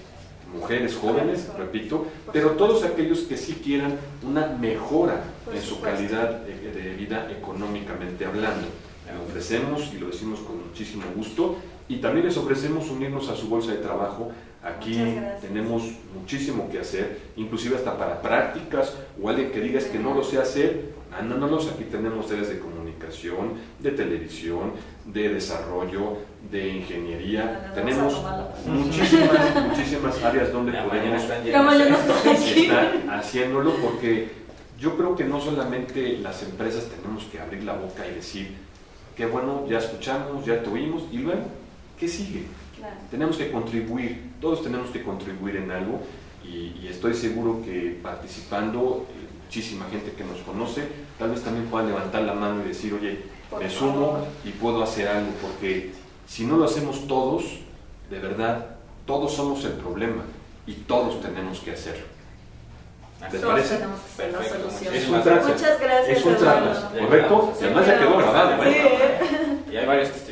mujeres 0.53 0.97
jóvenes, 0.97 1.47
repito, 1.57 2.07
pero 2.33 2.51
todos 2.51 2.83
aquellos 2.83 3.19
que 3.19 3.37
sí 3.37 3.61
quieran 3.63 3.97
una 4.21 4.47
mejora 4.47 5.23
en 5.53 5.61
su 5.61 5.79
calidad 5.79 6.41
de 6.41 6.95
vida 6.95 7.31
económicamente 7.31 8.25
hablando. 8.25 8.67
Lo 9.15 9.23
ofrecemos 9.23 9.91
y 9.93 9.97
lo 9.97 10.07
decimos 10.07 10.39
con 10.41 10.67
muchísimo 10.67 11.03
gusto 11.15 11.57
y 11.89 11.97
también 11.97 12.27
les 12.27 12.37
ofrecemos 12.37 12.89
unirnos 12.89 13.27
a 13.29 13.35
su 13.35 13.49
bolsa 13.49 13.71
de 13.71 13.77
trabajo. 13.77 14.31
Aquí 14.63 15.17
tenemos 15.41 15.83
muchísimo 16.13 16.69
que 16.69 16.79
hacer, 16.79 17.17
inclusive 17.35 17.75
hasta 17.75 17.97
para 17.97 18.21
prácticas 18.21 18.93
o 19.21 19.27
alguien 19.27 19.51
que 19.51 19.59
digas 19.59 19.85
que 19.85 19.97
no 19.97 20.13
lo 20.13 20.23
sé 20.23 20.37
hacer, 20.37 20.91
mándanos. 21.11 21.67
Aquí 21.71 21.85
tenemos 21.85 22.31
áreas 22.31 22.49
de 22.49 22.59
comunicación, 22.59 23.53
de 23.79 23.91
televisión, 23.91 24.73
de 25.05 25.29
desarrollo, 25.29 26.17
de 26.51 26.69
ingeniería. 26.69 27.71
Tenemos 27.73 28.21
muchísimas, 28.67 29.67
muchísimas 29.67 30.23
áreas 30.23 30.51
donde 30.51 30.73
podemos 30.73 31.23
estar 31.23 32.93
haciéndolo 33.09 33.73
porque 33.77 34.29
yo 34.79 34.95
creo 34.95 35.15
que 35.15 35.25
no 35.25 35.41
solamente 35.41 36.19
las 36.19 36.43
empresas 36.43 36.85
tenemos 36.85 37.23
que 37.25 37.39
abrir 37.39 37.63
la 37.63 37.73
boca 37.73 38.05
y 38.07 38.15
decir, 38.15 38.55
qué 39.15 39.25
bueno, 39.25 39.65
ya 39.67 39.79
escuchamos, 39.79 40.45
ya 40.45 40.63
tuvimos, 40.63 41.03
y 41.11 41.17
luego, 41.17 41.41
¿qué 41.99 42.07
sigue? 42.07 42.45
Tenemos 43.11 43.37
que 43.37 43.51
contribuir, 43.51 44.31
todos 44.39 44.63
tenemos 44.63 44.89
que 44.89 45.03
contribuir 45.03 45.57
en 45.57 45.71
algo 45.71 46.01
y, 46.43 46.87
estoy 46.87 47.13
seguro 47.13 47.61
que 47.63 47.99
participando, 48.01 49.05
eh, 49.09 49.27
muchísima 49.45 49.85
gente 49.91 50.13
que 50.13 50.23
nos 50.23 50.39
conoce, 50.39 50.87
tal 51.19 51.31
vez 51.31 51.43
también 51.43 51.67
pueda 51.67 51.85
levantar 51.85 52.23
la 52.23 52.33
mano 52.33 52.63
y 52.63 52.67
decir, 52.69 52.93
oye, 52.93 53.19
me 53.59 53.69
sumo 53.69 54.25
y 54.43 54.49
puedo 54.51 54.81
hacer 54.81 55.07
algo, 55.07 55.31
porque 55.41 55.91
si 56.27 56.45
no 56.45 56.57
lo 56.57 56.65
hacemos 56.65 57.07
todos, 57.07 57.59
de 58.09 58.19
verdad, 58.19 58.77
todos 59.05 59.33
somos 59.33 59.63
el 59.65 59.73
problema 59.73 60.23
y 60.65 60.73
todos 60.73 61.21
tenemos 61.21 61.59
que 61.59 61.71
hacerlo. 61.71 62.05
¿Les 63.31 63.41
parece? 63.41 63.79
Es 64.93 65.09
un 65.09 65.21
trato. 65.21 65.47
Muchas 65.49 65.79
gracias. 65.79 66.17
Es 66.17 66.25
un 66.25 66.35
trato, 66.37 66.89
¿correcto? 66.99 67.53
Y 67.59 67.63
además 67.65 67.87
ya 67.87 67.99
quedó 67.99 68.17
grabado. 68.17 68.63
¿eh? 68.63 69.19
Y 69.71 69.75
hay 69.75 69.85
varios 69.85 70.11
testigos. 70.11 70.28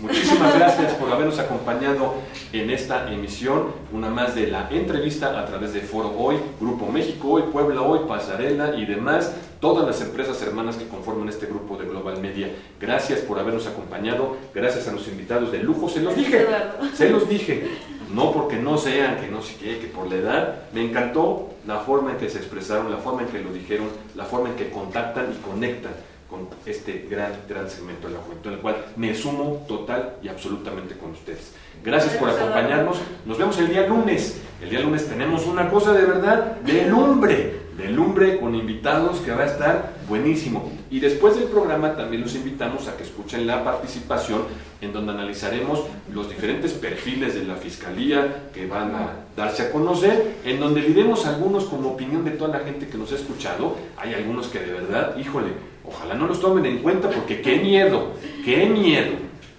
Muchísimas 0.00 0.58
gracias 0.58 0.92
por 0.94 1.10
habernos 1.12 1.38
acompañado 1.38 2.14
en 2.52 2.70
esta 2.70 3.12
emisión, 3.12 3.66
una 3.92 4.08
más 4.08 4.34
de 4.34 4.48
la 4.48 4.68
entrevista 4.70 5.38
a 5.38 5.46
través 5.46 5.72
de 5.72 5.80
Foro 5.80 6.12
Hoy, 6.18 6.36
Grupo 6.60 6.90
México 6.90 7.28
Hoy, 7.30 7.44
Puebla 7.52 7.82
Hoy, 7.82 8.00
Pasarela 8.08 8.76
y 8.76 8.86
demás, 8.86 9.32
todas 9.60 9.86
las 9.86 10.00
empresas 10.00 10.42
hermanas 10.42 10.76
que 10.76 10.88
conforman 10.88 11.28
este 11.28 11.46
grupo 11.46 11.76
de 11.76 11.86
Global 11.86 12.20
Media. 12.20 12.50
Gracias 12.80 13.20
por 13.20 13.38
habernos 13.38 13.68
acompañado, 13.68 14.36
gracias 14.52 14.88
a 14.88 14.92
los 14.92 15.06
invitados 15.06 15.52
de 15.52 15.58
lujo, 15.58 15.88
se 15.88 16.00
los 16.00 16.16
dije, 16.16 16.44
se 16.92 17.10
los 17.10 17.28
dije, 17.28 17.68
no 18.12 18.32
porque 18.32 18.56
no 18.56 18.78
sean, 18.78 19.20
que 19.20 19.28
no 19.28 19.42
sé 19.42 19.54
qué, 19.56 19.78
que 19.78 19.86
por 19.86 20.10
la 20.10 20.16
edad, 20.16 20.54
me 20.72 20.84
encantó 20.84 21.50
la 21.68 21.78
forma 21.78 22.10
en 22.10 22.18
que 22.18 22.28
se 22.28 22.38
expresaron, 22.38 22.90
la 22.90 22.98
forma 22.98 23.22
en 23.22 23.28
que 23.28 23.38
lo 23.38 23.52
dijeron, 23.52 23.86
la 24.16 24.24
forma 24.24 24.48
en 24.48 24.56
que 24.56 24.70
contactan 24.70 25.32
y 25.32 25.40
conectan 25.40 25.92
con 26.34 26.48
este 26.66 27.06
gran, 27.08 27.32
gran 27.48 27.70
segmento 27.70 28.08
de 28.08 28.14
la 28.14 28.20
juventud, 28.20 28.48
en 28.48 28.56
el 28.56 28.60
cual 28.60 28.84
me 28.96 29.14
sumo 29.14 29.64
total 29.68 30.16
y 30.20 30.28
absolutamente 30.28 30.96
con 30.96 31.12
ustedes. 31.12 31.52
Gracias 31.84 32.14
por 32.14 32.30
acompañarnos. 32.30 32.96
Nos 33.26 33.36
vemos 33.36 33.58
el 33.58 33.68
día 33.68 33.86
lunes. 33.86 34.40
El 34.62 34.70
día 34.70 34.80
lunes 34.80 35.06
tenemos 35.06 35.44
una 35.44 35.68
cosa 35.68 35.92
de 35.92 36.06
verdad 36.06 36.56
de 36.62 36.86
lumbre, 36.86 37.60
de 37.76 37.90
lumbre 37.90 38.40
con 38.40 38.54
invitados 38.54 39.18
que 39.18 39.30
va 39.32 39.42
a 39.42 39.46
estar 39.46 39.92
buenísimo. 40.08 40.72
Y 40.90 41.00
después 41.00 41.36
del 41.38 41.44
programa 41.48 41.94
también 41.94 42.22
los 42.22 42.34
invitamos 42.36 42.88
a 42.88 42.96
que 42.96 43.02
escuchen 43.02 43.46
la 43.46 43.62
participación 43.62 44.44
en 44.80 44.94
donde 44.94 45.12
analizaremos 45.12 45.84
los 46.10 46.30
diferentes 46.30 46.72
perfiles 46.72 47.34
de 47.34 47.44
la 47.44 47.56
fiscalía 47.56 48.44
que 48.54 48.66
van 48.66 48.94
a 48.94 49.10
darse 49.36 49.64
a 49.64 49.70
conocer, 49.70 50.36
en 50.46 50.60
donde 50.60 50.80
diremos 50.80 51.26
algunos 51.26 51.64
como 51.64 51.90
opinión 51.90 52.24
de 52.24 52.30
toda 52.30 52.58
la 52.58 52.64
gente 52.64 52.86
que 52.86 52.96
nos 52.96 53.12
ha 53.12 53.16
escuchado. 53.16 53.76
Hay 53.98 54.14
algunos 54.14 54.46
que 54.46 54.60
de 54.60 54.72
verdad, 54.72 55.18
híjole, 55.18 55.48
ojalá 55.84 56.14
no 56.14 56.28
los 56.28 56.40
tomen 56.40 56.64
en 56.64 56.78
cuenta 56.78 57.10
porque 57.10 57.42
qué 57.42 57.58
miedo, 57.58 58.12
qué 58.42 58.64
miedo. 58.64 59.12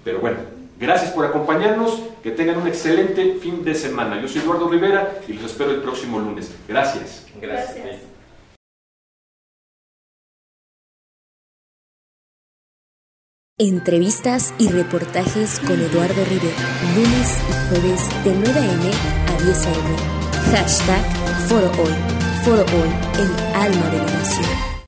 Pero 0.03 0.19
bueno, 0.19 0.54
gracias 0.77 1.11
por 1.11 1.25
acompañarnos, 1.25 2.01
que 2.23 2.31
tengan 2.31 2.57
un 2.57 2.67
excelente 2.67 3.35
fin 3.41 3.63
de 3.63 3.75
semana. 3.75 4.21
Yo 4.21 4.27
soy 4.27 4.41
Eduardo 4.41 4.67
Rivera 4.69 5.19
y 5.27 5.33
los 5.33 5.45
espero 5.45 5.71
el 5.71 5.81
próximo 5.81 6.19
lunes. 6.19 6.53
Gracias. 6.67 7.25
Gracias. 7.41 8.01
Entrevistas 13.57 14.53
y 14.59 14.67
reportajes 14.67 15.61
con 15.61 15.79
Eduardo 15.79 16.25
Rivera, 16.25 16.57
lunes 16.93 17.39
y 17.49 17.69
jueves 17.69 18.25
de 18.25 18.33
9 18.33 18.59
a.m. 18.59 18.91
a 19.31 19.43
10 19.45 19.67
a.m. 19.67 20.25
Hashtag 20.51 21.47
Foro 21.47 21.71
Hoy. 21.81 21.93
Foro 22.43 22.63
Hoy, 22.63 22.89
el 23.17 23.55
alma 23.55 23.89
de 23.91 23.97
la 23.99 24.03
nación. 24.03 24.74